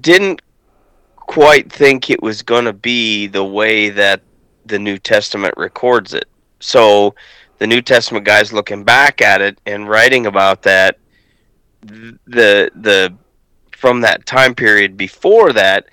didn't 0.00 0.40
quite 1.16 1.70
think 1.70 2.08
it 2.08 2.22
was 2.22 2.42
going 2.42 2.64
to 2.64 2.72
be 2.72 3.26
the 3.26 3.44
way 3.44 3.90
that 3.90 4.22
the 4.66 4.78
New 4.78 4.98
Testament 4.98 5.54
records 5.56 6.14
it. 6.14 6.28
So 6.60 7.14
the 7.58 7.66
New 7.66 7.82
Testament 7.82 8.24
guys 8.24 8.52
looking 8.52 8.84
back 8.84 9.20
at 9.20 9.40
it 9.40 9.58
and 9.66 9.88
writing 9.88 10.26
about 10.26 10.62
that 10.62 10.98
the 12.26 12.70
the 12.74 13.14
from 13.72 14.00
that 14.00 14.24
time 14.26 14.54
period 14.54 14.96
before 14.96 15.52
that 15.52 15.86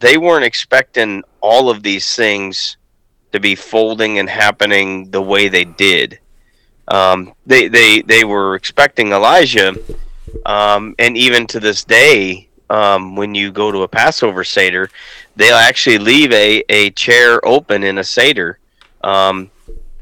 they 0.00 0.18
weren't 0.18 0.44
expecting 0.44 1.22
all 1.40 1.70
of 1.70 1.82
these 1.82 2.14
things 2.14 2.76
to 3.32 3.40
be 3.40 3.54
folding 3.54 4.18
and 4.18 4.28
happening 4.28 5.10
the 5.10 5.22
way 5.22 5.48
they 5.48 5.64
did. 5.64 6.18
Um, 6.88 7.34
they 7.44 7.68
they 7.68 8.02
they 8.02 8.24
were 8.24 8.54
expecting 8.54 9.12
Elijah, 9.12 9.74
um, 10.44 10.94
and 10.98 11.16
even 11.16 11.46
to 11.48 11.60
this 11.60 11.84
day, 11.84 12.48
um, 12.70 13.16
when 13.16 13.34
you 13.34 13.50
go 13.50 13.72
to 13.72 13.82
a 13.82 13.88
Passover 13.88 14.44
seder, 14.44 14.90
they'll 15.34 15.56
actually 15.56 15.98
leave 15.98 16.32
a, 16.32 16.62
a 16.68 16.90
chair 16.90 17.44
open 17.44 17.82
in 17.82 17.98
a 17.98 18.04
seder 18.04 18.58
um, 19.02 19.50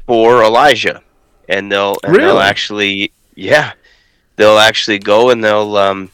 for 0.05 0.43
Elijah, 0.43 1.01
and 1.49 1.71
they'll 1.71 1.97
and 2.03 2.15
really? 2.15 2.25
they'll 2.25 2.39
actually 2.39 3.11
yeah, 3.35 3.73
they'll 4.35 4.57
actually 4.57 4.99
go 4.99 5.29
and 5.29 5.43
they'll 5.43 5.77
um, 5.77 6.09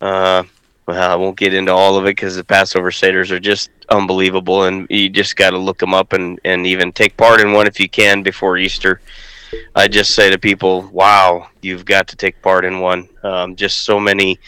uh, 0.00 0.44
well, 0.86 1.12
I 1.12 1.14
won't 1.16 1.38
get 1.38 1.54
into 1.54 1.72
all 1.72 1.96
of 1.96 2.04
it 2.04 2.16
because 2.16 2.36
the 2.36 2.44
Passover 2.44 2.90
seders 2.90 3.30
are 3.30 3.38
just 3.40 3.70
unbelievable, 3.90 4.64
and 4.64 4.86
you 4.90 5.08
just 5.08 5.36
got 5.36 5.50
to 5.50 5.58
look 5.58 5.78
them 5.78 5.94
up 5.94 6.12
and, 6.12 6.40
and 6.44 6.66
even 6.66 6.90
take 6.90 7.16
part 7.16 7.40
in 7.40 7.52
one 7.52 7.66
if 7.66 7.78
you 7.78 7.88
can 7.88 8.22
before 8.22 8.58
Easter. 8.58 9.00
I 9.74 9.88
just 9.88 10.14
say 10.14 10.30
to 10.30 10.38
people, 10.38 10.82
"Wow, 10.92 11.48
you've 11.60 11.84
got 11.84 12.08
to 12.08 12.16
take 12.16 12.40
part 12.42 12.64
in 12.64 12.80
one." 12.80 13.08
Um, 13.22 13.56
just 13.56 13.84
so 13.84 14.00
many 14.00 14.38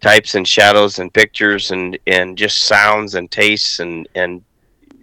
types 0.00 0.34
and 0.34 0.46
shadows 0.46 0.98
and 0.98 1.12
pictures 1.12 1.70
and 1.70 1.98
and 2.06 2.36
just 2.36 2.64
sounds 2.64 3.14
and 3.14 3.30
tastes 3.30 3.80
and 3.80 4.08
and 4.14 4.42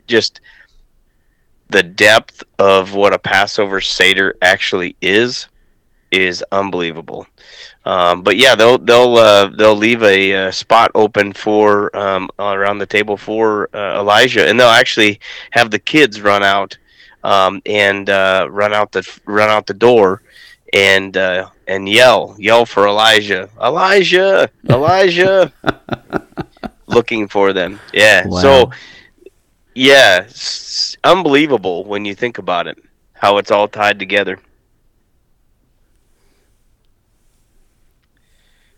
just 0.08 0.42
the 1.70 1.84
depth 1.84 2.44
of 2.60 2.94
what 2.94 3.14
a 3.14 3.20
Passover 3.20 3.82
Seder 3.82 4.36
actually 4.42 4.96
is 5.02 5.48
is 6.12 6.44
unbelievable. 6.52 7.28
Um, 7.86 8.22
but 8.22 8.38
yeah, 8.38 8.56
they'll 8.56 8.78
they'll 8.78 9.16
uh, 9.16 9.48
they'll 9.48 9.76
leave 9.76 10.04
a, 10.04 10.48
uh, 10.48 10.52
spot 10.52 10.92
open 10.94 11.34
for 11.34 11.96
um, 11.96 12.30
around 12.38 12.80
the 12.80 12.86
table 12.86 13.16
for 13.16 13.70
uh, 13.74 14.00
Elijah, 14.00 14.48
and 14.48 14.60
they'll 14.60 14.68
actually 14.68 15.20
have 15.52 15.72
the 15.72 15.80
kids 15.80 16.22
run 16.22 16.44
out 16.44 16.78
um, 17.24 17.62
and 17.66 18.10
uh, 18.10 18.48
run 18.50 18.74
out 18.74 18.92
the 18.92 19.08
run 19.26 19.50
out 19.50 19.68
the 19.68 19.74
door 19.74 20.22
and 20.74 21.16
uh, 21.18 21.50
and 21.68 21.88
yell 21.88 22.36
yell 22.38 22.66
for 22.66 22.88
Elijah 22.88 23.50
Elijah 23.62 24.50
Elijah 24.70 25.52
looking 26.88 27.28
for 27.28 27.54
them 27.54 27.80
yeah 27.94 28.26
wow. 28.28 28.42
so 28.42 28.72
yeah 29.76 30.28
unbelievable 31.04 31.84
when 31.86 32.06
you 32.06 32.16
think 32.16 32.38
about 32.38 32.68
it 32.68 32.78
how 33.14 33.38
it's 33.38 33.52
all 33.52 33.68
tied 33.68 34.00
together 34.00 34.40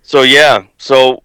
so 0.09 0.23
yeah 0.23 0.63
so 0.79 1.21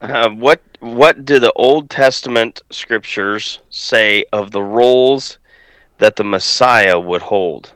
uh, 0.00 0.28
what 0.30 0.60
what 0.80 1.24
do 1.24 1.38
the 1.38 1.52
Old 1.52 1.88
Testament 1.88 2.60
scriptures 2.70 3.60
say 3.70 4.24
of 4.32 4.50
the 4.50 4.62
roles 4.62 5.38
that 5.98 6.16
the 6.16 6.24
Messiah 6.24 6.98
would 6.98 7.22
hold. 7.22 7.72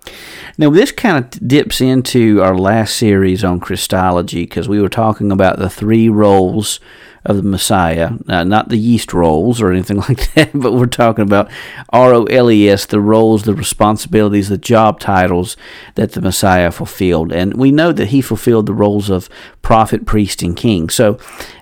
Now, 0.59 0.71
this 0.71 0.91
kind 0.91 1.25
of 1.25 1.49
dips 1.49 1.81
into 1.81 2.43
our 2.43 2.59
last 2.59 2.97
series 2.97 3.45
on 3.45 3.61
Christology 3.61 4.43
because 4.43 4.69
we 4.69 4.81
were 4.81 4.89
talking 4.89 5.31
about 5.31 5.61
the 5.61 5.71
three 5.71 6.09
roles 6.09 6.81
of 7.27 7.37
the 7.37 7.43
Messiah, 7.43 8.13
uh, 8.29 8.45
not 8.45 8.69
the 8.69 8.79
yeast 8.79 9.13
rolls 9.13 9.61
or 9.61 9.71
anything 9.71 9.97
like 10.09 10.33
that, 10.35 10.51
but 10.55 10.73
we're 10.73 10.87
talking 10.87 11.23
about 11.23 11.51
R 11.91 12.15
O 12.15 12.25
L 12.25 12.51
E 12.51 12.69
S, 12.69 12.87
the 12.87 13.01
roles, 13.01 13.43
the 13.43 13.55
responsibilities, 13.55 14.49
the 14.49 14.57
job 14.57 15.01
titles 15.01 15.57
that 15.97 16.13
the 16.13 16.21
Messiah 16.21 16.71
fulfilled. 16.71 17.33
And 17.33 17.55
we 17.55 17.71
know 17.71 17.93
that 17.93 18.09
he 18.09 18.21
fulfilled 18.21 18.67
the 18.67 18.75
roles 18.75 19.11
of 19.11 19.29
prophet, 19.63 20.07
priest, 20.07 20.43
and 20.43 20.57
king. 20.57 20.89
So, 20.89 21.15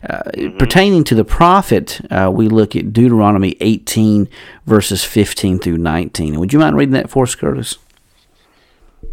uh, 0.09 0.23
mm-hmm. 0.35 0.59
pertaining 0.59 1.05
to 1.05 1.15
the 1.15 1.25
prophet, 1.25 2.01
uh, 2.11 2.31
we 2.33 2.49
look 2.49 2.77
at 2.77 2.93
Deuteronomy 2.93 3.57
18, 3.61 4.29
verses 4.67 5.03
15 5.05 5.59
through 5.59 5.79
19. 5.79 6.39
Would 6.39 6.53
you 6.53 6.59
mind 6.59 6.77
reading 6.77 6.93
that 6.93 7.11
for 7.11 7.25
us, 7.25 7.35
Curtis? 7.35 7.79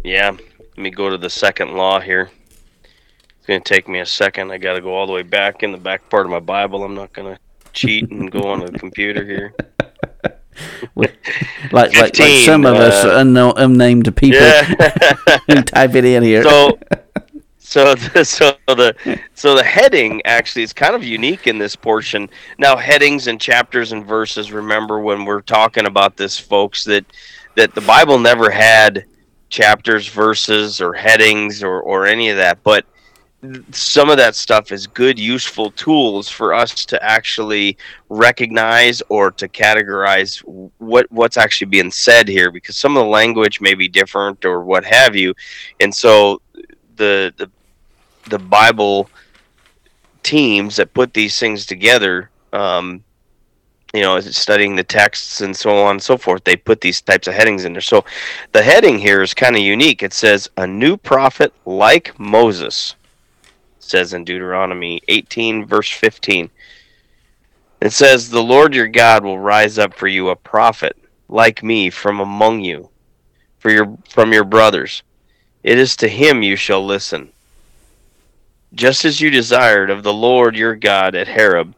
Yeah. 0.04 0.36
Let 0.76 0.78
me 0.78 0.90
go 0.90 1.10
to 1.10 1.18
the 1.18 1.30
second 1.30 1.74
law 1.74 2.00
here. 2.00 2.30
It's 3.42 3.48
going 3.48 3.60
to 3.60 3.74
take 3.74 3.88
me 3.88 3.98
a 3.98 4.06
second. 4.06 4.52
I 4.52 4.58
got 4.58 4.74
to 4.74 4.80
go 4.80 4.94
all 4.94 5.04
the 5.04 5.12
way 5.12 5.24
back 5.24 5.64
in 5.64 5.72
the 5.72 5.76
back 5.76 6.08
part 6.08 6.26
of 6.26 6.30
my 6.30 6.38
Bible. 6.38 6.84
I'm 6.84 6.94
not 6.94 7.12
going 7.12 7.34
to 7.34 7.40
cheat 7.72 8.08
and 8.08 8.30
go 8.30 8.46
on 8.46 8.60
the 8.60 8.70
computer 8.70 9.24
here. 9.24 9.52
like, 10.94 11.18
like, 11.72 11.92
like 11.92 12.14
some 12.44 12.64
of 12.64 12.76
uh, 12.76 12.78
us 12.78 13.02
unknown, 13.04 13.54
unnamed 13.56 14.14
people 14.14 14.38
yeah. 14.38 14.62
who 15.48 15.60
type 15.62 15.96
it 15.96 16.04
in 16.04 16.22
here. 16.22 16.44
So, 16.44 16.78
so, 17.58 17.96
the, 17.96 18.24
so 18.24 18.56
the 18.68 19.18
so 19.34 19.56
the 19.56 19.64
heading 19.64 20.22
actually 20.24 20.62
is 20.62 20.72
kind 20.72 20.94
of 20.94 21.02
unique 21.02 21.48
in 21.48 21.58
this 21.58 21.74
portion. 21.74 22.30
Now, 22.58 22.76
headings 22.76 23.26
and 23.26 23.40
chapters 23.40 23.90
and 23.90 24.06
verses. 24.06 24.52
Remember 24.52 25.00
when 25.00 25.24
we're 25.24 25.40
talking 25.40 25.86
about 25.86 26.16
this, 26.16 26.38
folks, 26.38 26.84
that 26.84 27.04
that 27.56 27.74
the 27.74 27.80
Bible 27.80 28.20
never 28.20 28.52
had 28.52 29.04
chapters, 29.48 30.06
verses, 30.06 30.80
or 30.80 30.92
headings, 30.92 31.60
or 31.64 31.80
or 31.82 32.06
any 32.06 32.28
of 32.28 32.36
that, 32.36 32.62
but 32.62 32.86
some 33.72 34.08
of 34.08 34.16
that 34.16 34.36
stuff 34.36 34.70
is 34.70 34.86
good 34.86 35.18
useful 35.18 35.72
tools 35.72 36.28
for 36.28 36.54
us 36.54 36.84
to 36.84 37.02
actually 37.02 37.76
recognize 38.08 39.02
or 39.08 39.32
to 39.32 39.48
categorize 39.48 40.38
what 40.78 41.10
what's 41.10 41.36
actually 41.36 41.66
being 41.66 41.90
said 41.90 42.28
here 42.28 42.52
because 42.52 42.76
some 42.76 42.96
of 42.96 43.02
the 43.02 43.10
language 43.10 43.60
may 43.60 43.74
be 43.74 43.88
different 43.88 44.44
or 44.44 44.62
what 44.64 44.84
have 44.84 45.16
you. 45.16 45.34
And 45.80 45.92
so 45.92 46.40
the 46.96 47.34
the, 47.36 47.50
the 48.28 48.38
bible 48.38 49.10
teams 50.22 50.76
that 50.76 50.94
put 50.94 51.12
these 51.12 51.36
things 51.40 51.66
together 51.66 52.30
um, 52.52 53.02
you 53.92 54.02
know 54.02 54.20
studying 54.20 54.76
the 54.76 54.84
texts 54.84 55.40
and 55.40 55.56
so 55.56 55.76
on 55.78 55.92
and 55.92 56.02
so 56.02 56.16
forth 56.16 56.44
they 56.44 56.54
put 56.54 56.80
these 56.80 57.00
types 57.00 57.26
of 57.26 57.34
headings 57.34 57.64
in 57.64 57.72
there. 57.72 57.82
So 57.82 58.04
the 58.52 58.62
heading 58.62 59.00
here 59.00 59.20
is 59.20 59.34
kind 59.34 59.56
of 59.56 59.62
unique. 59.62 60.04
It 60.04 60.12
says 60.12 60.48
a 60.58 60.66
new 60.66 60.96
prophet 60.96 61.52
like 61.66 62.16
moses 62.20 62.94
says 63.92 64.14
in 64.14 64.24
Deuteronomy 64.24 65.02
18, 65.08 65.66
verse 65.66 65.90
15. 65.90 66.48
It 67.82 67.92
says, 67.92 68.30
The 68.30 68.42
Lord 68.42 68.74
your 68.74 68.88
God 68.88 69.22
will 69.22 69.38
rise 69.38 69.78
up 69.78 69.92
for 69.92 70.08
you 70.08 70.30
a 70.30 70.36
prophet 70.36 70.96
like 71.28 71.62
me 71.62 71.90
from 71.90 72.18
among 72.18 72.62
you, 72.62 72.88
for 73.58 73.70
your 73.70 73.98
from 74.08 74.32
your 74.32 74.44
brothers. 74.44 75.02
It 75.62 75.78
is 75.78 75.94
to 75.96 76.08
him 76.08 76.42
you 76.42 76.56
shall 76.56 76.84
listen. 76.84 77.32
Just 78.74 79.04
as 79.04 79.20
you 79.20 79.28
desired 79.28 79.90
of 79.90 80.02
the 80.02 80.14
Lord 80.14 80.56
your 80.56 80.74
God 80.74 81.14
at 81.14 81.28
Horeb 81.28 81.74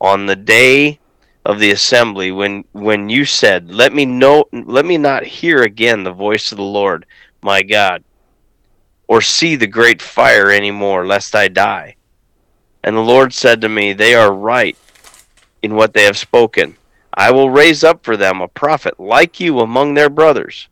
on 0.00 0.26
the 0.26 0.36
day 0.36 1.00
of 1.44 1.58
the 1.58 1.72
assembly 1.72 2.30
when 2.30 2.64
when 2.72 3.08
you 3.08 3.24
said, 3.24 3.72
Let 3.72 3.92
me 3.92 4.04
know 4.04 4.44
let 4.52 4.86
me 4.86 4.98
not 4.98 5.24
hear 5.24 5.62
again 5.62 6.04
the 6.04 6.12
voice 6.12 6.52
of 6.52 6.58
the 6.58 6.72
Lord 6.80 7.06
my 7.42 7.62
God, 7.62 8.04
or 9.10 9.20
see 9.20 9.56
the 9.56 9.66
great 9.66 10.00
fire 10.00 10.52
any 10.52 10.70
more, 10.70 11.04
lest 11.04 11.34
I 11.34 11.48
die. 11.48 11.96
And 12.84 12.96
the 12.96 13.00
Lord 13.00 13.34
said 13.34 13.60
to 13.60 13.68
me, 13.68 13.92
They 13.92 14.14
are 14.14 14.32
right 14.32 14.78
in 15.62 15.74
what 15.74 15.92
they 15.92 16.04
have 16.04 16.16
spoken. 16.16 16.76
I 17.12 17.32
will 17.32 17.50
raise 17.50 17.82
up 17.82 18.04
for 18.04 18.16
them 18.16 18.40
a 18.40 18.46
prophet 18.46 19.00
like 19.00 19.40
you 19.40 19.58
among 19.58 19.94
their 19.94 20.08
brothers, 20.08 20.68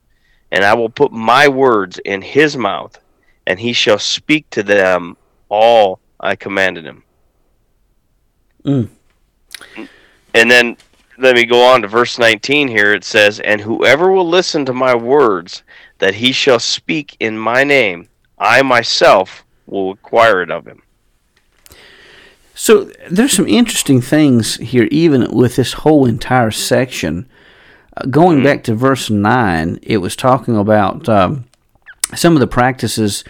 and 0.52 0.64
I 0.64 0.74
will 0.74 0.88
put 0.88 1.10
my 1.10 1.48
words 1.48 1.98
in 2.04 2.22
his 2.22 2.56
mouth, 2.56 2.96
and 3.48 3.58
he 3.58 3.72
shall 3.72 3.98
speak 3.98 4.48
to 4.50 4.62
them 4.62 5.16
all 5.48 5.98
I 6.20 6.36
commanded 6.36 6.84
him. 6.84 7.02
Mm. 8.64 8.88
And 10.34 10.48
then 10.48 10.76
let 11.18 11.34
me 11.34 11.44
go 11.44 11.60
on 11.60 11.82
to 11.82 11.88
verse 11.88 12.20
19 12.20 12.68
here. 12.68 12.94
It 12.94 13.02
says, 13.02 13.40
And 13.40 13.60
whoever 13.60 14.12
will 14.12 14.28
listen 14.28 14.64
to 14.66 14.72
my 14.72 14.94
words 14.94 15.64
that 15.98 16.14
he 16.14 16.30
shall 16.30 16.60
speak 16.60 17.16
in 17.18 17.36
my 17.36 17.64
name, 17.64 18.08
I 18.38 18.62
myself 18.62 19.44
will 19.66 19.90
require 19.90 20.42
it 20.42 20.50
of 20.50 20.66
him. 20.66 20.82
So 22.54 22.90
there's 23.08 23.32
some 23.32 23.46
interesting 23.46 24.00
things 24.00 24.56
here, 24.56 24.88
even 24.90 25.30
with 25.30 25.56
this 25.56 25.74
whole 25.74 26.06
entire 26.06 26.50
section. 26.50 27.28
Uh, 27.96 28.06
going 28.06 28.38
mm-hmm. 28.38 28.46
back 28.46 28.64
to 28.64 28.74
verse 28.74 29.10
9, 29.10 29.78
it 29.82 29.98
was 29.98 30.16
talking 30.16 30.56
about 30.56 31.08
um, 31.08 31.44
some 32.16 32.34
of 32.34 32.40
the 32.40 32.48
practices 32.48 33.22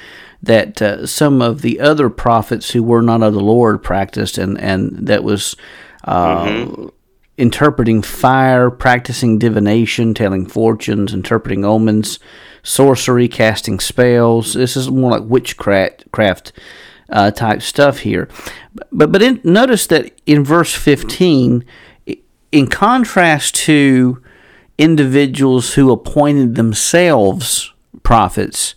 that 0.42 0.80
uh, 0.80 1.06
some 1.06 1.42
of 1.42 1.62
the 1.62 1.78
other 1.80 2.08
prophets 2.08 2.70
who 2.70 2.82
were 2.82 3.02
not 3.02 3.22
of 3.22 3.34
the 3.34 3.40
Lord 3.40 3.82
practiced, 3.82 4.38
and, 4.38 4.58
and 4.58 5.06
that 5.08 5.24
was 5.24 5.56
uh, 6.04 6.44
mm-hmm. 6.46 6.86
interpreting 7.36 8.00
fire, 8.00 8.70
practicing 8.70 9.38
divination, 9.38 10.14
telling 10.14 10.46
fortunes, 10.46 11.12
interpreting 11.12 11.66
omens, 11.66 12.18
sorcery, 12.68 13.28
casting 13.28 13.80
spells. 13.80 14.54
This 14.54 14.76
is 14.76 14.90
more 14.90 15.12
like 15.12 15.22
witchcraft 15.24 16.10
craft, 16.12 16.52
uh, 17.10 17.30
type 17.30 17.62
stuff 17.62 18.00
here. 18.00 18.28
But 18.92 19.10
but 19.10 19.22
in, 19.22 19.40
notice 19.42 19.86
that 19.88 20.12
in 20.26 20.44
verse 20.44 20.74
15, 20.74 21.64
in 22.52 22.66
contrast 22.68 23.54
to 23.56 24.22
individuals 24.76 25.74
who 25.74 25.90
appointed 25.90 26.54
themselves 26.54 27.72
prophets, 28.02 28.74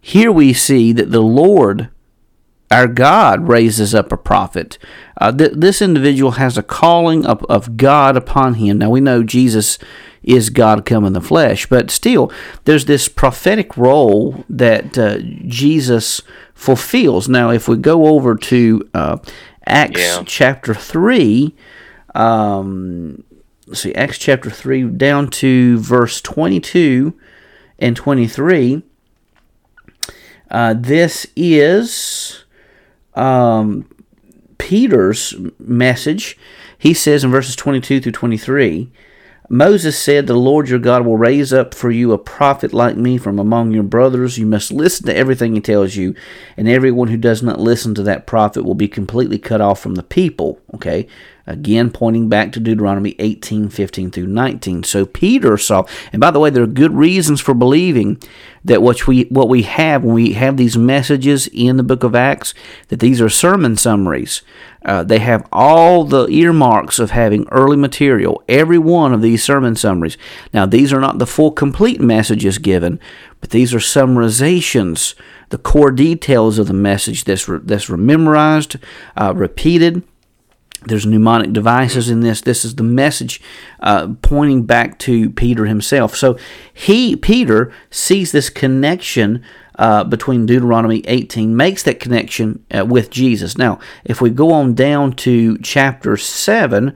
here 0.00 0.32
we 0.32 0.52
see 0.52 0.92
that 0.92 1.10
the 1.10 1.22
Lord, 1.22 1.90
our 2.70 2.86
God, 2.86 3.48
raises 3.48 3.94
up 3.94 4.12
a 4.12 4.16
prophet. 4.16 4.78
Uh, 5.18 5.32
th- 5.32 5.52
this 5.54 5.80
individual 5.80 6.32
has 6.32 6.58
a 6.58 6.62
calling 6.62 7.24
of, 7.24 7.44
of 7.44 7.76
God 7.76 8.16
upon 8.16 8.54
him. 8.54 8.78
Now 8.78 8.90
we 8.90 9.00
know 9.00 9.22
Jesus 9.22 9.78
is 10.22 10.50
God 10.50 10.84
come 10.84 11.04
in 11.04 11.14
the 11.14 11.20
flesh. 11.20 11.66
But 11.66 11.90
still, 11.90 12.30
there's 12.64 12.84
this 12.84 13.08
prophetic 13.08 13.76
role 13.76 14.44
that 14.48 14.98
uh, 14.98 15.18
Jesus 15.46 16.20
fulfills. 16.54 17.28
Now, 17.28 17.50
if 17.50 17.68
we 17.68 17.76
go 17.76 18.06
over 18.06 18.36
to 18.36 18.88
uh, 18.92 19.18
Acts 19.64 20.00
yeah. 20.00 20.22
chapter 20.26 20.74
3, 20.74 21.54
um, 22.14 23.24
let's 23.66 23.80
see, 23.80 23.94
Acts 23.94 24.18
chapter 24.18 24.50
3 24.50 24.84
down 24.90 25.30
to 25.30 25.78
verse 25.78 26.20
22 26.20 27.14
and 27.78 27.96
23. 27.96 28.82
Uh, 30.50 30.74
this 30.74 31.26
is 31.36 32.44
um, 33.14 33.88
Peter's 34.58 35.34
message. 35.58 36.36
He 36.78 36.94
says 36.94 37.24
in 37.24 37.30
verses 37.30 37.56
22 37.56 38.00
through 38.00 38.12
23 38.12 38.90
Moses 39.50 39.98
said, 39.98 40.26
The 40.26 40.34
Lord 40.34 40.68
your 40.68 40.78
God 40.78 41.06
will 41.06 41.16
raise 41.16 41.54
up 41.54 41.72
for 41.74 41.90
you 41.90 42.12
a 42.12 42.18
prophet 42.18 42.74
like 42.74 42.96
me 42.96 43.16
from 43.16 43.38
among 43.38 43.72
your 43.72 43.82
brothers. 43.82 44.36
You 44.36 44.44
must 44.44 44.70
listen 44.70 45.06
to 45.06 45.16
everything 45.16 45.54
he 45.54 45.60
tells 45.62 45.96
you, 45.96 46.14
and 46.58 46.68
everyone 46.68 47.08
who 47.08 47.16
does 47.16 47.42
not 47.42 47.58
listen 47.58 47.94
to 47.94 48.02
that 48.02 48.26
prophet 48.26 48.64
will 48.64 48.74
be 48.74 48.88
completely 48.88 49.38
cut 49.38 49.62
off 49.62 49.80
from 49.80 49.94
the 49.94 50.02
people. 50.02 50.60
Okay? 50.74 51.06
Again, 51.46 51.90
pointing 51.90 52.28
back 52.28 52.52
to 52.52 52.60
Deuteronomy 52.60 53.16
18, 53.18 53.70
15 53.70 54.10
through 54.10 54.26
19. 54.26 54.82
So 54.82 55.06
Peter 55.06 55.56
saw, 55.56 55.84
and 56.12 56.20
by 56.20 56.30
the 56.30 56.40
way, 56.40 56.50
there 56.50 56.64
are 56.64 56.66
good 56.66 56.92
reasons 56.92 57.40
for 57.40 57.54
believing 57.54 58.20
that 58.68 58.82
what 58.82 59.06
we 59.06 59.24
what 59.24 59.48
we 59.48 59.62
have 59.62 60.04
when 60.04 60.14
we 60.14 60.34
have 60.34 60.56
these 60.56 60.78
messages 60.78 61.48
in 61.48 61.76
the 61.76 61.82
book 61.82 62.04
of 62.04 62.14
Acts, 62.14 62.54
that 62.88 63.00
these 63.00 63.20
are 63.20 63.28
sermon 63.28 63.76
summaries. 63.76 64.42
Uh, 64.84 65.02
they 65.02 65.18
have 65.18 65.46
all 65.52 66.04
the 66.04 66.26
earmarks 66.28 66.98
of 66.98 67.10
having 67.10 67.48
early 67.50 67.76
material, 67.76 68.42
every 68.48 68.78
one 68.78 69.12
of 69.12 69.22
these 69.22 69.42
sermon 69.42 69.74
summaries. 69.74 70.16
Now, 70.54 70.66
these 70.66 70.92
are 70.92 71.00
not 71.00 71.18
the 71.18 71.26
full 71.26 71.50
complete 71.50 72.00
messages 72.00 72.58
given, 72.58 73.00
but 73.40 73.50
these 73.50 73.74
are 73.74 73.78
summarizations, 73.78 75.14
the 75.48 75.58
core 75.58 75.90
details 75.90 76.58
of 76.58 76.68
the 76.68 76.74
message 76.74 77.24
that's, 77.24 77.48
re- 77.48 77.60
that's 77.62 77.90
memorized, 77.90 78.76
uh, 79.16 79.34
repeated. 79.34 80.04
There's 80.86 81.06
mnemonic 81.06 81.52
devices 81.52 82.08
in 82.08 82.20
this. 82.20 82.40
This 82.40 82.64
is 82.64 82.76
the 82.76 82.84
message 82.84 83.40
uh, 83.80 84.14
pointing 84.22 84.64
back 84.64 84.98
to 85.00 85.30
Peter 85.30 85.66
himself. 85.66 86.14
So 86.14 86.38
he, 86.72 87.16
Peter, 87.16 87.72
sees 87.90 88.30
this 88.30 88.48
connection 88.48 89.42
uh, 89.78 90.04
between 90.04 90.46
Deuteronomy 90.46 91.02
18 91.06 91.56
makes 91.56 91.84
that 91.84 92.00
connection 92.00 92.64
uh, 92.76 92.84
with 92.84 93.10
Jesus. 93.10 93.56
Now, 93.56 93.78
if 94.04 94.20
we 94.20 94.30
go 94.30 94.52
on 94.52 94.74
down 94.74 95.12
to 95.16 95.56
chapter 95.58 96.16
7, 96.16 96.94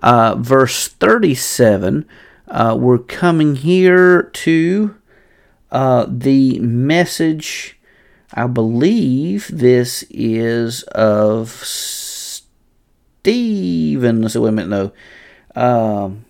uh, 0.00 0.34
verse 0.38 0.88
37, 0.88 2.06
uh, 2.48 2.76
we're 2.78 2.98
coming 2.98 3.56
here 3.56 4.22
to 4.22 4.94
uh, 5.70 6.06
the 6.08 6.58
message. 6.60 7.78
I 8.32 8.46
believe 8.46 9.50
this 9.50 10.04
is 10.10 10.82
of 10.84 11.50
Stephen. 13.28 14.22
Let's 14.22 14.36
wait 14.36 14.48
a 14.48 14.52
minute, 14.52 14.92
no. 15.54 15.60
Um, 15.60 16.24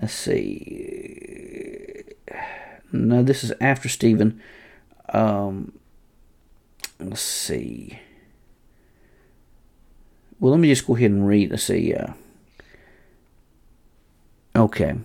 let's 0.00 0.12
see. 0.12 2.02
No, 2.90 3.22
this 3.22 3.44
is 3.44 3.52
after 3.60 3.88
Stephen. 3.88 4.42
Um, 5.10 5.78
let's 6.98 7.20
see. 7.20 8.00
Well, 10.40 10.50
let 10.50 10.58
me 10.58 10.70
just 10.70 10.88
go 10.88 10.96
ahead 10.96 11.12
and 11.12 11.24
read. 11.24 11.52
Let's 11.52 11.62
see. 11.62 11.94
Uh, 11.94 12.14
okay. 14.56 14.96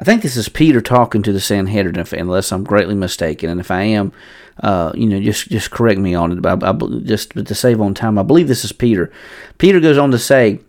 I 0.00 0.04
think 0.04 0.22
this 0.22 0.36
is 0.36 0.48
Peter 0.48 0.80
talking 0.80 1.22
to 1.22 1.32
the 1.32 1.40
Sanhedrin, 1.40 2.04
unless 2.12 2.50
I'm 2.50 2.64
greatly 2.64 2.94
mistaken. 2.94 3.50
And 3.50 3.60
if 3.60 3.70
I 3.70 3.82
am, 3.82 4.12
uh, 4.60 4.92
you 4.94 5.06
know, 5.06 5.20
just 5.20 5.48
just 5.48 5.70
correct 5.70 6.00
me 6.00 6.14
on 6.14 6.32
it. 6.32 6.42
But 6.42 6.64
I, 6.64 6.70
I, 6.70 6.72
just 7.02 7.32
to 7.32 7.54
save 7.54 7.80
on 7.80 7.94
time, 7.94 8.18
I 8.18 8.22
believe 8.22 8.48
this 8.48 8.64
is 8.64 8.72
Peter. 8.72 9.12
Peter 9.58 9.78
goes 9.78 9.98
on 9.98 10.10
to 10.10 10.18
say, 10.18 10.60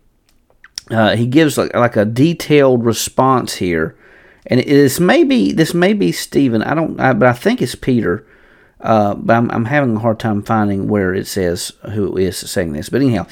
uh, 0.92 1.16
he 1.16 1.26
gives 1.26 1.58
like 1.58 1.74
like 1.74 1.96
a 1.96 2.06
detailed 2.06 2.86
response 2.86 3.56
here 3.56 3.96
and 4.48 4.60
this 4.60 5.00
may 5.00 5.24
be 5.24 5.52
this 5.52 5.74
may 5.74 5.94
be 5.94 6.12
Stephen. 6.12 6.64
I 6.64 6.74
don't, 6.74 7.00
I, 7.00 7.14
but 7.14 7.28
I 7.28 7.34
think 7.34 7.62
it's 7.62 7.76
Peter. 7.76 8.26
Uh, 8.80 9.14
but 9.14 9.36
I'm, 9.36 9.52
I'm 9.52 9.66
having 9.66 9.96
a 9.96 10.00
hard 10.00 10.20
time 10.20 10.42
finding 10.42 10.88
where 10.88 11.14
it 11.14 11.28
says 11.28 11.72
who 11.92 12.18
is 12.18 12.38
saying 12.38 12.74
this. 12.74 12.90
But 12.90 13.02
anyhow, 13.02 13.28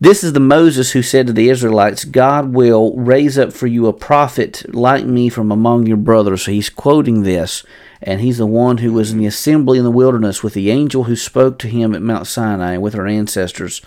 this 0.00 0.24
is 0.24 0.32
the 0.32 0.40
Moses 0.40 0.92
who 0.92 1.02
said 1.02 1.26
to 1.26 1.32
the 1.34 1.50
Israelites, 1.50 2.06
God 2.06 2.54
will 2.54 2.96
raise 2.96 3.38
up 3.38 3.52
for 3.52 3.66
you 3.66 3.86
a 3.86 3.92
prophet 3.92 4.74
like 4.74 5.04
me 5.04 5.28
from 5.28 5.52
among 5.52 5.86
your 5.86 5.98
brothers. 5.98 6.42
So 6.42 6.52
he's 6.52 6.70
quoting 6.70 7.22
this, 7.22 7.62
and 8.02 8.22
he's 8.22 8.38
the 8.38 8.46
one 8.46 8.78
who 8.78 8.94
was 8.94 9.12
in 9.12 9.18
the 9.18 9.26
assembly 9.26 9.76
in 9.76 9.84
the 9.84 9.90
wilderness 9.90 10.42
with 10.42 10.54
the 10.54 10.70
angel 10.70 11.04
who 11.04 11.16
spoke 11.16 11.58
to 11.58 11.68
him 11.68 11.94
at 11.94 12.00
Mount 12.00 12.26
Sinai 12.26 12.78
with 12.78 12.94
our 12.94 13.06
ancestors 13.06 13.82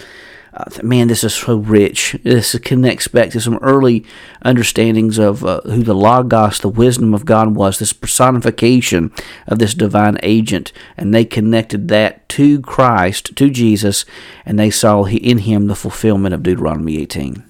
uh, 0.56 0.66
man, 0.84 1.08
this 1.08 1.24
is 1.24 1.34
so 1.34 1.58
rich. 1.58 2.16
This 2.24 2.58
connects 2.60 3.08
back 3.08 3.32
to 3.32 3.42
some 3.42 3.58
early 3.64 4.06
understandings 4.44 5.18
of 5.18 5.44
uh, 5.44 5.62
who 5.62 5.82
the 5.82 5.96
Logos, 5.96 6.60
the 6.60 6.70
wisdom 6.70 7.16
of 7.16 7.26
God 7.26 7.56
was, 7.56 7.80
this 7.80 7.94
personification 7.94 9.12
of 9.48 9.58
this 9.58 9.74
divine 9.74 10.20
agent. 10.22 10.72
And 10.96 11.12
they 11.12 11.26
connected 11.26 11.88
that 11.88 12.30
to 12.30 12.62
Christ, 12.62 13.36
to 13.36 13.50
Jesus, 13.50 14.06
and 14.46 14.60
they 14.60 14.70
saw 14.70 15.06
in 15.06 15.40
him 15.40 15.66
the 15.66 15.76
fulfillment 15.76 16.36
of 16.36 16.44
Deuteronomy 16.44 17.00
18. 17.02 17.44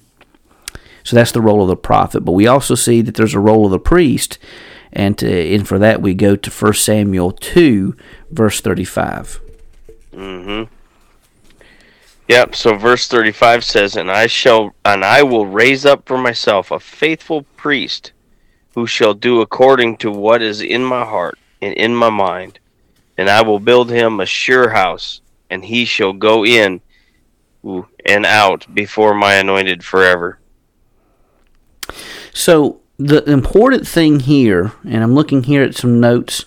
So 1.02 1.14
that's 1.14 1.32
the 1.32 1.42
role 1.42 1.60
of 1.60 1.68
the 1.68 1.76
prophet. 1.76 2.20
But 2.20 2.32
we 2.32 2.46
also 2.46 2.74
see 2.74 3.02
that 3.02 3.16
there's 3.16 3.34
a 3.34 3.40
role 3.40 3.66
of 3.66 3.70
the 3.70 3.78
priest. 3.78 4.38
And, 4.94 5.18
to, 5.18 5.54
and 5.54 5.68
for 5.68 5.78
that, 5.78 6.00
we 6.00 6.14
go 6.14 6.36
to 6.36 6.50
1 6.50 6.72
Samuel 6.74 7.32
2, 7.32 7.94
verse 8.30 8.62
35. 8.62 9.40
Mm-hmm. 10.14 10.73
Yep. 12.28 12.54
So 12.54 12.76
verse 12.76 13.06
thirty-five 13.06 13.62
says, 13.64 13.96
"And 13.96 14.10
I 14.10 14.26
shall, 14.26 14.74
and 14.84 15.04
I 15.04 15.22
will 15.22 15.46
raise 15.46 15.84
up 15.84 16.06
for 16.06 16.16
myself 16.16 16.70
a 16.70 16.80
faithful 16.80 17.42
priest, 17.56 18.12
who 18.74 18.86
shall 18.86 19.14
do 19.14 19.40
according 19.40 19.98
to 19.98 20.10
what 20.10 20.40
is 20.40 20.60
in 20.60 20.82
my 20.82 21.04
heart 21.04 21.38
and 21.60 21.74
in 21.74 21.94
my 21.94 22.10
mind, 22.10 22.58
and 23.18 23.28
I 23.28 23.42
will 23.42 23.58
build 23.58 23.90
him 23.90 24.20
a 24.20 24.26
sure 24.26 24.70
house, 24.70 25.20
and 25.50 25.64
he 25.64 25.84
shall 25.84 26.12
go 26.12 26.44
in 26.44 26.80
and 28.06 28.26
out 28.26 28.66
before 28.74 29.14
my 29.14 29.34
anointed 29.34 29.84
forever." 29.84 30.38
So 32.32 32.80
the 32.98 33.22
important 33.30 33.86
thing 33.86 34.20
here, 34.20 34.72
and 34.82 35.02
I'm 35.02 35.14
looking 35.14 35.42
here 35.42 35.62
at 35.62 35.74
some 35.74 36.00
notes 36.00 36.46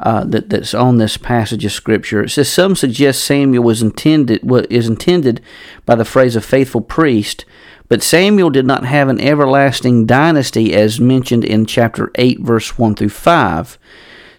uh, 0.00 0.24
that 0.24 0.50
that's 0.50 0.74
on 0.74 0.98
this 0.98 1.16
passage 1.16 1.64
of 1.64 1.72
scripture. 1.72 2.22
It 2.22 2.30
says 2.30 2.48
some 2.48 2.76
suggest 2.76 3.24
Samuel 3.24 3.64
was 3.64 3.82
intended 3.82 4.42
what 4.42 4.70
is 4.70 4.88
intended 4.88 5.40
by 5.86 5.94
the 5.94 6.04
phrase 6.04 6.36
"a 6.36 6.40
faithful 6.40 6.80
priest," 6.80 7.44
but 7.88 8.02
Samuel 8.02 8.50
did 8.50 8.66
not 8.66 8.84
have 8.84 9.08
an 9.08 9.20
everlasting 9.20 10.06
dynasty 10.06 10.74
as 10.74 11.00
mentioned 11.00 11.44
in 11.44 11.66
chapter 11.66 12.10
eight, 12.14 12.40
verse 12.40 12.78
one 12.78 12.94
through 12.94 13.10
five. 13.10 13.78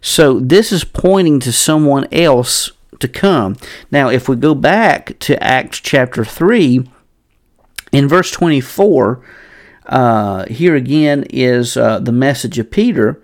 So 0.01 0.39
this 0.39 0.71
is 0.71 0.83
pointing 0.83 1.39
to 1.41 1.51
someone 1.51 2.07
else 2.11 2.71
to 2.99 3.07
come. 3.07 3.55
Now, 3.91 4.09
if 4.09 4.29
we 4.29 4.35
go 4.35 4.55
back 4.55 5.19
to 5.19 5.43
Acts 5.43 5.79
chapter 5.79 6.23
three, 6.25 6.89
in 7.91 8.07
verse 8.07 8.31
twenty-four. 8.31 9.21
Uh, 9.85 10.45
here 10.45 10.75
again 10.75 11.25
is 11.31 11.75
uh, 11.75 11.97
the 11.97 12.11
message 12.11 12.59
of 12.59 12.69
Peter 12.69 13.19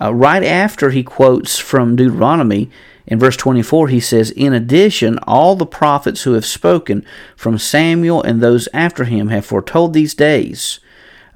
uh, 0.00 0.12
right 0.12 0.42
after 0.42 0.90
he 0.90 1.02
quotes 1.02 1.58
from 1.58 1.96
Deuteronomy, 1.96 2.70
in 3.06 3.18
verse 3.18 3.36
24, 3.36 3.88
he 3.88 4.00
says, 4.00 4.30
In 4.30 4.52
addition, 4.52 5.18
all 5.24 5.56
the 5.56 5.66
prophets 5.66 6.22
who 6.22 6.32
have 6.32 6.46
spoken 6.46 7.04
from 7.36 7.58
Samuel 7.58 8.22
and 8.22 8.40
those 8.40 8.68
after 8.72 9.04
him 9.04 9.28
have 9.28 9.44
foretold 9.44 9.92
these 9.92 10.14
days 10.14 10.80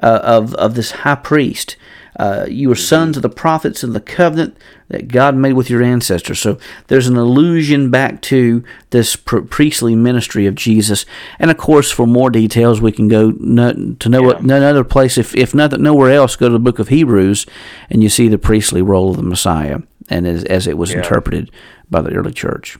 uh, 0.03 0.21
of, 0.23 0.55
of 0.55 0.75
this 0.75 0.93
high 0.93 1.17
priest. 1.17 1.77
Uh, 2.19 2.47
you 2.49 2.69
are 2.71 2.75
sons 2.75 3.16
of 3.16 3.23
the 3.23 3.29
prophets 3.29 3.85
and 3.85 3.95
the 3.95 4.01
covenant 4.01 4.57
that 4.89 5.07
God 5.07 5.37
made 5.37 5.53
with 5.53 5.71
your 5.71 5.83
ancestors. 5.83 6.41
So 6.41 6.59
there's 6.89 7.07
an 7.07 7.16
allusion 7.16 7.91
back 7.91 8.21
to 8.23 8.64
this 8.91 9.14
priestly 9.14 9.95
ministry 9.95 10.47
of 10.47 10.57
Jesus. 10.57 11.07
And 11.39 11.51
of 11.51 11.57
course, 11.57 11.93
for 11.93 12.07
more 12.07 12.31
details, 12.31 12.81
we 12.81 12.91
can 12.91 13.07
go 13.07 13.31
no, 13.39 13.95
to 14.01 14.09
know 14.09 14.33
yeah. 14.33 14.83
place. 14.83 15.16
If 15.16 15.37
if 15.37 15.55
nothing, 15.55 15.83
nowhere 15.83 16.11
else, 16.11 16.35
go 16.35 16.49
to 16.49 16.53
the 16.53 16.59
book 16.59 16.79
of 16.79 16.89
Hebrews, 16.89 17.47
and 17.89 18.03
you 18.03 18.09
see 18.09 18.29
the 18.29 18.39
priestly 18.39 18.83
role 18.83 19.11
of 19.11 19.16
the 19.16 19.23
Messiah 19.23 19.79
and 20.11 20.27
as, 20.27 20.43
as 20.45 20.66
it 20.66 20.77
was 20.77 20.91
yeah. 20.91 20.99
interpreted 20.99 21.51
by 21.89 22.01
the 22.01 22.14
early 22.14 22.33
church. 22.33 22.79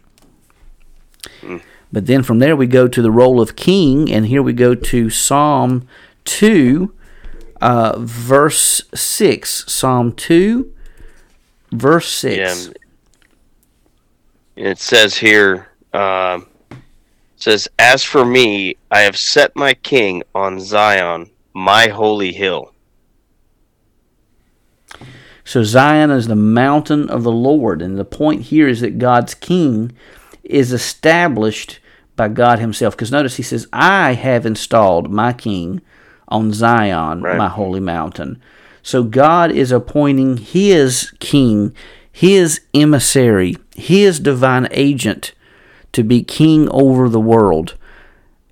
Mm. 1.43 1.62
But 1.93 2.07
then 2.07 2.22
from 2.22 2.39
there 2.39 2.57
we 2.57 2.66
go 2.66 2.89
to 2.89 3.03
the 3.03 3.11
role 3.11 3.41
of 3.41 3.55
king, 3.55 4.11
and 4.11 4.26
here 4.26 4.43
we 4.43 4.53
go 4.53 4.74
to 4.74 5.11
Psalm 5.11 5.86
two 6.24 6.93
uh, 7.61 7.98
verse 7.98 8.82
6. 8.94 9.70
Psalm 9.70 10.12
2, 10.12 10.72
verse 11.72 12.09
6. 12.11 12.66
Yeah. 12.66 12.72
It 14.56 14.78
says 14.78 15.16
here, 15.16 15.68
uh, 15.92 16.40
says, 17.36 17.68
As 17.78 18.02
for 18.02 18.24
me, 18.24 18.76
I 18.90 19.00
have 19.00 19.16
set 19.16 19.54
my 19.54 19.74
king 19.74 20.22
on 20.34 20.61
Zion, 20.61 21.30
my 21.54 21.88
holy 21.88 22.32
hill. 22.32 22.72
So 25.44 25.62
Zion 25.62 26.11
is 26.11 26.26
the 26.26 26.36
mountain 26.36 27.09
of 27.09 27.22
the 27.22 27.32
Lord. 27.32 27.80
And 27.80 27.96
the 27.96 28.04
point 28.04 28.42
here 28.42 28.68
is 28.68 28.80
that 28.80 28.98
God's 28.98 29.34
king 29.34 29.92
is 30.44 30.72
established 30.72 31.80
by 32.16 32.28
God 32.28 32.59
himself. 32.59 32.94
Because 32.94 33.11
notice 33.11 33.36
he 33.36 33.42
says, 33.42 33.66
I 33.72 34.12
have 34.12 34.44
installed 34.44 35.11
my 35.11 35.32
king 35.32 35.80
on 36.29 36.53
Zion, 36.53 37.22
right. 37.22 37.37
my 37.37 37.49
holy 37.49 37.81
mountain. 37.81 38.41
So 38.83 39.03
God 39.03 39.51
is 39.51 39.72
appointing 39.72 40.39
his 40.39 41.12
king, 41.18 41.74
his 42.11 42.61
emissary, 42.72 43.57
his 43.74 44.20
divine 44.20 44.68
agent 44.70 45.35
to 45.93 46.03
be 46.03 46.22
king 46.22 46.68
over 46.70 47.09
the 47.09 47.20
world. 47.20 47.74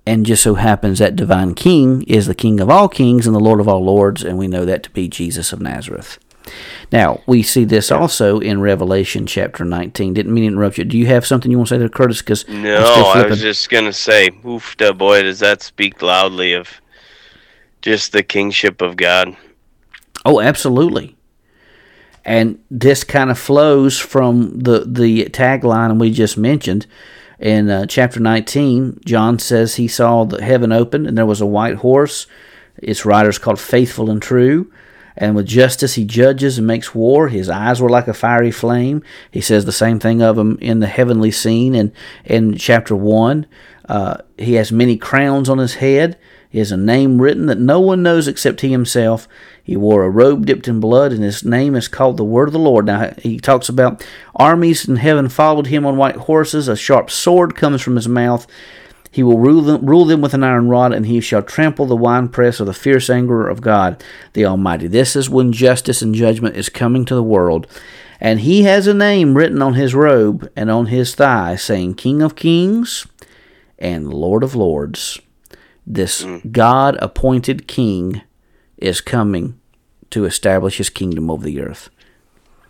And 0.05 0.25
just 0.25 0.43
so 0.43 0.55
happens 0.55 0.99
that 0.99 1.15
divine 1.15 1.53
king 1.53 2.03
is 2.03 2.27
the 2.27 2.35
king 2.35 2.59
of 2.59 2.69
all 2.69 2.87
kings 2.87 3.27
and 3.27 3.35
the 3.35 3.39
lord 3.39 3.59
of 3.59 3.67
all 3.67 3.83
lords, 3.83 4.23
and 4.23 4.37
we 4.37 4.47
know 4.47 4.63
that 4.63 4.83
to 4.83 4.89
be 4.91 5.07
Jesus 5.07 5.51
of 5.51 5.59
Nazareth. 5.59 6.17
Now, 6.91 7.21
we 7.27 7.43
see 7.43 7.65
this 7.65 7.91
also 7.91 8.39
in 8.39 8.61
Revelation 8.61 9.25
chapter 9.25 9.65
19. 9.65 10.13
Didn't 10.13 10.33
mean 10.33 10.43
to 10.43 10.47
interrupt 10.53 10.77
you. 10.77 10.85
Do 10.85 10.97
you 10.97 11.07
have 11.07 11.25
something 11.25 11.51
you 11.51 11.57
want 11.57 11.67
to 11.69 11.75
say 11.75 11.79
there, 11.79 11.89
Curtis? 11.89 12.21
Because 12.21 12.47
No, 12.47 13.11
I 13.13 13.27
was 13.27 13.41
just 13.41 13.69
going 13.69 13.83
to 13.83 13.93
say, 13.93 14.29
oof, 14.45 14.77
boy, 14.95 15.23
does 15.23 15.39
that 15.39 15.61
speak 15.61 16.01
loudly 16.01 16.53
of 16.53 16.69
just 17.87 18.11
the 18.11 18.21
kingship 18.21 18.81
of 18.81 18.97
God. 18.97 19.37
Oh, 20.25 20.41
absolutely. 20.41 21.15
And 22.25 22.61
this 22.69 23.05
kind 23.05 23.31
of 23.31 23.39
flows 23.39 23.97
from 23.97 24.59
the 24.59 24.83
the 24.85 25.25
tagline 25.29 25.97
we 25.97 26.11
just 26.11 26.37
mentioned 26.37 26.85
in 27.39 27.69
uh, 27.69 27.85
chapter 27.85 28.19
19. 28.19 28.99
John 29.05 29.39
says 29.39 29.75
he 29.75 29.87
saw 29.87 30.25
the 30.25 30.43
heaven 30.43 30.73
open 30.73 31.05
and 31.05 31.17
there 31.17 31.25
was 31.25 31.39
a 31.39 31.45
white 31.45 31.75
horse. 31.75 32.27
Its 32.75 33.05
rider 33.05 33.29
is 33.29 33.37
called 33.37 33.57
Faithful 33.57 34.11
and 34.11 34.21
True. 34.21 34.69
And 35.15 35.33
with 35.33 35.45
justice 35.45 35.93
he 35.93 36.03
judges 36.03 36.57
and 36.57 36.67
makes 36.67 36.93
war. 36.93 37.29
His 37.29 37.47
eyes 37.47 37.81
were 37.81 37.89
like 37.89 38.09
a 38.09 38.13
fiery 38.13 38.51
flame. 38.51 39.01
He 39.31 39.39
says 39.39 39.63
the 39.63 39.71
same 39.71 39.99
thing 39.99 40.21
of 40.21 40.37
him 40.37 40.57
in 40.59 40.81
the 40.81 40.87
heavenly 40.87 41.31
scene 41.31 41.73
in, 41.73 41.93
in 42.25 42.57
chapter 42.57 42.97
1. 42.97 43.45
Uh, 43.87 44.17
he 44.37 44.55
has 44.55 44.73
many 44.73 44.97
crowns 44.97 45.47
on 45.47 45.59
his 45.59 45.75
head. 45.75 46.17
Has 46.53 46.71
a 46.71 46.77
name 46.77 47.21
written 47.21 47.45
that 47.47 47.59
no 47.59 47.79
one 47.79 48.01
knows 48.01 48.27
except 48.27 48.61
he 48.61 48.69
himself. 48.69 49.27
He 49.63 49.75
wore 49.75 50.03
a 50.03 50.09
robe 50.09 50.45
dipped 50.45 50.67
in 50.67 50.79
blood, 50.79 51.11
and 51.11 51.21
his 51.21 51.43
name 51.43 51.75
is 51.75 51.87
called 51.87 52.17
the 52.17 52.23
Word 52.23 52.47
of 52.47 52.53
the 52.53 52.59
Lord. 52.59 52.85
Now, 52.85 53.13
he 53.19 53.37
talks 53.37 53.69
about 53.69 54.05
armies 54.35 54.87
in 54.87 54.95
heaven 54.95 55.29
followed 55.29 55.67
him 55.67 55.85
on 55.85 55.97
white 55.97 56.15
horses. 56.15 56.67
A 56.67 56.75
sharp 56.75 57.11
sword 57.11 57.55
comes 57.55 57.81
from 57.81 57.95
his 57.95 58.07
mouth. 58.07 58.47
He 59.11 59.23
will 59.23 59.39
rule 59.39 59.61
them, 59.61 59.85
rule 59.85 60.05
them 60.05 60.21
with 60.21 60.33
an 60.33 60.43
iron 60.43 60.69
rod, 60.69 60.93
and 60.93 61.05
he 61.05 61.21
shall 61.21 61.41
trample 61.41 61.85
the 61.85 61.95
winepress 61.95 62.59
of 62.59 62.67
the 62.67 62.73
fierce 62.73 63.09
anger 63.09 63.47
of 63.47 63.61
God 63.61 64.03
the 64.33 64.45
Almighty. 64.45 64.87
This 64.87 65.15
is 65.15 65.29
when 65.29 65.51
justice 65.51 66.01
and 66.01 66.15
judgment 66.15 66.55
is 66.55 66.69
coming 66.69 67.03
to 67.05 67.15
the 67.15 67.23
world. 67.23 67.67
And 68.19 68.39
he 68.41 68.63
has 68.63 68.87
a 68.87 68.93
name 68.93 69.35
written 69.35 69.61
on 69.61 69.75
his 69.75 69.93
robe 69.93 70.49
and 70.55 70.71
on 70.71 70.87
his 70.87 71.13
thigh, 71.13 71.55
saying, 71.55 71.95
King 71.95 72.21
of 72.21 72.35
Kings 72.35 73.05
and 73.77 74.13
Lord 74.13 74.43
of 74.43 74.55
Lords. 74.55 75.19
This 75.89 76.23
mm. 76.23 76.51
God 76.51 76.97
appointed 77.01 77.65
king 77.65 78.21
is 78.77 78.99
coming 78.99 79.57
to 80.09 80.25
establish 80.25 80.77
his 80.77 80.89
kingdom 80.89 81.31
over 81.31 81.45
the 81.45 81.61
earth. 81.61 81.89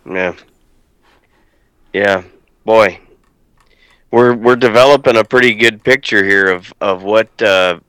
Yeah. 0.08 0.34
Yeah. 1.92 2.22
Boy. 2.64 3.00
We're 4.12 4.34
we're 4.34 4.56
developing 4.56 5.16
a 5.16 5.24
pretty 5.24 5.54
good 5.54 5.82
picture 5.82 6.24
here 6.24 6.46
of, 6.46 6.72
of 6.80 7.02
what 7.02 7.42
uh, 7.42 7.80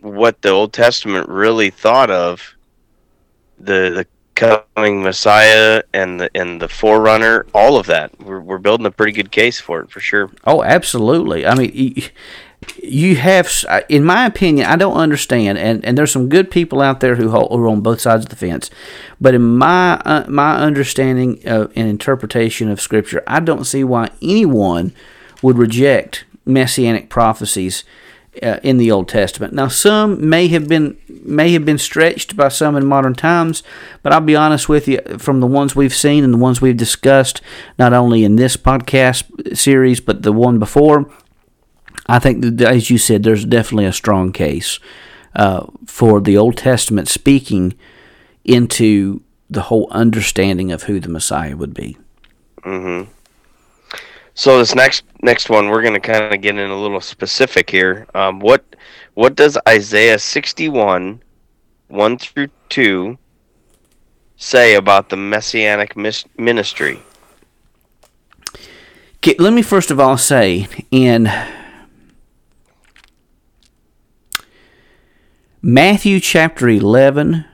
what 0.00 0.42
the 0.42 0.50
Old 0.50 0.72
Testament 0.72 1.28
really 1.28 1.70
thought 1.70 2.10
of 2.10 2.56
the 3.58 3.90
the 3.94 4.06
coming 4.34 5.02
Messiah 5.02 5.82
and 5.94 6.20
the 6.20 6.30
and 6.34 6.60
the 6.60 6.68
forerunner, 6.68 7.46
all 7.54 7.78
of 7.78 7.86
that. 7.86 8.20
We're 8.20 8.40
we're 8.40 8.58
building 8.58 8.86
a 8.86 8.90
pretty 8.90 9.12
good 9.12 9.30
case 9.30 9.58
for 9.58 9.80
it 9.80 9.90
for 9.90 10.00
sure. 10.00 10.30
Oh, 10.44 10.62
absolutely. 10.62 11.46
I 11.46 11.54
mean, 11.54 12.02
you 12.82 13.16
have, 13.16 13.50
in 13.88 14.04
my 14.04 14.26
opinion, 14.26 14.66
I 14.66 14.76
don't 14.76 14.96
understand, 14.96 15.58
and, 15.58 15.84
and 15.84 15.96
there's 15.96 16.12
some 16.12 16.28
good 16.28 16.50
people 16.50 16.80
out 16.80 17.00
there 17.00 17.16
who, 17.16 17.30
hold, 17.30 17.50
who 17.50 17.64
are 17.64 17.68
on 17.68 17.80
both 17.80 18.00
sides 18.00 18.24
of 18.24 18.28
the 18.28 18.36
fence. 18.36 18.70
But 19.20 19.34
in 19.34 19.56
my 19.56 19.94
uh, 20.04 20.24
my 20.28 20.56
understanding 20.56 21.40
of, 21.46 21.72
and 21.76 21.88
interpretation 21.88 22.70
of 22.70 22.80
Scripture, 22.80 23.22
I 23.26 23.40
don't 23.40 23.64
see 23.64 23.84
why 23.84 24.10
anyone 24.20 24.92
would 25.42 25.58
reject 25.58 26.24
messianic 26.44 27.08
prophecies 27.08 27.84
uh, 28.42 28.60
in 28.62 28.78
the 28.78 28.90
Old 28.90 29.08
Testament. 29.08 29.52
Now, 29.52 29.68
some 29.68 30.28
may 30.28 30.48
have 30.48 30.68
been 30.68 30.98
may 31.08 31.52
have 31.52 31.64
been 31.64 31.78
stretched 31.78 32.36
by 32.36 32.48
some 32.48 32.76
in 32.76 32.86
modern 32.86 33.14
times, 33.14 33.62
but 34.02 34.12
I'll 34.12 34.20
be 34.20 34.36
honest 34.36 34.68
with 34.68 34.86
you, 34.86 35.00
from 35.18 35.40
the 35.40 35.46
ones 35.46 35.74
we've 35.74 35.94
seen 35.94 36.24
and 36.24 36.34
the 36.34 36.38
ones 36.38 36.60
we've 36.60 36.76
discussed, 36.76 37.40
not 37.78 37.92
only 37.92 38.24
in 38.24 38.36
this 38.36 38.56
podcast 38.56 39.56
series 39.56 40.00
but 40.00 40.22
the 40.22 40.32
one 40.32 40.58
before 40.58 41.10
I 42.06 42.18
think, 42.18 42.42
that, 42.42 42.60
as 42.72 42.90
you 42.90 42.98
said, 42.98 43.22
there's 43.22 43.44
definitely 43.44 43.86
a 43.86 43.92
strong 43.92 44.32
case 44.32 44.78
uh, 45.34 45.66
for 45.86 46.20
the 46.20 46.36
Old 46.36 46.56
Testament 46.56 47.08
speaking 47.08 47.74
into 48.44 49.22
the 49.50 49.62
whole 49.62 49.88
understanding 49.90 50.72
of 50.72 50.84
who 50.84 51.00
the 51.00 51.08
Messiah 51.08 51.56
would 51.56 51.74
be. 51.74 51.96
Mm-hmm. 52.62 53.10
So 54.34 54.58
this 54.58 54.74
next 54.74 55.04
next 55.22 55.48
one, 55.48 55.68
we're 55.68 55.80
going 55.82 55.94
to 55.94 56.00
kind 56.00 56.34
of 56.34 56.40
get 56.42 56.58
in 56.58 56.70
a 56.70 56.80
little 56.80 57.00
specific 57.00 57.70
here. 57.70 58.06
Um, 58.14 58.38
what 58.38 58.76
what 59.14 59.34
does 59.34 59.56
Isaiah 59.66 60.18
sixty 60.18 60.68
one 60.68 61.22
one 61.88 62.18
through 62.18 62.48
two 62.68 63.18
say 64.36 64.74
about 64.74 65.08
the 65.08 65.16
messianic 65.16 65.96
ministry? 65.96 67.00
Okay, 69.16 69.36
let 69.38 69.54
me 69.54 69.62
first 69.62 69.90
of 69.90 69.98
all 69.98 70.18
say 70.18 70.68
in 70.90 71.32
Matthew 75.68 76.20
chapter 76.20 76.68
11, 76.68 77.44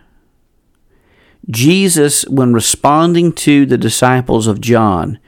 Jesus, 1.48 2.26
when 2.28 2.52
responding 2.52 3.32
to 3.32 3.64
the 3.64 3.78
disciples 3.78 4.46
of 4.46 4.60
John, 4.60 5.18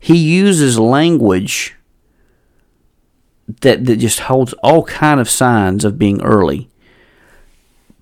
he 0.00 0.16
uses 0.16 0.78
language 0.78 1.76
that, 3.60 3.84
that 3.84 3.96
just 3.96 4.20
holds 4.20 4.54
all 4.62 4.84
kind 4.84 5.20
of 5.20 5.28
signs 5.28 5.84
of 5.84 5.98
being 5.98 6.22
early, 6.22 6.70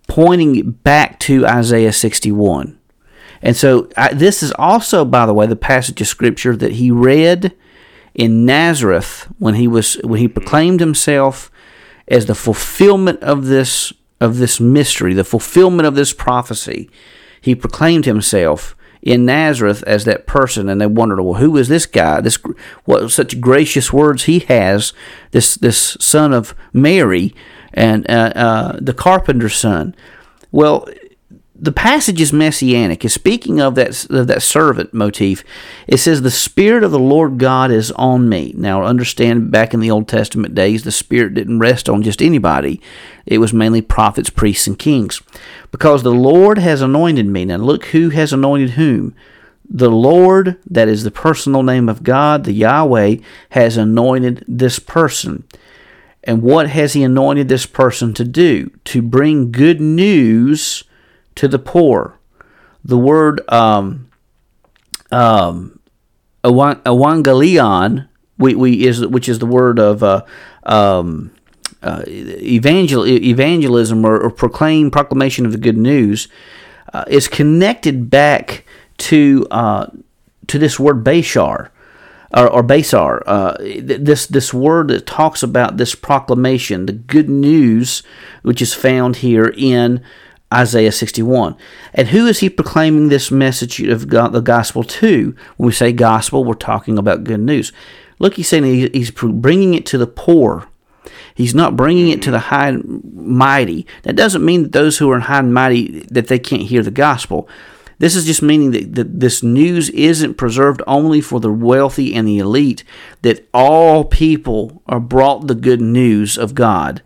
pointing 0.06 0.70
back 0.70 1.18
to 1.18 1.44
Isaiah 1.44 1.92
61. 1.92 2.78
And 3.42 3.56
so 3.56 3.88
I, 3.96 4.14
this 4.14 4.40
is 4.40 4.52
also, 4.52 5.04
by 5.04 5.26
the 5.26 5.34
way, 5.34 5.48
the 5.48 5.56
passage 5.56 6.00
of 6.00 6.06
scripture 6.06 6.54
that 6.54 6.74
he 6.74 6.92
read 6.92 7.56
in 8.14 8.46
Nazareth 8.46 9.26
when 9.40 9.54
he 9.54 9.66
was 9.66 9.94
when 10.04 10.20
he 10.20 10.28
proclaimed 10.28 10.78
himself 10.78 11.50
as 12.06 12.26
the 12.26 12.36
fulfillment 12.36 13.20
of 13.20 13.46
this 13.46 13.92
of 14.22 14.38
this 14.38 14.60
mystery, 14.60 15.14
the 15.14 15.24
fulfillment 15.24 15.86
of 15.86 15.96
this 15.96 16.12
prophecy. 16.12 16.88
He 17.40 17.56
proclaimed 17.56 18.04
himself 18.04 18.76
in 19.02 19.24
Nazareth 19.24 19.82
as 19.84 20.04
that 20.04 20.28
person, 20.28 20.68
and 20.68 20.80
they 20.80 20.86
wondered, 20.86 21.20
well, 21.20 21.40
who 21.40 21.56
is 21.56 21.66
this 21.66 21.86
guy? 21.86 22.20
This 22.20 22.38
what 22.84 23.10
such 23.10 23.40
gracious 23.40 23.92
words 23.92 24.24
he 24.24 24.38
has. 24.40 24.92
This 25.32 25.56
this 25.56 25.96
son 25.98 26.32
of 26.32 26.54
Mary 26.72 27.34
and 27.74 28.08
uh, 28.08 28.32
uh, 28.36 28.78
the 28.80 28.94
carpenter's 28.94 29.56
son. 29.56 29.94
Well, 30.52 30.86
the 31.62 31.72
passage 31.72 32.20
is 32.20 32.32
messianic. 32.32 33.04
Is 33.04 33.14
speaking 33.14 33.60
of 33.60 33.76
that 33.76 34.10
of 34.10 34.26
that 34.26 34.42
servant 34.42 34.92
motif. 34.92 35.44
It 35.86 35.98
says, 35.98 36.20
"The 36.20 36.30
Spirit 36.30 36.82
of 36.82 36.90
the 36.90 36.98
Lord 36.98 37.38
God 37.38 37.70
is 37.70 37.92
on 37.92 38.28
me." 38.28 38.52
Now, 38.58 38.82
understand, 38.82 39.52
back 39.52 39.72
in 39.72 39.78
the 39.78 39.90
Old 39.90 40.08
Testament 40.08 40.56
days, 40.56 40.82
the 40.82 40.90
Spirit 40.90 41.34
didn't 41.34 41.60
rest 41.60 41.88
on 41.88 42.02
just 42.02 42.20
anybody. 42.20 42.80
It 43.26 43.38
was 43.38 43.54
mainly 43.54 43.80
prophets, 43.80 44.28
priests, 44.28 44.66
and 44.66 44.76
kings, 44.76 45.22
because 45.70 46.02
the 46.02 46.10
Lord 46.10 46.58
has 46.58 46.82
anointed 46.82 47.26
me. 47.26 47.44
Now, 47.44 47.58
look 47.58 47.86
who 47.86 48.08
has 48.10 48.32
anointed 48.32 48.70
whom. 48.70 49.14
The 49.70 49.90
Lord, 49.90 50.56
that 50.68 50.88
is 50.88 51.04
the 51.04 51.12
personal 51.12 51.62
name 51.62 51.88
of 51.88 52.02
God, 52.02 52.42
the 52.42 52.52
Yahweh, 52.52 53.16
has 53.50 53.76
anointed 53.76 54.44
this 54.48 54.80
person. 54.80 55.44
And 56.24 56.42
what 56.42 56.68
has 56.70 56.94
He 56.94 57.04
anointed 57.04 57.48
this 57.48 57.66
person 57.66 58.12
to 58.14 58.24
do? 58.24 58.70
To 58.86 59.00
bring 59.00 59.52
good 59.52 59.80
news 59.80 60.82
to 61.36 61.48
the 61.48 61.58
poor. 61.58 62.18
The 62.84 62.98
word 62.98 63.40
um, 63.48 64.10
um, 65.10 65.78
evangelion, 66.44 68.08
we, 68.38 68.54
we 68.54 68.86
is 68.86 69.06
which 69.06 69.28
is 69.28 69.38
the 69.38 69.46
word 69.46 69.78
of 69.78 70.02
uh, 70.02 70.24
um, 70.64 71.32
uh, 71.82 72.02
evangel, 72.06 73.06
evangelism 73.06 74.04
or, 74.04 74.18
or, 74.20 74.30
proclaim 74.30 74.90
proclamation 74.90 75.44
of 75.46 75.52
the 75.52 75.58
good 75.58 75.76
news, 75.76 76.28
uh, 76.92 77.04
is 77.08 77.28
connected 77.28 78.10
back 78.10 78.64
to 78.98 79.46
uh, 79.50 79.86
to 80.46 80.58
this 80.58 80.78
word 80.78 81.04
Bashar 81.04 81.70
or, 82.34 82.48
or 82.48 82.62
Basar. 82.62 83.22
Uh, 83.26 83.56
this 83.58 84.26
this 84.26 84.52
word 84.54 84.88
that 84.88 85.06
talks 85.06 85.42
about 85.42 85.76
this 85.76 85.94
proclamation, 85.94 86.86
the 86.86 86.92
good 86.92 87.28
news, 87.28 88.02
which 88.42 88.62
is 88.62 88.74
found 88.74 89.16
here 89.16 89.52
in 89.56 90.02
Isaiah 90.52 90.92
61. 90.92 91.56
And 91.94 92.08
who 92.08 92.26
is 92.26 92.40
he 92.40 92.50
proclaiming 92.50 93.08
this 93.08 93.30
message 93.30 93.80
of 93.80 94.08
God, 94.08 94.32
the 94.32 94.40
gospel 94.40 94.84
to? 94.84 95.34
When 95.56 95.66
we 95.66 95.72
say 95.72 95.92
gospel, 95.92 96.44
we're 96.44 96.54
talking 96.54 96.98
about 96.98 97.24
good 97.24 97.40
news. 97.40 97.72
Look, 98.18 98.34
he's 98.34 98.48
saying 98.48 98.92
he's 98.92 99.10
bringing 99.10 99.74
it 99.74 99.86
to 99.86 99.98
the 99.98 100.06
poor. 100.06 100.68
He's 101.34 101.54
not 101.54 101.76
bringing 101.76 102.10
it 102.10 102.22
to 102.22 102.30
the 102.30 102.38
high 102.38 102.68
and 102.68 103.02
mighty. 103.14 103.86
That 104.02 104.16
doesn't 104.16 104.44
mean 104.44 104.64
that 104.64 104.72
those 104.72 104.98
who 104.98 105.10
are 105.10 105.16
in 105.16 105.22
high 105.22 105.38
and 105.38 105.54
mighty 105.54 106.00
that 106.10 106.28
they 106.28 106.38
can't 106.38 106.62
hear 106.62 106.82
the 106.82 106.90
gospel. 106.90 107.48
This 107.98 108.16
is 108.16 108.24
just 108.24 108.42
meaning 108.42 108.72
that, 108.72 108.94
that 108.96 109.20
this 109.20 109.42
news 109.42 109.88
isn't 109.90 110.34
preserved 110.34 110.82
only 110.86 111.20
for 111.20 111.40
the 111.40 111.52
wealthy 111.52 112.14
and 112.14 112.26
the 112.26 112.38
elite, 112.38 112.84
that 113.22 113.48
all 113.54 114.04
people 114.04 114.82
are 114.86 115.00
brought 115.00 115.46
the 115.46 115.54
good 115.54 115.80
news 115.80 116.36
of 116.36 116.54
God. 116.54 117.02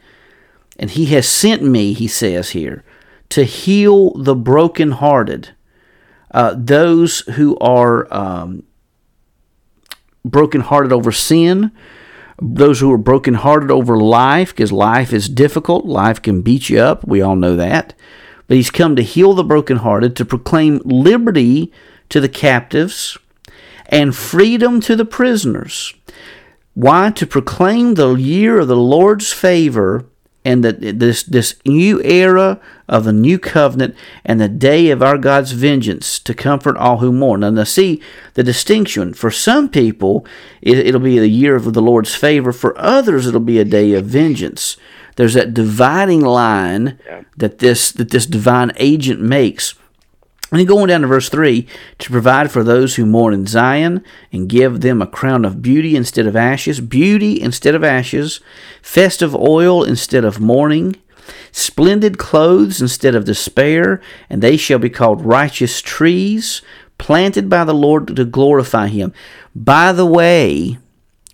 And 0.78 0.90
he 0.90 1.06
has 1.06 1.28
sent 1.28 1.62
me, 1.62 1.92
he 1.92 2.08
says 2.08 2.50
here, 2.50 2.82
to 3.30 3.44
heal 3.44 4.12
the 4.14 4.34
brokenhearted, 4.34 5.50
uh, 6.32 6.54
those 6.56 7.20
who 7.20 7.58
are 7.58 8.12
um, 8.14 8.62
brokenhearted 10.24 10.92
over 10.92 11.12
sin, 11.12 11.72
those 12.40 12.80
who 12.80 12.92
are 12.92 12.98
brokenhearted 12.98 13.70
over 13.70 13.96
life, 13.96 14.50
because 14.50 14.72
life 14.72 15.12
is 15.12 15.28
difficult, 15.28 15.86
life 15.86 16.20
can 16.20 16.42
beat 16.42 16.68
you 16.68 16.78
up. 16.78 17.06
We 17.06 17.22
all 17.22 17.36
know 17.36 17.56
that. 17.56 17.94
But 18.46 18.58
he's 18.58 18.70
come 18.70 18.94
to 18.96 19.02
heal 19.02 19.32
the 19.34 19.44
brokenhearted, 19.44 20.14
to 20.16 20.24
proclaim 20.24 20.80
liberty 20.84 21.72
to 22.10 22.20
the 22.20 22.28
captives 22.28 23.18
and 23.86 24.14
freedom 24.14 24.80
to 24.82 24.96
the 24.96 25.04
prisoners. 25.04 25.94
Why? 26.74 27.10
To 27.12 27.26
proclaim 27.26 27.94
the 27.94 28.14
year 28.14 28.60
of 28.60 28.68
the 28.68 28.76
Lord's 28.76 29.32
favor 29.32 30.06
and 30.46 30.62
that 30.62 31.00
this 31.00 31.24
this 31.24 31.56
new 31.66 32.00
era 32.04 32.60
of 32.88 33.02
the 33.02 33.12
new 33.12 33.36
covenant 33.36 33.96
and 34.24 34.40
the 34.40 34.48
day 34.48 34.90
of 34.90 35.02
our 35.02 35.18
God's 35.18 35.50
vengeance 35.50 36.20
to 36.20 36.34
comfort 36.34 36.76
all 36.76 36.98
who 36.98 37.10
mourn. 37.10 37.40
Now, 37.40 37.50
now 37.50 37.64
see 37.64 38.00
the 38.34 38.44
distinction. 38.44 39.12
For 39.12 39.32
some 39.32 39.68
people, 39.68 40.24
it, 40.62 40.94
will 40.94 41.00
be 41.00 41.18
the 41.18 41.28
year 41.28 41.56
of 41.56 41.74
the 41.74 41.82
Lord's 41.82 42.14
favor. 42.14 42.52
For 42.52 42.78
others, 42.78 43.26
it'll 43.26 43.40
be 43.40 43.58
a 43.58 43.64
day 43.64 43.92
of 43.94 44.04
vengeance. 44.04 44.76
There's 45.16 45.34
that 45.34 45.52
dividing 45.52 46.20
line 46.20 47.00
that 47.36 47.58
this 47.58 47.90
that 47.90 48.10
this 48.10 48.26
divine 48.26 48.70
agent 48.76 49.20
makes 49.20 49.74
and 50.50 50.60
then 50.60 50.66
going 50.66 50.88
down 50.88 51.00
to 51.00 51.06
verse 51.06 51.28
3 51.28 51.66
to 51.98 52.10
provide 52.10 52.52
for 52.52 52.62
those 52.62 52.94
who 52.94 53.04
mourn 53.04 53.34
in 53.34 53.46
Zion 53.46 54.04
and 54.30 54.48
give 54.48 54.80
them 54.80 55.02
a 55.02 55.06
crown 55.06 55.44
of 55.44 55.60
beauty 55.60 55.96
instead 55.96 56.26
of 56.26 56.36
ashes, 56.36 56.80
beauty 56.80 57.40
instead 57.40 57.74
of 57.74 57.82
ashes, 57.82 58.40
festive 58.80 59.34
oil 59.34 59.82
instead 59.82 60.24
of 60.24 60.38
mourning, 60.38 60.96
splendid 61.50 62.16
clothes 62.16 62.80
instead 62.80 63.16
of 63.16 63.24
despair, 63.24 64.00
and 64.30 64.40
they 64.40 64.56
shall 64.56 64.78
be 64.78 64.90
called 64.90 65.24
righteous 65.24 65.82
trees, 65.82 66.62
planted 66.96 67.50
by 67.50 67.64
the 67.64 67.74
Lord 67.74 68.14
to 68.14 68.24
glorify 68.24 68.86
Him. 68.86 69.12
By 69.54 69.92
the 69.92 70.06
way, 70.06 70.78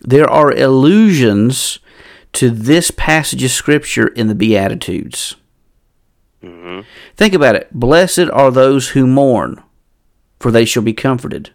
there 0.00 0.28
are 0.28 0.50
allusions 0.50 1.78
to 2.32 2.48
this 2.48 2.90
passage 2.90 3.44
of 3.44 3.50
Scripture 3.50 4.06
in 4.08 4.28
the 4.28 4.34
Beatitudes. 4.34 5.36
Mm-hmm. 6.42 6.80
Think 7.16 7.34
about 7.34 7.54
it. 7.54 7.68
Blessed 7.72 8.30
are 8.32 8.50
those 8.50 8.90
who 8.90 9.06
mourn, 9.06 9.62
for 10.40 10.50
they 10.50 10.64
shall 10.64 10.82
be 10.82 10.92
comforted. 10.92 11.50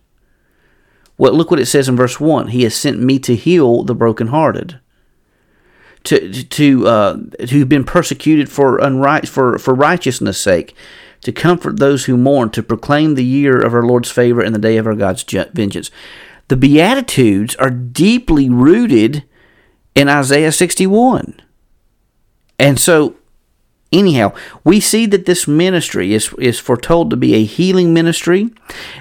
Well, 1.17 1.33
look 1.33 1.49
what 1.49 1.59
it 1.59 1.65
says 1.65 1.89
in 1.89 1.95
verse 1.95 2.19
1 2.19 2.49
He 2.49 2.63
has 2.63 2.75
sent 2.75 2.99
me 2.99 3.19
to 3.19 3.35
heal 3.35 3.83
the 3.83 3.95
brokenhearted. 3.95 4.79
To 6.05 6.31
to 6.31 6.87
uh, 6.87 7.17
who've 7.49 7.67
been 7.67 7.83
persecuted 7.83 8.49
for 8.49 8.77
unright 8.77 9.27
for 9.27 9.57
for 9.57 9.73
righteousness' 9.73 10.39
sake, 10.39 10.73
to 11.21 11.33
comfort 11.33 11.79
those 11.79 12.05
who 12.05 12.15
mourn, 12.15 12.49
to 12.51 12.63
proclaim 12.63 13.15
the 13.15 13.25
year 13.25 13.59
of 13.59 13.73
our 13.73 13.83
Lord's 13.83 14.11
favor 14.11 14.39
and 14.39 14.55
the 14.55 14.59
day 14.59 14.77
of 14.77 14.87
our 14.87 14.95
God's 14.95 15.23
vengeance. 15.23 15.91
The 16.47 16.55
Beatitudes 16.55 17.55
are 17.55 17.69
deeply 17.69 18.49
rooted 18.49 19.25
in 19.95 20.07
Isaiah 20.07 20.51
61. 20.51 21.41
And 22.57 22.79
so 22.79 23.15
anyhow, 23.91 24.33
we 24.63 24.79
see 24.79 25.05
that 25.07 25.25
this 25.25 25.47
ministry 25.47 26.13
is, 26.13 26.33
is 26.39 26.59
foretold 26.59 27.09
to 27.09 27.17
be 27.17 27.35
a 27.35 27.43
healing 27.43 27.93
ministry, 27.93 28.51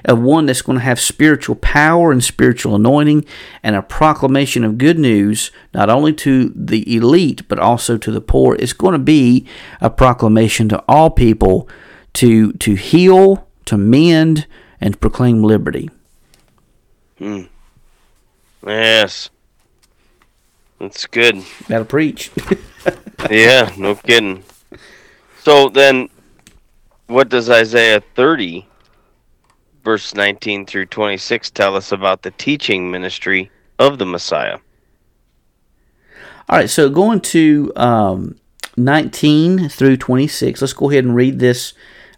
of 0.05 0.21
one 0.21 0.47
that's 0.47 0.63
going 0.63 0.79
to 0.79 0.85
have 0.85 1.01
spiritual 1.01 1.57
power 1.57 2.13
and 2.13 2.23
spiritual 2.23 2.75
anointing, 2.75 3.25
and 3.63 3.77
a 3.77 3.83
proclamation 3.83 4.65
of 4.65 4.79
good 4.79 4.99
news, 4.99 5.51
not 5.75 5.91
only 5.91 6.13
to 6.13 6.53
the 6.55 6.95
elite, 6.95 7.47
but 7.49 7.59
also 7.59 7.97
to 7.99 8.11
the 8.11 8.21
poor. 8.21 8.57
It's 8.57 8.73
going 8.73 8.93
to 8.93 8.99
be 8.99 9.47
a 9.81 9.91
proclamation 9.91 10.69
to 10.71 10.83
all 10.89 11.11
people 11.11 11.69
to, 12.15 12.53
to 12.55 12.75
heal, 12.75 13.47
to 13.67 13.77
mend, 13.77 14.47
and 14.81 14.95
to 14.95 14.99
proclaim 14.99 15.43
liberty. 15.43 15.91
Hmm. 17.19 17.43
Yes. 18.67 19.31
That's 20.79 21.07
good. 21.07 21.43
That'll 21.69 21.87
preach. 21.87 22.31
yeah, 23.31 23.73
no 23.79 23.95
kidding. 23.95 24.45
So 25.47 25.69
then, 25.69 26.09
what 27.07 27.29
does 27.29 27.49
Isaiah 27.49 28.01
30, 28.01 28.67
verse 29.85 30.13
19 30.13 30.67
through 30.67 30.87
26, 30.87 31.51
tell 31.51 31.77
us 31.77 31.93
about 31.93 32.23
the 32.23 32.33
teaching 32.33 32.91
ministry 32.91 33.53
of 33.79 33.99
the 33.99 34.07
Messiah? 34.07 34.59
All 36.49 36.59
right, 36.59 36.69
so 36.69 36.91
going 36.91 37.21
to 37.21 37.73
um, 37.77 38.41
19 38.77 39.69
through 39.69 39.99
26, 39.99 40.61
let's 40.61 40.73
go 40.73 40.91
ahead 40.91 41.05
and 41.05 41.15
read 41.15 41.39
this 41.39 41.75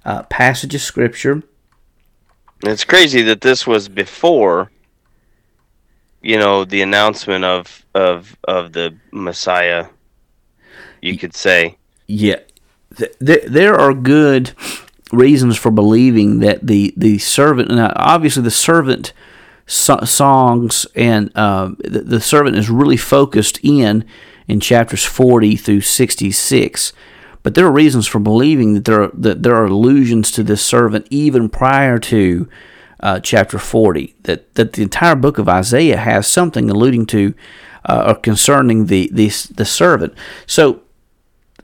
uh, 0.07 0.23
passage 0.23 0.75
of 0.75 0.81
Scripture. 0.81 1.43
it's 2.65 2.85
crazy 2.85 3.21
that 3.21 3.43
this 3.43 3.67
was 3.67 3.91
before, 3.91 4.71
you 6.23 6.39
know, 6.39 6.65
the 6.65 6.81
announcement 6.81 7.45
of 7.45 7.85
of 7.95 8.39
of 8.45 8.73
the 8.73 8.97
Messiah. 9.13 9.89
You 11.03 11.19
could 11.19 11.35
say. 11.35 11.77
Yeah, 12.07 12.39
there 13.19 13.43
there 13.47 13.75
are 13.75 13.95
good 13.95 14.53
reasons 15.13 15.57
for 15.57 15.71
believing 15.71 16.41
that 16.41 16.67
the 16.67 16.93
the 16.97 17.19
servant, 17.19 17.71
and 17.71 17.81
obviously 17.97 18.43
the 18.43 18.51
servant 18.51 19.13
so- 19.67 20.05
songs 20.05 20.87
and 20.95 21.31
uh, 21.37 21.71
the, 21.79 22.01
the 22.01 22.21
servant 22.21 22.57
is 22.57 22.71
really 22.71 22.97
focused 22.97 23.59
in 23.63 24.05
in 24.47 24.61
chapters 24.61 25.05
40 25.05 25.57
through 25.57 25.83
66 25.83 26.93
but 27.43 27.55
there 27.55 27.67
are 27.67 27.73
reasons 27.73 28.07
for 28.07 28.19
believing 28.19 28.75
that 28.75 28.85
there 28.85 29.03
are, 29.05 29.11
that 29.15 29.43
there 29.43 29.55
are 29.55 29.67
allusions 29.67 30.31
to 30.33 30.43
this 30.43 30.63
servant 30.63 31.07
even 31.11 31.49
prior 31.49 31.99
to 31.99 32.49
uh, 33.01 33.21
chapter 33.21 33.59
40. 33.59 34.17
That 34.25 34.55
that 34.55 34.75
the 34.75 34.83
entire 34.83 35.15
book 35.15 35.39
of 35.39 35.49
Isaiah 35.49 35.97
has 35.97 36.27
something 36.27 36.69
alluding 36.69 37.07
to 37.07 37.35
uh, 37.85 38.05
or 38.09 38.15
concerning 38.17 38.87
the, 38.87 39.09
the 39.13 39.29
the 39.55 39.65
servant. 39.65 40.15
So 40.47 40.83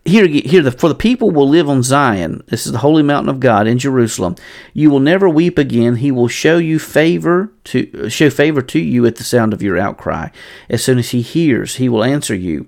here, 0.05 0.27
here 0.27 0.63
the, 0.63 0.71
for 0.71 0.89
the 0.89 0.95
people 0.95 1.31
will 1.31 1.49
live 1.49 1.69
on 1.69 1.83
Zion. 1.83 2.43
This 2.49 2.67
is 2.67 2.73
the 2.73 2.79
holy 2.79 3.03
mountain 3.03 3.31
of 3.31 3.41
God 3.41 3.67
in 3.67 3.79
Jerusalem. 3.79 4.37
You 4.75 4.91
will 4.91 5.01
never 5.01 5.29
weep 5.29 5.57
again. 5.57 5.97
He 5.97 6.11
will 6.11 6.29
show 6.29 6.59
you 6.59 6.79
favor 6.79 7.51
to 7.65 8.05
uh, 8.05 8.09
show 8.09 8.29
favor 8.29 8.61
to 8.61 8.79
you 8.79 9.07
at 9.07 9.17
the 9.17 9.25
sound 9.25 9.55
of 9.55 9.63
your 9.63 9.79
outcry. 9.79 10.29
As 10.69 10.85
soon 10.85 10.99
as 10.99 11.11
he 11.11 11.23
hears, 11.23 11.77
he 11.77 11.89
will 11.89 12.05
answer 12.05 12.35
you. 12.35 12.67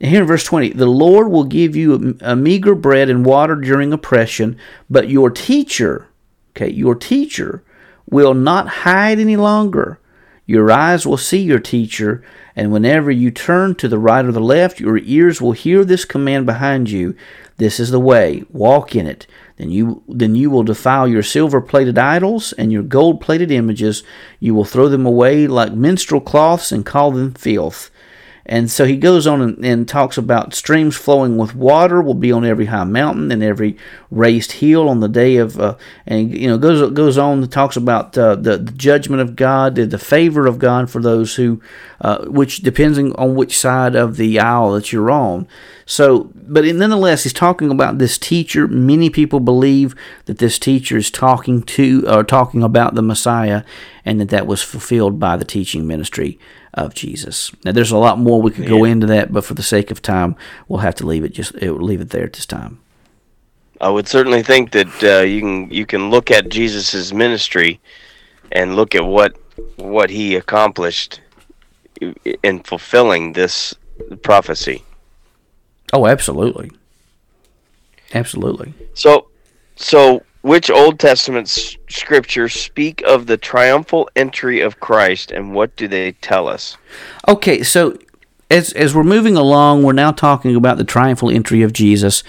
Here 0.00 0.22
in 0.22 0.26
verse 0.26 0.44
20, 0.44 0.70
the 0.70 0.86
Lord 0.86 1.30
will 1.30 1.44
give 1.44 1.76
you 1.76 2.16
a, 2.20 2.32
a 2.32 2.36
meager 2.36 2.74
bread 2.74 3.08
and 3.08 3.24
water 3.24 3.54
during 3.54 3.92
oppression, 3.92 4.58
but 4.90 5.08
your 5.08 5.30
teacher, 5.30 6.08
okay, 6.50 6.70
your 6.70 6.96
teacher 6.96 7.62
will 8.10 8.34
not 8.34 8.68
hide 8.68 9.20
any 9.20 9.36
longer. 9.36 10.00
Your 10.46 10.70
eyes 10.70 11.06
will 11.06 11.16
see 11.16 11.40
your 11.40 11.58
teacher, 11.58 12.22
and 12.54 12.70
whenever 12.70 13.10
you 13.10 13.30
turn 13.30 13.74
to 13.76 13.88
the 13.88 13.98
right 13.98 14.24
or 14.24 14.32
the 14.32 14.40
left, 14.40 14.78
your 14.78 14.98
ears 14.98 15.40
will 15.40 15.52
hear 15.52 15.84
this 15.84 16.04
command 16.04 16.44
behind 16.44 16.90
you. 16.90 17.16
This 17.56 17.80
is 17.80 17.90
the 17.90 18.00
way, 18.00 18.44
walk 18.50 18.94
in 18.94 19.06
it. 19.06 19.26
Then 19.56 19.70
you 19.70 20.02
then 20.08 20.34
you 20.34 20.50
will 20.50 20.64
defile 20.64 21.06
your 21.06 21.22
silver 21.22 21.60
plated 21.60 21.96
idols 21.96 22.52
and 22.54 22.72
your 22.72 22.82
gold 22.82 23.20
plated 23.20 23.50
images. 23.50 24.02
You 24.40 24.54
will 24.54 24.64
throw 24.64 24.88
them 24.88 25.06
away 25.06 25.46
like 25.46 25.72
minstrel 25.72 26.20
cloths 26.20 26.72
and 26.72 26.84
call 26.84 27.12
them 27.12 27.32
filth. 27.34 27.90
And 28.46 28.70
so 28.70 28.84
he 28.84 28.96
goes 28.96 29.26
on 29.26 29.40
and, 29.40 29.64
and, 29.64 29.88
talks 29.88 30.18
about 30.18 30.54
streams 30.54 30.96
flowing 30.96 31.36
with 31.36 31.54
water 31.54 32.02
will 32.02 32.14
be 32.14 32.30
on 32.30 32.44
every 32.44 32.66
high 32.66 32.84
mountain 32.84 33.32
and 33.32 33.42
every 33.42 33.76
raised 34.10 34.52
hill 34.52 34.88
on 34.88 35.00
the 35.00 35.08
day 35.08 35.36
of, 35.36 35.58
uh, 35.58 35.76
and 36.06 36.36
you 36.36 36.48
know 36.48 36.58
goes 36.58 36.90
goes 36.92 37.16
on 37.16 37.42
and 37.42 37.52
talks 37.52 37.76
about 37.76 38.16
uh, 38.18 38.34
the, 38.34 38.58
the 38.58 38.72
judgment 38.72 39.22
of 39.22 39.36
God, 39.36 39.76
the, 39.76 39.86
the 39.86 39.98
favor 39.98 40.46
of 40.46 40.58
God 40.58 40.90
for 40.90 41.00
those 41.00 41.36
who, 41.36 41.60
uh, 42.00 42.24
which 42.26 42.58
depending 42.58 43.14
on 43.16 43.34
which 43.34 43.56
side 43.56 43.94
of 43.94 44.16
the 44.16 44.38
aisle 44.38 44.72
that 44.72 44.92
you're 44.92 45.10
on. 45.10 45.46
So, 45.86 46.30
but 46.34 46.64
nonetheless, 46.64 47.24
he's 47.24 47.32
talking 47.32 47.70
about 47.70 47.98
this 47.98 48.18
teacher. 48.18 48.66
Many 48.66 49.10
people 49.10 49.40
believe 49.40 49.94
that 50.24 50.38
this 50.38 50.58
teacher 50.58 50.96
is 50.96 51.10
talking 51.10 51.62
to 51.62 52.04
or 52.08 52.24
talking 52.24 52.62
about 52.62 52.94
the 52.94 53.02
Messiah, 53.02 53.64
and 54.04 54.20
that 54.20 54.30
that 54.30 54.46
was 54.46 54.62
fulfilled 54.62 55.18
by 55.18 55.36
the 55.36 55.44
teaching 55.44 55.86
ministry 55.86 56.38
of 56.74 56.94
Jesus. 56.94 57.52
Now, 57.64 57.72
there's 57.72 57.90
a 57.90 57.98
lot 57.98 58.18
more 58.18 58.42
we 58.42 58.50
could 58.50 58.66
go 58.66 58.84
into 58.84 59.06
that, 59.06 59.32
but 59.32 59.44
for 59.44 59.54
the 59.54 59.62
sake 59.62 59.90
of 59.90 60.02
time, 60.02 60.36
we'll 60.68 60.80
have 60.80 60.94
to 60.96 61.06
leave 61.06 61.24
it 61.24 61.32
just 61.32 61.54
it, 61.54 61.72
leave 61.72 62.00
it 62.00 62.10
there 62.10 62.24
at 62.24 62.32
this 62.32 62.46
time. 62.46 62.80
I 63.80 63.90
would 63.90 64.08
certainly 64.08 64.42
think 64.42 64.72
that 64.72 65.02
uh, 65.02 65.22
you 65.22 65.40
can 65.40 65.70
you 65.70 65.86
can 65.86 66.10
look 66.10 66.30
at 66.30 66.48
Jesus's 66.48 67.12
ministry 67.12 67.80
and 68.52 68.76
look 68.76 68.94
at 68.94 69.04
what 69.04 69.36
what 69.76 70.10
he 70.10 70.36
accomplished 70.36 71.20
in 72.42 72.60
fulfilling 72.60 73.32
this 73.32 73.74
prophecy. 74.22 74.82
Oh, 75.92 76.06
absolutely, 76.06 76.70
absolutely. 78.12 78.74
So, 78.94 79.28
so 79.76 80.24
which 80.44 80.68
Old 80.68 81.00
Testament 81.00 81.48
scriptures 81.48 82.52
speak 82.52 83.00
of 83.06 83.26
the 83.26 83.38
triumphal 83.38 84.10
entry 84.14 84.60
of 84.60 84.78
Christ, 84.78 85.32
and 85.32 85.54
what 85.54 85.74
do 85.74 85.88
they 85.88 86.12
tell 86.12 86.48
us? 86.48 86.76
Okay, 87.26 87.62
so 87.62 87.96
as 88.50 88.70
as 88.74 88.94
we're 88.94 89.04
moving 89.04 89.38
along, 89.38 89.82
we're 89.82 89.94
now 89.94 90.12
talking 90.12 90.54
about 90.54 90.76
the 90.76 90.84
triumphal 90.84 91.30
entry 91.30 91.62
of 91.62 91.72
Jesus. 91.72 92.22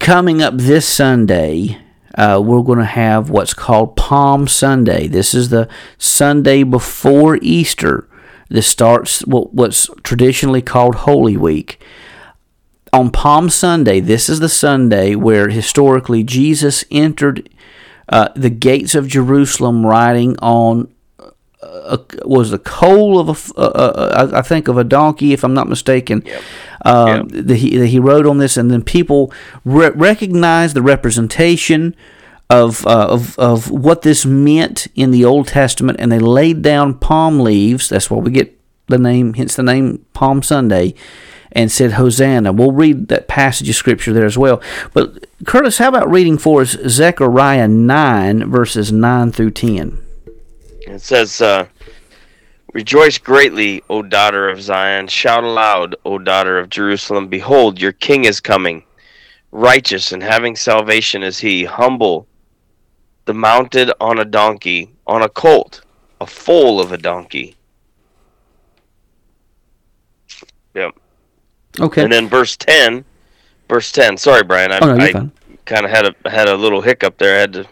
Coming 0.00 0.42
up 0.42 0.54
this 0.56 0.84
Sunday, 0.84 1.78
uh, 2.16 2.42
we're 2.44 2.62
going 2.62 2.80
to 2.80 2.84
have 2.84 3.30
what's 3.30 3.54
called 3.54 3.94
Palm 3.94 4.48
Sunday. 4.48 5.06
This 5.06 5.32
is 5.32 5.50
the 5.50 5.68
Sunday 5.98 6.64
before 6.64 7.38
Easter. 7.40 8.08
This 8.48 8.66
starts 8.66 9.20
what, 9.20 9.54
what's 9.54 9.88
traditionally 10.02 10.60
called 10.60 10.96
Holy 10.96 11.36
Week 11.36 11.80
on 12.92 13.10
Palm 13.10 13.48
Sunday, 13.48 14.00
this 14.00 14.28
is 14.28 14.40
the 14.40 14.48
Sunday 14.48 15.14
where 15.14 15.48
historically 15.48 16.22
Jesus 16.22 16.84
entered 16.90 17.48
uh, 18.08 18.28
the 18.36 18.50
gates 18.50 18.94
of 18.94 19.08
Jerusalem 19.08 19.86
riding 19.86 20.36
on 20.40 20.92
a, 21.62 21.98
was 22.24 22.50
the 22.50 22.58
coal 22.58 23.18
of 23.18 23.52
a, 23.56 23.60
uh, 23.60 23.62
uh, 23.62 24.30
I 24.34 24.42
think 24.42 24.68
of 24.68 24.76
a 24.76 24.84
donkey, 24.84 25.32
if 25.32 25.42
I'm 25.42 25.54
not 25.54 25.68
mistaken. 25.68 26.22
Yep. 26.26 26.42
Uh, 26.84 27.24
yep. 27.30 27.46
The, 27.46 27.54
he, 27.54 27.86
he 27.86 27.98
rode 27.98 28.26
on 28.26 28.38
this, 28.38 28.56
and 28.56 28.70
then 28.70 28.82
people 28.82 29.32
re- 29.64 29.90
recognized 29.90 30.76
the 30.76 30.82
representation 30.82 31.96
of, 32.50 32.86
uh, 32.86 33.06
of 33.08 33.38
of 33.38 33.70
what 33.70 34.02
this 34.02 34.26
meant 34.26 34.86
in 34.94 35.10
the 35.10 35.24
Old 35.24 35.48
Testament, 35.48 35.98
and 35.98 36.12
they 36.12 36.18
laid 36.18 36.60
down 36.60 36.94
palm 36.94 37.40
leaves. 37.40 37.88
That's 37.88 38.10
why 38.10 38.18
we 38.18 38.30
get 38.30 38.58
the 38.88 38.98
name, 38.98 39.32
hence 39.32 39.56
the 39.56 39.62
name 39.62 40.04
Palm 40.12 40.42
Sunday 40.42 40.94
and 41.52 41.70
said, 41.70 41.92
Hosanna. 41.92 42.52
We'll 42.52 42.72
read 42.72 43.08
that 43.08 43.28
passage 43.28 43.68
of 43.68 43.76
Scripture 43.76 44.12
there 44.12 44.26
as 44.26 44.38
well. 44.38 44.60
But, 44.92 45.26
Curtis, 45.46 45.78
how 45.78 45.88
about 45.88 46.10
reading 46.10 46.38
for 46.38 46.62
us 46.62 46.76
Zechariah 46.88 47.68
9, 47.68 48.50
verses 48.50 48.90
9 48.90 49.32
through 49.32 49.52
10? 49.52 49.98
It 50.80 51.00
says, 51.00 51.40
uh, 51.40 51.66
Rejoice 52.72 53.18
greatly, 53.18 53.82
O 53.90 54.02
daughter 54.02 54.48
of 54.48 54.62
Zion. 54.62 55.06
Shout 55.06 55.44
aloud, 55.44 55.94
O 56.06 56.18
daughter 56.18 56.58
of 56.58 56.70
Jerusalem. 56.70 57.28
Behold, 57.28 57.80
your 57.80 57.92
king 57.92 58.24
is 58.24 58.40
coming. 58.40 58.84
Righteous 59.50 60.12
and 60.12 60.22
having 60.22 60.56
salvation 60.56 61.22
is 61.22 61.38
he, 61.38 61.64
humble, 61.64 62.26
the 63.26 63.34
mounted 63.34 63.92
on 64.00 64.18
a 64.18 64.24
donkey, 64.24 64.90
on 65.06 65.20
a 65.20 65.28
colt, 65.28 65.82
a 66.20 66.26
foal 66.26 66.80
of 66.80 66.92
a 66.92 66.98
donkey. 66.98 67.56
Yep. 70.74 70.94
Okay. 71.80 72.02
And 72.02 72.12
then 72.12 72.28
verse 72.28 72.56
ten, 72.56 73.04
verse 73.68 73.92
ten. 73.92 74.16
Sorry, 74.16 74.42
Brian. 74.42 74.72
I, 74.72 74.78
oh, 74.80 74.94
no, 74.94 75.04
I 75.04 75.12
kind 75.64 75.84
of 75.84 75.90
had 75.90 76.06
a 76.06 76.30
had 76.30 76.48
a 76.48 76.56
little 76.56 76.80
hiccup 76.80 77.18
there. 77.18 77.36
I 77.36 77.40
had 77.40 77.52
to. 77.54 77.66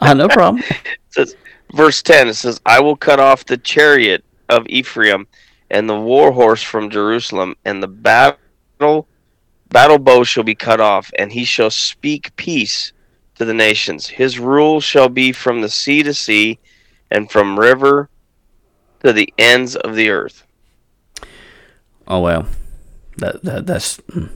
uh, 0.00 0.14
no 0.14 0.28
problem. 0.28 0.62
says 1.10 1.36
verse 1.72 2.02
ten. 2.02 2.28
It 2.28 2.34
says, 2.34 2.60
"I 2.66 2.80
will 2.80 2.96
cut 2.96 3.20
off 3.20 3.44
the 3.44 3.56
chariot 3.56 4.24
of 4.48 4.66
Ephraim, 4.68 5.26
and 5.70 5.88
the 5.88 5.98
war 5.98 6.32
horse 6.32 6.62
from 6.62 6.90
Jerusalem, 6.90 7.56
and 7.64 7.82
the 7.82 7.88
battle 7.88 9.06
battle 9.70 9.98
bow 9.98 10.24
shall 10.24 10.44
be 10.44 10.54
cut 10.54 10.80
off, 10.80 11.10
and 11.18 11.32
he 11.32 11.44
shall 11.44 11.70
speak 11.70 12.34
peace 12.36 12.92
to 13.36 13.44
the 13.44 13.54
nations. 13.54 14.06
His 14.06 14.38
rule 14.38 14.80
shall 14.80 15.08
be 15.08 15.32
from 15.32 15.60
the 15.60 15.68
sea 15.68 16.02
to 16.02 16.14
sea, 16.14 16.58
and 17.10 17.30
from 17.30 17.58
river 17.58 18.08
to 19.04 19.12
the 19.12 19.32
ends 19.38 19.76
of 19.76 19.94
the 19.94 20.10
earth." 20.10 20.44
Oh 22.08 22.20
well. 22.20 22.46
That, 23.16 23.42
that 23.44 23.66
that's 23.66 23.96
hmm. 24.12 24.26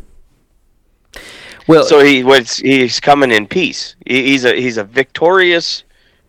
well. 1.66 1.84
So 1.84 2.02
he 2.02 2.24
was 2.24 2.56
he's 2.56 3.00
coming 3.00 3.30
in 3.30 3.46
peace. 3.46 3.96
He's 4.06 4.44
a 4.44 4.54
he's 4.54 4.78
a 4.78 4.84
victorious 4.84 5.84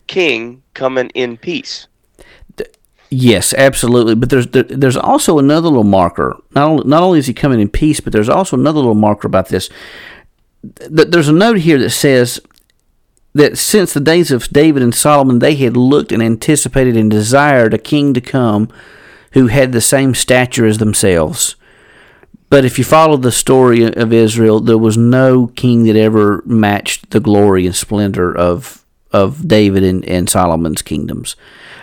king 0.07 0.63
coming 0.73 1.09
in 1.11 1.37
peace. 1.37 1.87
Yes, 3.13 3.53
absolutely. 3.53 4.15
But 4.15 4.29
there's 4.29 4.47
there, 4.47 4.63
there's 4.63 4.95
also 4.95 5.37
another 5.37 5.67
little 5.67 5.83
marker. 5.83 6.37
Not 6.55 6.69
only, 6.69 6.87
not 6.87 7.03
only 7.03 7.19
is 7.19 7.27
he 7.27 7.33
coming 7.33 7.59
in 7.59 7.69
peace, 7.69 7.99
but 7.99 8.13
there's 8.13 8.29
also 8.29 8.55
another 8.55 8.79
little 8.79 8.95
marker 8.95 9.27
about 9.27 9.49
this. 9.49 9.69
There's 10.63 11.27
a 11.27 11.33
note 11.33 11.57
here 11.57 11.77
that 11.79 11.89
says 11.89 12.39
that 13.33 13.57
since 13.57 13.93
the 13.93 13.99
days 13.99 14.31
of 14.31 14.47
David 14.49 14.81
and 14.81 14.95
Solomon, 14.95 15.39
they 15.39 15.55
had 15.55 15.75
looked 15.75 16.13
and 16.13 16.23
anticipated 16.23 16.95
and 16.95 17.11
desired 17.11 17.73
a 17.73 17.77
king 17.77 18.13
to 18.13 18.21
come 18.21 18.69
who 19.33 19.47
had 19.47 19.73
the 19.73 19.81
same 19.81 20.13
stature 20.13 20.65
as 20.65 20.77
themselves. 20.77 21.55
But 22.51 22.65
if 22.65 22.77
you 22.77 22.83
follow 22.83 23.15
the 23.15 23.31
story 23.31 23.85
of 23.85 24.11
Israel, 24.11 24.59
there 24.59 24.77
was 24.77 24.97
no 24.97 25.47
king 25.47 25.85
that 25.85 25.95
ever 25.95 26.43
matched 26.45 27.11
the 27.11 27.21
glory 27.21 27.65
and 27.65 27.73
splendor 27.73 28.37
of 28.37 28.83
of 29.13 29.47
David 29.47 29.83
and, 29.83 30.05
and 30.05 30.29
Solomon's 30.29 30.81
kingdoms. 30.81 31.37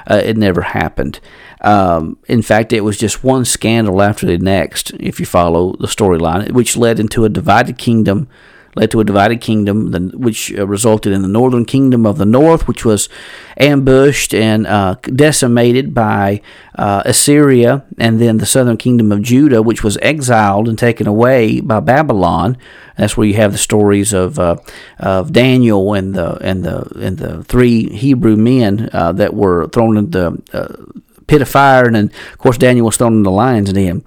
Uh, 0.06 0.20
it 0.24 0.36
never 0.36 0.60
happened. 0.62 1.20
Um, 1.62 2.18
in 2.26 2.42
fact, 2.42 2.72
it 2.72 2.82
was 2.82 2.98
just 2.98 3.24
one 3.24 3.44
scandal 3.44 4.00
after 4.00 4.26
the 4.26 4.38
next, 4.38 4.92
if 4.92 5.20
you 5.20 5.26
follow 5.26 5.74
the 5.78 5.86
storyline, 5.86 6.52
which 6.52 6.76
led 6.76 6.98
into 6.98 7.24
a 7.24 7.28
divided 7.28 7.76
kingdom 7.76 8.28
led 8.74 8.90
to 8.90 9.00
a 9.00 9.04
divided 9.04 9.40
kingdom, 9.40 10.10
which 10.14 10.52
uh, 10.56 10.66
resulted 10.66 11.12
in 11.12 11.22
the 11.22 11.28
northern 11.28 11.64
kingdom 11.64 12.06
of 12.06 12.18
the 12.18 12.26
north, 12.26 12.68
which 12.68 12.84
was 12.84 13.08
ambushed 13.56 14.34
and 14.34 14.66
uh, 14.66 14.94
decimated 15.02 15.94
by 15.94 16.40
uh, 16.76 17.02
Assyria, 17.04 17.84
and 17.98 18.20
then 18.20 18.38
the 18.38 18.46
southern 18.46 18.76
kingdom 18.76 19.10
of 19.10 19.22
Judah, 19.22 19.62
which 19.62 19.82
was 19.82 19.98
exiled 19.98 20.68
and 20.68 20.78
taken 20.78 21.06
away 21.06 21.60
by 21.60 21.80
Babylon. 21.80 22.56
That's 22.96 23.16
where 23.16 23.26
you 23.26 23.34
have 23.34 23.52
the 23.52 23.58
stories 23.58 24.12
of 24.12 24.38
uh, 24.38 24.56
of 24.98 25.32
Daniel 25.32 25.94
and 25.94 26.14
the 26.14 26.36
and 26.36 26.64
the 26.64 26.90
and 27.00 27.18
the 27.18 27.44
three 27.44 27.88
Hebrew 27.90 28.36
men 28.36 28.90
uh, 28.92 29.12
that 29.12 29.34
were 29.34 29.68
thrown 29.68 29.96
into 29.96 30.42
the 30.50 30.58
uh, 30.58 31.02
pit 31.26 31.42
of 31.42 31.48
fire, 31.48 31.84
and 31.84 31.94
then, 31.94 32.10
of 32.32 32.38
course 32.38 32.58
Daniel 32.58 32.86
was 32.86 32.96
thrown 32.96 33.14
in 33.14 33.22
the 33.22 33.30
lion's 33.30 33.72
den 33.72 34.02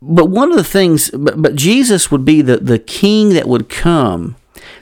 but 0.00 0.26
one 0.26 0.50
of 0.50 0.56
the 0.56 0.64
things, 0.64 1.10
but, 1.10 1.40
but 1.40 1.54
Jesus 1.54 2.10
would 2.10 2.24
be 2.24 2.42
the, 2.42 2.58
the 2.58 2.78
king 2.78 3.30
that 3.30 3.48
would 3.48 3.68
come 3.68 4.36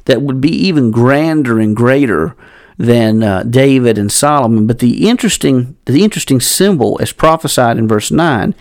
that 0.07 0.23
would 0.23 0.41
be 0.41 0.51
even 0.51 0.91
grander 0.91 1.59
and 1.59 1.77
greater 1.77 2.35
than 2.79 3.23
uh, 3.23 3.43
David 3.43 3.99
and 3.99 4.11
Solomon. 4.11 4.67
But 4.67 4.79
the 4.79 5.09
interesting, 5.09 5.77
the 5.85 6.03
interesting 6.03 6.41
symbol, 6.41 6.99
as 7.01 7.13
prophesied 7.13 7.79
in 7.79 7.89
verse 7.89 8.11
9, 8.11 8.55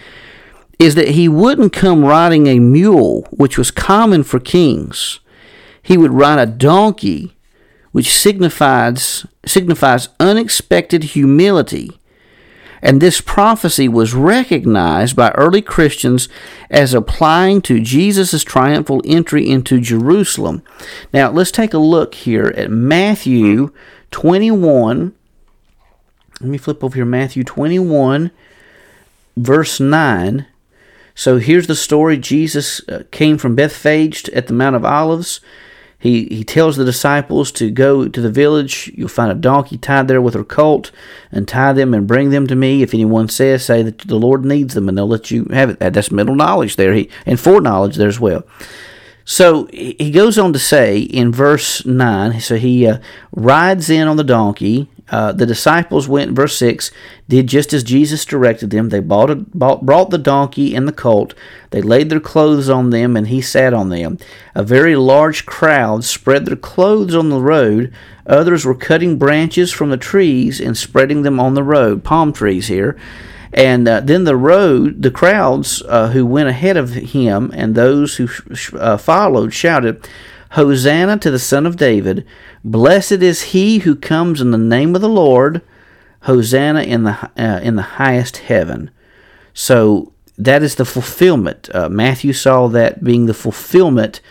is 0.80 0.95
that 0.95 1.10
he 1.10 1.28
wouldn't 1.28 1.74
come 1.74 2.03
riding 2.03 2.47
a 2.47 2.60
mule, 2.60 3.22
which 3.32 3.58
was 3.58 3.72
common 3.72 4.24
for 4.24 4.39
kings. 4.39 5.20
He 5.82 5.97
would 5.97 6.12
ride 6.12 6.39
a 6.39 6.45
donkey, 6.45 7.36
which 7.91 8.12
signifies, 8.12 9.26
signifies 9.45 10.10
unexpected 10.20 11.03
humility 11.03 11.99
and 12.82 13.02
this 13.02 13.22
prophecy 13.22 13.88
was 13.88 14.14
recognized 14.14 15.16
by 15.16 15.32
early 15.32 15.62
Christians 15.62 16.30
as 16.70 16.94
applying 16.94 17.62
to 17.64 17.80
Jesus' 17.80 18.44
triumphal 18.44 19.02
entry 19.06 19.50
into 19.50 19.80
Jerusalem. 19.80 20.64
Now, 21.14 21.32
let's 21.32 21.52
take 21.52 21.74
a 21.74 21.80
look 21.80 22.16
here 22.16 22.54
at 22.58 22.70
Matthew 22.70 23.72
21. 24.12 25.14
Let 26.42 26.50
me 26.50 26.58
flip 26.58 26.84
over 26.84 26.96
here, 26.96 27.06
Matthew 27.06 27.44
21, 27.44 28.32
verse 29.38 29.80
9. 29.80 30.46
So 31.16 31.38
here's 31.38 31.68
the 31.68 31.76
story 31.76 32.18
Jesus 32.18 32.82
uh, 32.90 33.04
came 33.12 33.38
from 33.38 33.56
Bethphage 33.56 34.28
at 34.30 34.48
the 34.48 34.54
Mount 34.54 34.76
of 34.76 34.84
Olives. 34.84 35.40
He, 35.98 36.26
he 36.26 36.43
tells 36.43 36.78
the 36.78 36.86
disciples 36.86 37.52
to 37.54 37.72
go 37.72 38.08
to 38.08 38.22
the 38.22 38.30
village. 38.30 38.91
You'll 38.96 39.08
find 39.08 39.32
a 39.32 39.36
donkey 39.36 39.78
tied 39.78 40.08
there 40.08 40.22
with 40.22 40.34
her 40.34 40.43
colt, 40.43 40.91
and 41.32 41.48
tie 41.48 41.74
them 41.74 41.93
and 41.93 42.08
bring 42.08 42.30
them 42.30 42.48
to 42.48 42.56
me. 42.56 42.82
If 42.82 42.93
anyone 42.93 43.30
says, 43.30 43.66
say 43.66 43.82
that 43.82 44.00
the 44.00 44.16
Lord 44.16 44.46
needs 44.46 44.74
them, 44.74 44.88
and 44.88 44.98
they'll 44.98 45.08
let 45.08 45.32
you 45.32 45.46
have 45.46 45.70
it. 45.70 45.80
That's 45.80 46.12
middle 46.12 46.36
knowledge 46.36 46.76
there, 46.76 46.93
he, 46.93 47.10
and 47.26 47.39
foreknowledge 47.39 47.96
there 47.96 48.08
as 48.08 48.20
well. 48.20 48.43
So 49.28 49.66
he 49.74 50.12
goes 50.12 50.38
on 50.38 50.54
to 50.54 50.60
say 50.60 51.00
in 51.00 51.32
verse 51.32 51.84
9, 51.84 52.39
so 52.41 52.58
he 52.58 52.86
uh, 52.86 53.00
rides 53.32 53.89
in 53.89 54.08
on 54.08 54.18
the 54.18 54.24
donkey 54.24 54.88
uh, 55.10 55.32
the 55.32 55.45
disciples 55.45 56.08
went, 56.08 56.32
verse 56.32 56.58
6, 56.58 56.91
did 57.28 57.47
just 57.47 57.74
as 57.74 57.84
Jesus 57.84 58.26
directed 58.26 58.72
them. 58.72 58.89
They 58.89 58.99
bought 58.99 59.30
a, 59.30 59.36
bought, 59.36 59.86
brought 59.86 60.10
the 60.10 60.18
donkey 60.18 60.76
and 60.76 60.88
the 60.88 60.93
colt. 60.93 61.36
They 61.70 61.82
laid 61.82 62.10
their 62.10 62.20
clothes 62.20 62.70
on 62.70 62.89
them, 62.89 63.16
and 63.16 63.28
he 63.28 63.41
sat 63.41 63.74
on 63.74 63.89
them. 63.89 64.18
A 64.56 64.64
very 64.64 64.95
large 64.95 65.45
crowd 65.45 66.03
spread 66.03 66.45
their 66.45 66.56
clothes 66.56 67.14
on 67.14 67.30
the 67.30 67.41
road. 67.41 67.93
Others 68.26 68.66
were 68.66 68.76
cutting 68.76 69.20
branches 69.20 69.72
from 69.72 69.91
the 69.91 69.97
trees 69.97 70.60
and 70.60 70.76
spreading 70.76 71.22
them 71.22 71.39
on 71.39 71.53
the 71.53 71.64
road, 71.64 72.03
palm 72.03 72.34
trees 72.34 72.68
here. 72.68 72.97
And 73.53 73.88
uh, 73.88 74.01
then 74.01 74.26
the 74.26 74.36
road, 74.36 75.01
the 75.01 75.12
crowds 75.12 75.82
uh, 75.88 76.10
who 76.10 76.26
went 76.26 76.49
ahead 76.49 76.76
of 76.76 76.93
him 76.93 77.51
and 77.53 77.74
those 77.74 78.18
who 78.18 78.28
uh, 78.78 78.97
followed 78.97 79.53
shouted, 79.53 80.06
Hosanna 80.56 81.18
to 81.20 81.30
the 81.30 81.39
Son 81.39 81.66
of 81.66 81.76
David. 81.76 82.26
Blessed 82.64 83.12
is 83.22 83.51
he 83.53 83.80
who 83.80 83.93
comes 83.93 84.39
in 84.39 84.51
the 84.51 84.58
name 84.58 84.95
of 84.95 85.01
the 85.01 85.10
Lord. 85.10 85.62
Hosanna 86.22 86.82
in 86.82 87.03
the 87.03 87.30
uh, 87.38 87.60
in 87.62 87.76
the 87.76 87.82
highest 87.82 88.38
heaven. 88.38 88.89
So 89.53 90.14
that 90.38 90.64
is 90.64 90.76
the 90.76 90.86
fulfillment. 90.86 91.70
Uh, 91.74 91.89
Matthew 91.89 92.32
saw 92.32 92.68
that 92.70 93.03
being 93.03 93.26
the 93.26 93.34
fulfillment 93.34 94.22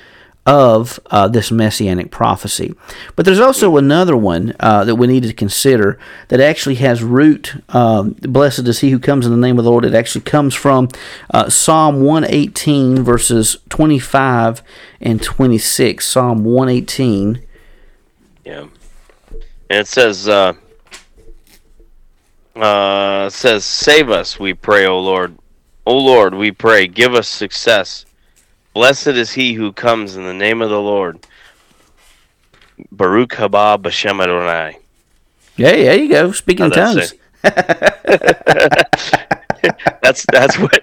of 0.47 1.01
uh, 1.07 1.27
this 1.27 1.51
messianic 1.51 2.11
prophecy. 2.11 2.75
But 3.17 3.25
there's 3.25 3.41
also 3.41 3.77
another 3.77 4.17
one 4.17 4.55
uh, 4.61 4.85
that 4.85 4.97
we 4.97 5.07
need 5.07 5.23
to 5.23 5.33
consider 5.33 5.99
that 6.29 6.41
actually 6.41 6.77
has 6.77 7.03
root. 7.03 7.55
Um, 7.71 8.11
Blessed 8.21 8.69
is 8.69 8.81
he 8.81 8.91
who 8.91 8.99
comes 8.99 9.25
in 9.25 9.33
the 9.33 9.39
name 9.39 9.59
of 9.59 9.65
the 9.65 9.71
Lord. 9.71 9.87
It 9.87 9.95
actually 9.95 10.25
comes 10.25 10.55
from 10.55 10.89
uh, 11.33 11.49
Psalm 11.49 12.03
118, 12.03 13.03
verses 13.03 13.57
25 13.71 14.63
and 15.01 15.23
26. 15.23 16.07
Psalm 16.07 16.45
118. 16.45 17.43
Yeah. 18.45 18.67
And 19.71 19.81
it 19.81 19.89
says, 19.89 20.29
uh, 20.29 20.53
uh, 22.55 23.31
says, 23.31 23.65
Save 23.65 24.11
us, 24.11 24.39
we 24.39 24.53
pray, 24.53 24.87
O 24.87 25.01
Lord. 25.01 25.39
O 25.87 25.97
Lord, 25.97 26.35
we 26.35 26.51
pray, 26.51 26.87
give 26.87 27.15
us 27.15 27.29
success 27.29 28.05
Blessed 28.75 29.07
is 29.09 29.31
he 29.31 29.55
who 29.55 29.73
comes 29.73 30.17
in 30.17 30.25
the 30.25 30.35
name 30.35 30.61
of 30.61 30.69
the 30.69 30.81
Lord. 30.81 31.25
Baruch 32.91 33.31
haba 33.31 33.81
b'shem 33.81 34.21
Adonai. 34.21 34.79
Yeah, 35.57 35.71
there 35.71 35.97
you 35.97 36.09
go. 36.09 36.33
Speaking 36.33 36.73
tongues. 36.73 37.15
that's 40.03 40.27
that's 40.33 40.59
what 40.59 40.83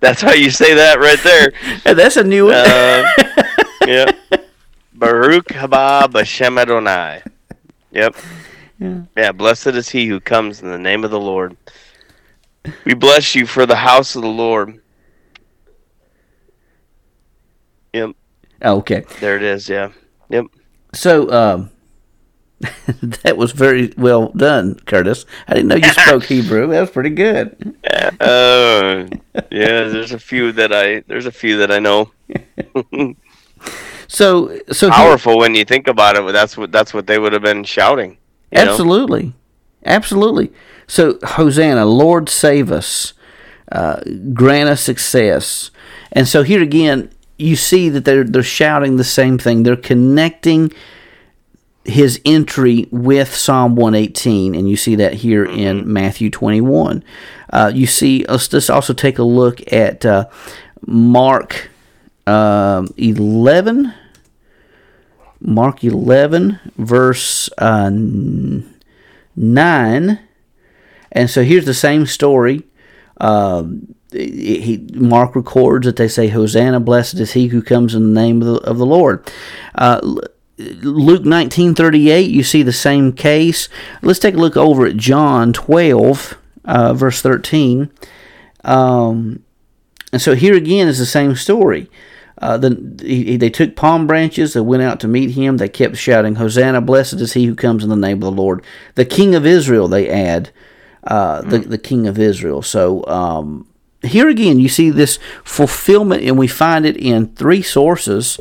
that's 0.00 0.20
how 0.20 0.32
you 0.32 0.50
say 0.50 0.74
that 0.74 0.98
right 0.98 1.20
there. 1.22 1.52
that's 1.94 2.16
a 2.16 2.24
new 2.24 2.46
one. 2.46 2.54
uh, 2.54 3.06
yeah. 3.86 4.10
Baruch 4.94 5.46
haba 5.46 6.08
b'shem 6.08 6.58
Adonai. 6.60 7.22
Yep. 7.92 8.16
Yeah. 8.80 9.02
yeah. 9.16 9.30
Blessed 9.30 9.68
is 9.68 9.88
he 9.88 10.06
who 10.06 10.18
comes 10.18 10.60
in 10.60 10.68
the 10.68 10.78
name 10.78 11.04
of 11.04 11.12
the 11.12 11.20
Lord. 11.20 11.56
We 12.84 12.94
bless 12.94 13.36
you 13.36 13.46
for 13.46 13.64
the 13.64 13.76
house 13.76 14.16
of 14.16 14.22
the 14.22 14.28
Lord. 14.28 14.80
Yep. 17.96 18.10
Oh, 18.62 18.76
okay. 18.78 19.04
There 19.20 19.36
it 19.36 19.42
is. 19.42 19.68
Yeah. 19.68 19.92
Yep. 20.28 20.46
So 20.92 21.30
um, 21.30 21.70
that 23.22 23.36
was 23.36 23.52
very 23.52 23.92
well 23.96 24.28
done, 24.30 24.78
Curtis. 24.86 25.24
I 25.48 25.54
didn't 25.54 25.68
know 25.68 25.76
you 25.76 25.92
spoke 25.92 26.24
Hebrew. 26.24 26.66
That 26.68 26.80
was 26.80 26.90
pretty 26.90 27.10
good. 27.10 27.76
Uh, 28.20 29.06
yeah. 29.50 29.88
There's 29.88 30.12
a 30.12 30.18
few 30.18 30.52
that 30.52 30.72
I 30.72 31.00
there's 31.06 31.26
a 31.26 31.32
few 31.32 31.56
that 31.58 31.70
I 31.70 31.78
know. 31.78 32.10
so 34.08 34.58
so 34.72 34.90
powerful 34.90 35.34
he, 35.34 35.38
when 35.38 35.54
you 35.54 35.64
think 35.64 35.88
about 35.88 36.16
it. 36.16 36.32
That's 36.32 36.56
what 36.56 36.70
that's 36.70 36.92
what 36.92 37.06
they 37.06 37.18
would 37.18 37.32
have 37.32 37.42
been 37.42 37.64
shouting. 37.64 38.18
Absolutely, 38.52 39.22
know? 39.22 39.32
absolutely. 39.86 40.52
So 40.86 41.18
Hosanna, 41.22 41.84
Lord 41.86 42.28
save 42.28 42.70
us, 42.70 43.14
uh, 43.72 44.00
grant 44.32 44.68
us 44.68 44.82
success. 44.82 45.70
And 46.12 46.28
so 46.28 46.42
here 46.42 46.62
again, 46.62 47.10
you 47.38 47.56
see 47.56 47.88
that 47.88 48.04
they're 48.04 48.24
they're 48.24 48.42
shouting 48.42 48.96
the 48.96 49.04
same 49.04 49.38
thing. 49.38 49.62
They're 49.62 49.76
connecting 49.76 50.72
his 51.84 52.20
entry 52.24 52.88
with 52.90 53.34
Psalm 53.34 53.76
118, 53.76 54.54
and 54.54 54.68
you 54.68 54.76
see 54.76 54.96
that 54.96 55.14
here 55.14 55.44
in 55.44 55.82
mm-hmm. 55.82 55.92
Matthew 55.92 56.30
21. 56.30 57.04
Uh, 57.50 57.70
you 57.74 57.86
see, 57.86 58.24
let's 58.28 58.48
just 58.48 58.70
also 58.70 58.92
take 58.92 59.18
a 59.18 59.22
look 59.22 59.72
at 59.72 60.04
uh, 60.04 60.28
Mark 60.84 61.70
uh, 62.26 62.86
11. 62.96 63.94
Mark 65.40 65.84
11, 65.84 66.58
verse 66.76 67.48
uh, 67.58 67.90
9. 67.90 70.20
And 71.12 71.30
so 71.30 71.44
here's 71.44 71.66
the 71.66 71.74
same 71.74 72.06
story. 72.06 72.64
Um, 73.18 73.95
he 74.16 74.86
Mark 74.94 75.36
records 75.36 75.86
that 75.86 75.96
they 75.96 76.08
say, 76.08 76.28
"Hosanna, 76.28 76.80
blessed 76.80 77.20
is 77.20 77.32
he 77.32 77.48
who 77.48 77.62
comes 77.62 77.94
in 77.94 78.14
the 78.14 78.20
name 78.20 78.42
of 78.42 78.48
the, 78.48 78.60
of 78.68 78.78
the 78.78 78.86
Lord." 78.86 79.30
Uh, 79.74 80.00
Luke 80.58 81.24
nineteen 81.24 81.74
thirty 81.74 82.10
eight, 82.10 82.30
you 82.30 82.42
see 82.42 82.62
the 82.62 82.72
same 82.72 83.12
case. 83.12 83.68
Let's 84.00 84.18
take 84.18 84.34
a 84.34 84.38
look 84.38 84.56
over 84.56 84.86
at 84.86 84.96
John 84.96 85.52
twelve, 85.52 86.38
uh, 86.64 86.94
verse 86.94 87.20
thirteen. 87.20 87.90
Um, 88.64 89.44
and 90.12 90.22
so 90.22 90.34
here 90.34 90.56
again 90.56 90.88
is 90.88 90.98
the 90.98 91.06
same 91.06 91.36
story. 91.36 91.90
Uh, 92.38 92.58
the, 92.58 93.00
he, 93.02 93.36
they 93.36 93.50
took 93.50 93.76
palm 93.76 94.06
branches. 94.06 94.52
They 94.52 94.60
went 94.60 94.82
out 94.82 95.00
to 95.00 95.08
meet 95.08 95.30
him. 95.30 95.56
They 95.56 95.68
kept 95.68 95.96
shouting, 95.96 96.36
"Hosanna! 96.36 96.80
Blessed 96.80 97.14
is 97.14 97.32
he 97.34 97.46
who 97.46 97.54
comes 97.54 97.82
in 97.82 97.90
the 97.90 97.96
name 97.96 98.18
of 98.18 98.20
the 98.22 98.30
Lord." 98.32 98.62
The 98.94 99.04
King 99.04 99.34
of 99.34 99.46
Israel. 99.46 99.88
They 99.88 100.08
add, 100.08 100.50
uh, 101.04 101.42
the 101.42 101.58
the 101.58 101.78
King 101.78 102.06
of 102.06 102.18
Israel. 102.18 102.62
So 102.62 103.06
um, 103.06 103.66
here 104.02 104.28
again, 104.28 104.58
you 104.58 104.68
see 104.68 104.90
this 104.90 105.18
fulfillment, 105.44 106.22
and 106.22 106.38
we 106.38 106.46
find 106.46 106.86
it 106.86 106.96
in 106.96 107.28
three 107.34 107.62
sources. 107.62 108.38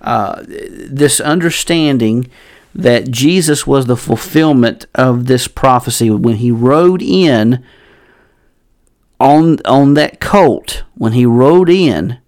Uh, 0.00 0.44
this 0.46 1.20
understanding 1.20 2.30
that 2.74 3.10
Jesus 3.10 3.66
was 3.66 3.86
the 3.86 3.96
fulfillment 3.96 4.86
of 4.94 5.26
this 5.26 5.48
prophecy 5.48 6.10
when 6.10 6.36
he 6.36 6.50
rode 6.50 7.02
in 7.02 7.64
on 9.18 9.58
on 9.64 9.94
that 9.94 10.20
colt. 10.20 10.84
When 10.94 11.12
he 11.12 11.24
rode 11.24 11.70
in, 11.70 12.18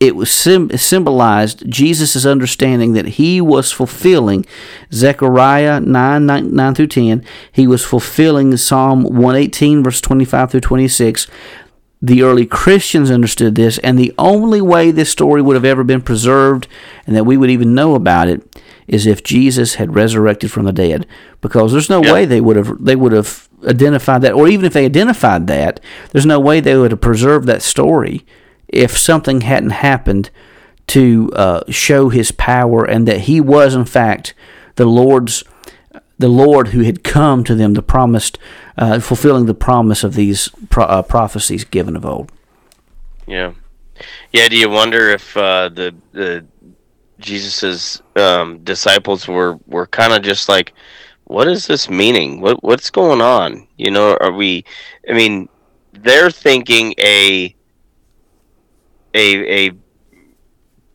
it 0.00 0.14
was 0.14 0.30
symbolized 0.30 1.68
Jesus' 1.68 2.24
understanding 2.24 2.92
that 2.92 3.06
he 3.06 3.40
was 3.40 3.72
fulfilling 3.72 4.46
Zechariah 4.92 5.80
9, 5.80 6.26
9, 6.26 6.54
9 6.54 6.74
through 6.74 6.86
10. 6.86 7.24
He 7.50 7.66
was 7.66 7.84
fulfilling 7.84 8.56
Psalm 8.56 9.02
118, 9.02 9.82
verse 9.82 10.00
25 10.00 10.52
through 10.52 10.60
26. 10.60 11.26
The 12.00 12.22
early 12.22 12.46
Christians 12.46 13.10
understood 13.10 13.54
this, 13.56 13.78
and 13.78 13.98
the 13.98 14.14
only 14.18 14.60
way 14.60 14.90
this 14.90 15.10
story 15.10 15.42
would 15.42 15.56
have 15.56 15.64
ever 15.64 15.82
been 15.82 16.00
preserved 16.00 16.68
and 17.06 17.16
that 17.16 17.24
we 17.24 17.36
would 17.36 17.50
even 17.50 17.74
know 17.74 17.94
about 17.94 18.28
it 18.28 18.62
is 18.86 19.06
if 19.06 19.24
Jesus 19.24 19.74
had 19.74 19.94
resurrected 19.94 20.50
from 20.50 20.64
the 20.64 20.72
dead. 20.72 21.06
Because 21.40 21.72
there's 21.72 21.90
no 21.90 22.00
way 22.00 22.24
they 22.24 22.40
would 22.40 22.56
have 22.56 22.84
they 22.84 22.96
would 22.96 23.12
have 23.12 23.48
identified 23.66 24.22
that, 24.22 24.32
or 24.32 24.48
even 24.48 24.64
if 24.64 24.72
they 24.72 24.84
identified 24.84 25.48
that, 25.48 25.80
there's 26.10 26.26
no 26.26 26.38
way 26.38 26.60
they 26.60 26.76
would 26.76 26.92
have 26.92 27.00
preserved 27.00 27.46
that 27.48 27.62
story 27.62 28.24
if 28.68 28.96
something 28.96 29.40
hadn't 29.40 29.70
happened 29.70 30.30
to 30.88 31.30
uh, 31.34 31.62
show 31.68 32.08
his 32.08 32.30
power 32.32 32.84
and 32.84 33.06
that 33.08 33.22
he 33.22 33.40
was 33.40 33.74
in 33.74 33.84
fact 33.84 34.34
the 34.76 34.86
Lord's 34.86 35.44
the 36.18 36.28
Lord 36.28 36.68
who 36.68 36.82
had 36.82 37.04
come 37.04 37.44
to 37.44 37.54
them, 37.54 37.74
the 37.74 37.82
promised, 37.82 38.38
uh, 38.78 39.00
fulfilling 39.00 39.46
the 39.46 39.54
promise 39.54 40.04
of 40.04 40.14
these 40.14 40.48
pro- 40.70 40.84
uh, 40.84 41.02
prophecies 41.02 41.64
given 41.64 41.96
of 41.96 42.06
old. 42.06 42.30
Yeah, 43.26 43.52
yeah. 44.32 44.48
Do 44.48 44.56
you 44.56 44.70
wonder 44.70 45.10
if 45.10 45.36
uh, 45.36 45.68
the 45.68 45.94
the 46.12 46.46
Jesus's 47.18 48.00
um, 48.16 48.58
disciples 48.64 49.26
were 49.26 49.58
were 49.66 49.86
kind 49.86 50.12
of 50.12 50.22
just 50.22 50.48
like, 50.48 50.72
what 51.24 51.48
is 51.48 51.66
this 51.66 51.90
meaning? 51.90 52.40
What 52.40 52.62
what's 52.62 52.90
going 52.90 53.20
on? 53.20 53.66
You 53.76 53.90
know, 53.90 54.16
are 54.20 54.32
we? 54.32 54.64
I 55.08 55.12
mean, 55.12 55.48
they're 55.92 56.30
thinking 56.30 56.94
a 56.98 57.54
a 59.14 59.68
a 59.68 59.72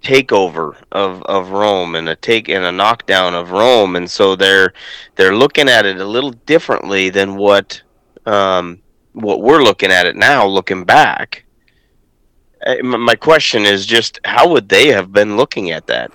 takeover 0.04 0.76
of, 0.92 1.24
of 1.24 1.50
Rome 1.50 1.96
and 1.96 2.10
a 2.10 2.16
take 2.16 2.50
and 2.50 2.64
a 2.64 2.72
knockdown 2.72 3.34
of 3.34 3.52
Rome, 3.52 3.96
and 3.96 4.10
so 4.10 4.36
they're 4.36 4.74
they're 5.16 5.36
looking 5.36 5.70
at 5.70 5.86
it 5.86 5.98
a 5.98 6.06
little 6.06 6.32
differently 6.32 7.10
than 7.10 7.36
what 7.36 7.82
um, 8.26 8.82
what 9.14 9.42
we're 9.42 9.64
looking 9.64 9.92
at 9.92 10.06
it 10.06 10.16
now, 10.16 10.46
looking 10.46 10.84
back. 10.84 11.46
My 12.82 13.16
question 13.16 13.66
is 13.66 13.86
just 13.86 14.20
how 14.24 14.50
would 14.50 14.70
they 14.70 14.88
have 14.90 15.12
been 15.12 15.36
looking 15.36 15.72
at 15.72 15.88
that? 15.88 16.12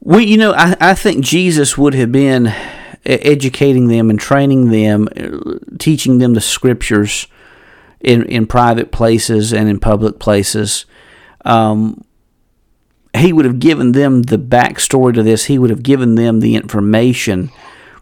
We, 0.00 0.24
you 0.24 0.36
know, 0.36 0.52
I, 0.52 0.76
I 0.80 0.94
think 0.94 1.24
Jesus 1.24 1.76
would 1.76 1.94
have 1.94 2.12
been 2.12 2.54
educating 3.04 3.88
them 3.88 4.08
and 4.10 4.20
training 4.20 4.70
them, 4.70 5.08
teaching 5.78 6.18
them 6.18 6.34
the 6.34 6.40
scriptures 6.40 7.26
in 8.00 8.24
in 8.26 8.46
private 8.46 8.92
places 8.92 9.52
and 9.52 9.68
in 9.68 9.80
public 9.80 10.18
places. 10.18 10.86
Um, 11.44 12.04
he 13.18 13.32
would 13.32 13.44
have 13.44 13.58
given 13.58 13.92
them 13.92 14.22
the 14.22 14.38
backstory 14.38 15.14
to 15.14 15.22
this. 15.22 15.46
He 15.46 15.58
would 15.58 15.70
have 15.70 15.82
given 15.82 16.14
them 16.14 16.40
the 16.40 16.54
information, 16.54 17.50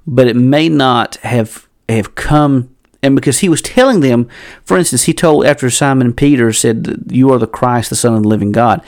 but 0.07 0.27
it 0.27 0.37
may 0.37 0.69
not 0.69 1.17
have 1.17 1.67
have 1.89 2.15
come. 2.15 2.71
And 3.03 3.15
because 3.15 3.41
he 3.41 3.51
was 3.51 3.61
telling 3.61 4.01
them, 4.01 4.29
for 4.65 4.79
instance, 4.79 5.03
he 5.03 5.13
told 5.13 5.45
after 5.45 5.69
Simon 5.69 6.15
Peter 6.15 6.53
said, 6.53 7.05
"You 7.11 7.31
are 7.33 7.39
the 7.39 7.47
Christ, 7.47 7.91
the 7.91 7.97
Son 7.97 8.15
of 8.15 8.23
the 8.23 8.29
living 8.29 8.53
God." 8.53 8.83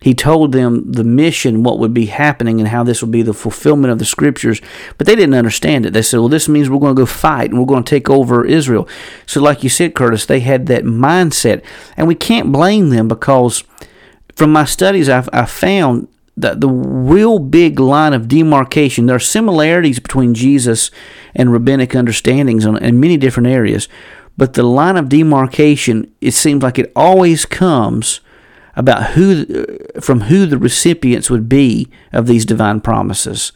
He 0.00 0.12
told 0.12 0.52
them 0.52 0.92
the 0.92 1.02
mission, 1.02 1.62
what 1.62 1.78
would 1.78 1.94
be 1.94 2.06
happening, 2.06 2.60
and 2.60 2.68
how 2.68 2.84
this 2.84 3.00
would 3.00 3.10
be 3.10 3.22
the 3.22 3.32
fulfillment 3.32 3.90
of 3.90 3.98
the 3.98 4.04
scriptures. 4.04 4.60
But 4.98 5.06
they 5.06 5.14
didn't 5.14 5.34
understand 5.34 5.86
it. 5.86 5.94
They 5.94 6.02
said, 6.02 6.18
"Well, 6.18 6.28
this 6.28 6.46
means 6.46 6.68
we're 6.68 6.78
going 6.78 6.94
to 6.94 7.00
go 7.00 7.06
fight 7.06 7.48
and 7.50 7.58
we're 7.58 7.64
going 7.64 7.84
to 7.84 7.88
take 7.88 8.10
over 8.10 8.44
Israel." 8.44 8.86
So, 9.24 9.40
like 9.40 9.62
you 9.62 9.70
said, 9.70 9.94
Curtis, 9.94 10.26
they 10.26 10.40
had 10.40 10.66
that 10.66 10.84
mindset, 10.84 11.62
and 11.96 12.06
we 12.06 12.14
can't 12.14 12.52
blame 12.52 12.90
them 12.90 13.08
because 13.08 13.64
from 14.36 14.52
my 14.52 14.64
studies, 14.64 15.08
I've, 15.08 15.28
I've 15.32 15.50
found 15.50 16.08
that 16.36 16.60
the 16.60 16.68
real 16.68 17.38
big 17.38 17.78
line 17.78 18.12
of 18.12 18.26
demarcation, 18.26 19.06
there 19.06 19.16
are 19.16 19.20
similarities 19.20 20.00
between 20.00 20.34
Jesus 20.34 20.90
and 21.34 21.52
rabbinic 21.52 21.94
understandings 21.94 22.66
on, 22.66 22.76
in 22.78 22.98
many 22.98 23.16
different 23.16 23.46
areas, 23.46 23.88
but 24.36 24.54
the 24.54 24.64
line 24.64 24.96
of 24.96 25.08
demarcation, 25.08 26.12
it 26.20 26.32
seems 26.32 26.62
like 26.62 26.78
it 26.78 26.90
always 26.96 27.46
comes 27.46 28.20
about 28.74 29.12
who, 29.12 29.66
from 30.00 30.22
who 30.22 30.46
the 30.46 30.58
recipients 30.58 31.30
would 31.30 31.48
be 31.48 31.88
of 32.12 32.26
these 32.26 32.44
divine 32.44 32.80
promises. 32.80 33.52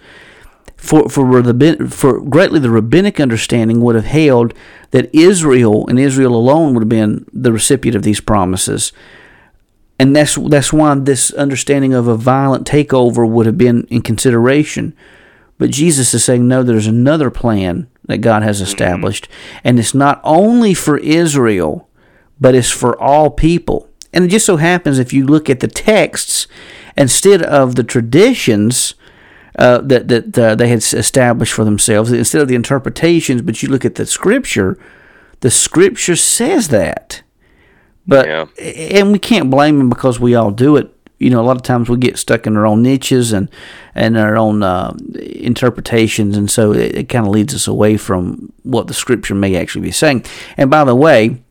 For, 0.76 1.09
for, 1.09 1.43
for 1.89 2.20
greatly 2.20 2.61
the 2.61 2.70
rabbinic 2.70 3.18
understanding 3.18 3.81
would 3.81 3.97
have 3.97 4.05
held 4.05 4.55
that 4.93 5.12
Israel 5.12 5.89
and 5.89 5.99
Israel 5.99 6.37
alone 6.37 6.72
would 6.74 6.83
have 6.83 6.89
been 6.89 7.26
the 7.33 7.53
recipient 7.53 7.97
of 7.97 8.05
these 8.05 8.20
promises 8.20 8.93
and 9.99 10.14
that's 10.14 10.36
that's 10.36 10.72
why 10.72 10.94
this 10.94 11.32
understanding 11.32 11.92
of 11.92 12.07
a 12.07 12.16
violent 12.16 12.66
takeover 12.66 13.28
would 13.28 13.46
have 13.46 13.59
been 13.59 13.84
in 13.88 14.03
consideration. 14.03 14.94
But 15.59 15.70
Jesus 15.70 16.14
is 16.14 16.24
saying 16.24 16.46
no, 16.46 16.62
there's 16.62 16.86
another 16.86 17.30
plan 17.30 17.88
that 18.05 18.18
God 18.18 18.42
has 18.42 18.59
mm-hmm. 18.59 18.68
established, 18.68 19.28
and 19.64 19.78
it's 19.78 19.94
not 19.94 20.20
only 20.22 20.72
for 20.72 20.99
Israel, 20.99 21.88
but 22.40 22.55
it's 22.55 22.70
for 22.70 23.01
all 23.01 23.30
people. 23.30 23.88
And 24.12 24.24
it 24.24 24.28
just 24.28 24.46
so 24.46 24.57
happens 24.57 24.99
if 24.99 25.12
you 25.12 25.26
look 25.26 25.51
at 25.51 25.61
the 25.61 25.68
texts 25.68 26.46
instead 26.96 27.42
of 27.42 27.74
the 27.74 27.84
traditions 27.84 28.94
uh, 29.59 29.78
that 29.78 30.07
that 30.09 30.38
uh, 30.38 30.55
they 30.55 30.68
had 30.68 30.78
established 30.78 31.53
for 31.53 31.64
themselves, 31.64 32.12
instead 32.12 32.40
of 32.40 32.49
the 32.49 32.55
interpretations, 32.55 33.42
but 33.42 33.62
you 33.62 33.68
look 33.68 33.84
at 33.84 33.96
the 33.96 34.07
scripture, 34.07 34.78
the 35.40 35.51
scripture 35.51 36.16
says 36.16 36.68
that. 36.68 37.22
But 38.09 38.26
yeah. 38.26 38.46
and 38.59 39.12
we 39.12 39.18
can't 39.18 39.50
blame 39.50 39.76
them 39.78 39.90
because 39.90 40.18
we 40.18 40.34
all 40.34 40.50
do 40.50 40.76
it. 40.76 40.92
You 41.18 41.30
know, 41.30 41.40
a 41.40 41.44
lot 41.44 41.56
of 41.56 41.62
times 41.62 41.90
we 41.90 41.98
get 41.98 42.16
stuck 42.16 42.46
in 42.46 42.56
our 42.56 42.66
own 42.66 42.82
niches 42.82 43.32
and 43.32 43.50
and 43.94 44.16
our 44.16 44.36
own 44.36 44.62
uh, 44.62 44.96
interpretations, 45.14 46.36
and 46.36 46.50
so 46.50 46.72
it, 46.72 46.94
it 46.94 47.09
kind 47.09 47.26
of 47.26 47.32
leads 47.32 47.54
us 47.54 47.66
away 47.66 47.98
from 47.98 48.52
what 48.62 48.86
the 48.86 48.94
scripture 48.94 49.34
may 49.34 49.56
actually 49.56 49.82
be 49.82 49.90
saying. 49.90 50.24
And 50.56 50.70
by 50.70 50.84
the 50.84 50.94
way, 50.94 51.42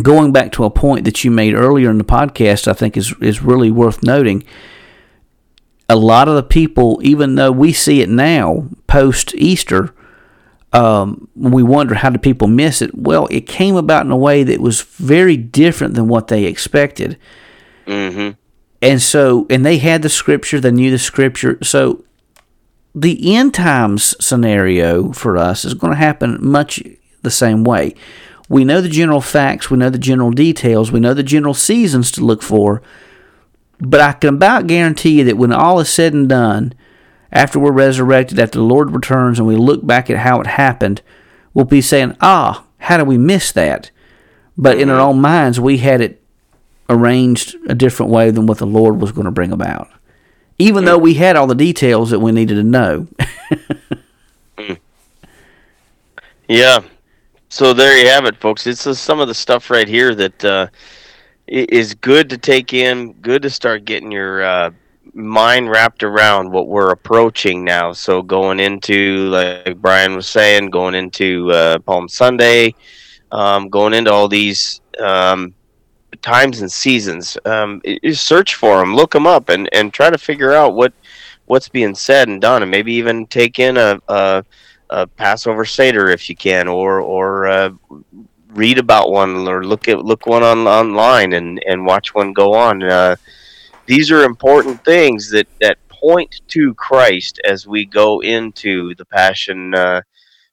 going 0.00 0.32
back 0.32 0.52
to 0.52 0.64
a 0.64 0.70
point 0.70 1.04
that 1.06 1.24
you 1.24 1.30
made 1.30 1.54
earlier 1.54 1.90
in 1.90 1.98
the 1.98 2.04
podcast, 2.04 2.68
I 2.68 2.72
think 2.72 2.96
is 2.96 3.12
is 3.20 3.42
really 3.42 3.70
worth 3.70 4.02
noting. 4.02 4.44
A 5.88 5.96
lot 5.96 6.28
of 6.28 6.36
the 6.36 6.44
people, 6.44 7.00
even 7.02 7.34
though 7.34 7.50
we 7.50 7.72
see 7.72 8.00
it 8.00 8.08
now 8.08 8.68
post 8.86 9.34
Easter, 9.34 9.92
um, 10.72 11.28
we 11.34 11.62
wonder 11.62 11.94
how 11.94 12.10
do 12.10 12.18
people 12.18 12.48
miss 12.48 12.80
it? 12.80 12.94
Well, 12.94 13.26
it 13.30 13.46
came 13.46 13.76
about 13.76 14.06
in 14.06 14.12
a 14.12 14.16
way 14.16 14.44
that 14.44 14.60
was 14.60 14.82
very 14.82 15.36
different 15.36 15.94
than 15.94 16.08
what 16.08 16.28
they 16.28 16.44
expected. 16.44 17.18
Mm-hmm. 17.86 18.30
And 18.82 19.02
so, 19.02 19.46
and 19.50 19.66
they 19.66 19.78
had 19.78 20.02
the 20.02 20.08
scripture, 20.08 20.60
they 20.60 20.70
knew 20.70 20.90
the 20.90 20.98
scripture. 20.98 21.58
So, 21.62 22.04
the 22.94 23.36
end 23.36 23.54
times 23.54 24.16
scenario 24.24 25.12
for 25.12 25.36
us 25.36 25.64
is 25.64 25.74
going 25.74 25.92
to 25.92 25.98
happen 25.98 26.38
much 26.40 26.82
the 27.22 27.30
same 27.30 27.62
way. 27.62 27.94
We 28.48 28.64
know 28.64 28.80
the 28.80 28.88
general 28.88 29.20
facts, 29.20 29.70
we 29.70 29.78
know 29.78 29.90
the 29.90 29.98
general 29.98 30.32
details, 30.32 30.90
we 30.90 30.98
know 30.98 31.14
the 31.14 31.22
general 31.22 31.54
seasons 31.54 32.10
to 32.12 32.24
look 32.24 32.42
for, 32.42 32.82
but 33.78 34.00
I 34.00 34.12
can 34.12 34.34
about 34.34 34.66
guarantee 34.66 35.18
you 35.18 35.24
that 35.24 35.36
when 35.36 35.52
all 35.52 35.78
is 35.78 35.88
said 35.88 36.14
and 36.14 36.28
done, 36.28 36.74
after 37.32 37.58
we're 37.58 37.72
resurrected, 37.72 38.38
after 38.38 38.58
the 38.58 38.64
Lord 38.64 38.90
returns, 38.90 39.38
and 39.38 39.46
we 39.46 39.56
look 39.56 39.86
back 39.86 40.10
at 40.10 40.18
how 40.18 40.40
it 40.40 40.46
happened, 40.46 41.02
we'll 41.54 41.64
be 41.64 41.80
saying, 41.80 42.16
Ah, 42.20 42.64
how 42.78 42.96
did 42.96 43.06
we 43.06 43.18
miss 43.18 43.52
that? 43.52 43.90
But 44.56 44.78
in 44.78 44.90
our 44.90 45.00
own 45.00 45.20
minds, 45.20 45.60
we 45.60 45.78
had 45.78 46.00
it 46.00 46.22
arranged 46.88 47.56
a 47.68 47.74
different 47.74 48.10
way 48.10 48.30
than 48.30 48.46
what 48.46 48.58
the 48.58 48.66
Lord 48.66 49.00
was 49.00 49.12
going 49.12 49.24
to 49.24 49.30
bring 49.30 49.52
about. 49.52 49.88
Even 50.58 50.84
though 50.84 50.98
we 50.98 51.14
had 51.14 51.36
all 51.36 51.46
the 51.46 51.54
details 51.54 52.10
that 52.10 52.18
we 52.18 52.32
needed 52.32 52.56
to 52.56 52.62
know. 52.62 53.06
yeah. 56.48 56.80
So 57.48 57.72
there 57.72 57.96
you 57.96 58.08
have 58.08 58.26
it, 58.26 58.36
folks. 58.36 58.66
It's 58.66 58.86
uh, 58.86 58.92
some 58.92 59.20
of 59.20 59.28
the 59.28 59.34
stuff 59.34 59.70
right 59.70 59.88
here 59.88 60.14
that 60.14 60.44
uh, 60.44 60.66
is 61.46 61.94
good 61.94 62.28
to 62.30 62.38
take 62.38 62.74
in, 62.74 63.12
good 63.14 63.42
to 63.42 63.50
start 63.50 63.84
getting 63.84 64.12
your 64.12 64.42
uh, 64.42 64.70
mind 65.14 65.70
wrapped 65.70 66.02
around 66.02 66.50
what 66.50 66.68
we're 66.68 66.90
approaching 66.90 67.64
now. 67.64 67.92
So 67.92 68.22
going 68.22 68.60
into, 68.60 69.28
like 69.28 69.76
Brian 69.78 70.14
was 70.14 70.26
saying, 70.26 70.70
going 70.70 70.94
into 70.94 71.50
uh, 71.50 71.78
Palm 71.80 72.08
Sunday, 72.08 72.74
um, 73.32 73.68
going 73.68 73.94
into 73.94 74.12
all 74.12 74.28
these 74.28 74.80
um, 74.98 75.54
times 76.22 76.60
and 76.60 76.70
seasons, 76.70 77.38
um, 77.44 77.80
search 78.12 78.54
for 78.54 78.78
them, 78.78 78.94
look 78.94 79.12
them 79.12 79.26
up, 79.26 79.48
and, 79.48 79.68
and 79.72 79.92
try 79.92 80.10
to 80.10 80.18
figure 80.18 80.52
out 80.52 80.74
what 80.74 80.92
what's 81.46 81.68
being 81.68 81.96
said 81.96 82.28
and 82.28 82.40
done, 82.40 82.62
and 82.62 82.70
maybe 82.70 82.92
even 82.92 83.26
take 83.26 83.58
in 83.58 83.76
a, 83.76 84.00
a, 84.08 84.44
a 84.90 85.06
Passover 85.06 85.64
Seder 85.64 86.08
if 86.08 86.28
you 86.28 86.36
can, 86.36 86.68
or 86.68 87.00
or 87.00 87.48
uh, 87.48 87.70
read 88.50 88.78
about 88.78 89.10
one, 89.10 89.48
or 89.48 89.64
look 89.64 89.88
at 89.88 90.04
look 90.04 90.26
one 90.26 90.42
on 90.42 90.66
online 90.66 91.32
and 91.32 91.62
and 91.66 91.84
watch 91.84 92.14
one 92.14 92.32
go 92.32 92.54
on. 92.54 92.82
Uh, 92.82 93.16
these 93.90 94.12
are 94.12 94.22
important 94.22 94.84
things 94.84 95.30
that 95.30 95.48
that 95.60 95.76
point 95.88 96.42
to 96.46 96.72
Christ 96.74 97.40
as 97.44 97.66
we 97.66 97.84
go 97.84 98.20
into 98.20 98.94
the 98.94 99.04
Passion 99.04 99.74
uh, 99.74 100.02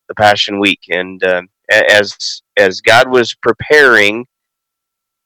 the 0.07 0.15
Passion 0.15 0.59
Week, 0.59 0.79
and 0.89 1.23
uh, 1.23 1.43
as 1.69 2.41
as 2.57 2.81
God 2.81 3.07
was 3.11 3.35
preparing 3.35 4.25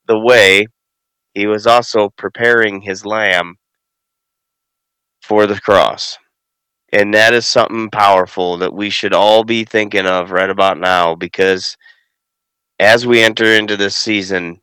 the 0.08 0.20
way 0.20 0.68
he 1.34 1.48
was 1.48 1.66
also 1.66 2.10
preparing 2.18 2.82
his 2.82 3.06
lamb 3.06 3.56
for 5.22 5.48
the 5.48 5.62
cross. 5.62 6.18
And 6.92 7.14
that 7.14 7.34
is 7.34 7.48
something 7.48 7.90
powerful 7.90 8.58
that 8.58 8.74
we 8.74 8.90
should 8.90 9.14
all 9.14 9.46
be 9.46 9.64
thinking 9.64 10.06
of 10.06 10.32
right 10.32 10.50
about 10.50 10.78
now 10.78 11.16
because 11.16 11.78
as 12.78 13.08
we 13.08 13.22
enter 13.22 13.46
into 13.46 13.78
this 13.78 13.96
season, 13.96 14.60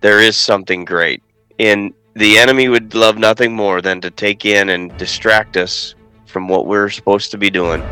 there 0.00 0.20
is 0.20 0.36
something 0.36 0.84
great. 0.84 1.22
And 1.60 1.94
the 2.16 2.38
enemy 2.38 2.66
would 2.66 2.94
love 2.94 3.18
nothing 3.18 3.54
more 3.54 3.82
than 3.82 4.00
to 4.00 4.10
take 4.10 4.46
in 4.46 4.70
and 4.70 4.96
distract 4.96 5.58
us 5.58 5.94
from 6.24 6.48
what 6.48 6.66
we're 6.66 6.88
supposed 6.88 7.30
to 7.30 7.36
be 7.36 7.50
doing, 7.50 7.82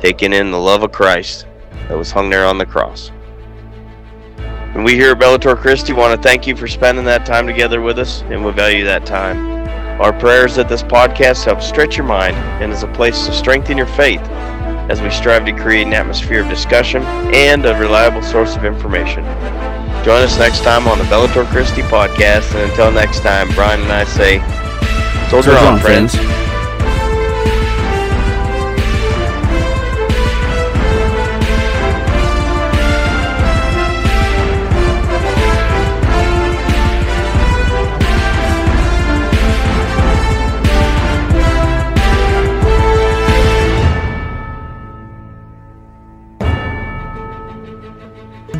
taking 0.00 0.32
in 0.32 0.50
the 0.50 0.58
love 0.58 0.82
of 0.82 0.90
Christ 0.90 1.46
that 1.86 1.96
was 1.96 2.10
hung 2.10 2.28
there 2.28 2.44
on 2.44 2.58
the 2.58 2.66
cross. 2.66 3.12
And 4.74 4.84
we 4.84 4.94
here 4.94 5.12
at 5.12 5.20
Bellator 5.20 5.56
Christi 5.56 5.92
want 5.92 6.20
to 6.20 6.28
thank 6.28 6.44
you 6.44 6.56
for 6.56 6.66
spending 6.66 7.04
that 7.04 7.24
time 7.24 7.46
together 7.46 7.80
with 7.80 8.00
us, 8.00 8.22
and 8.22 8.44
we 8.44 8.50
value 8.50 8.84
that 8.84 9.06
time. 9.06 9.52
Our 10.00 10.12
prayers 10.12 10.56
that 10.56 10.68
this 10.68 10.82
podcast 10.82 11.44
helps 11.44 11.64
stretch 11.64 11.96
your 11.96 12.06
mind 12.06 12.34
and 12.60 12.72
is 12.72 12.82
a 12.82 12.88
place 12.88 13.26
to 13.26 13.32
strengthen 13.32 13.78
your 13.78 13.86
faith 13.86 14.22
as 14.92 15.00
we 15.00 15.08
strive 15.08 15.46
to 15.46 15.52
create 15.52 15.86
an 15.86 15.94
atmosphere 15.94 16.42
of 16.42 16.50
discussion 16.50 17.02
and 17.32 17.64
a 17.64 17.74
reliable 17.78 18.20
source 18.20 18.56
of 18.56 18.64
information. 18.66 19.24
Join 20.04 20.20
us 20.20 20.38
next 20.38 20.62
time 20.64 20.86
on 20.86 20.98
the 20.98 21.04
Bellator 21.04 21.46
Christi 21.46 21.80
podcast, 21.80 22.54
and 22.54 22.70
until 22.70 22.92
next 22.92 23.20
time, 23.20 23.48
Brian 23.54 23.80
and 23.80 23.90
I 23.90 24.04
say, 24.04 24.40
Soldier 25.30 25.56
on, 25.56 25.80
friends. 25.80 26.14
friends. 26.14 26.41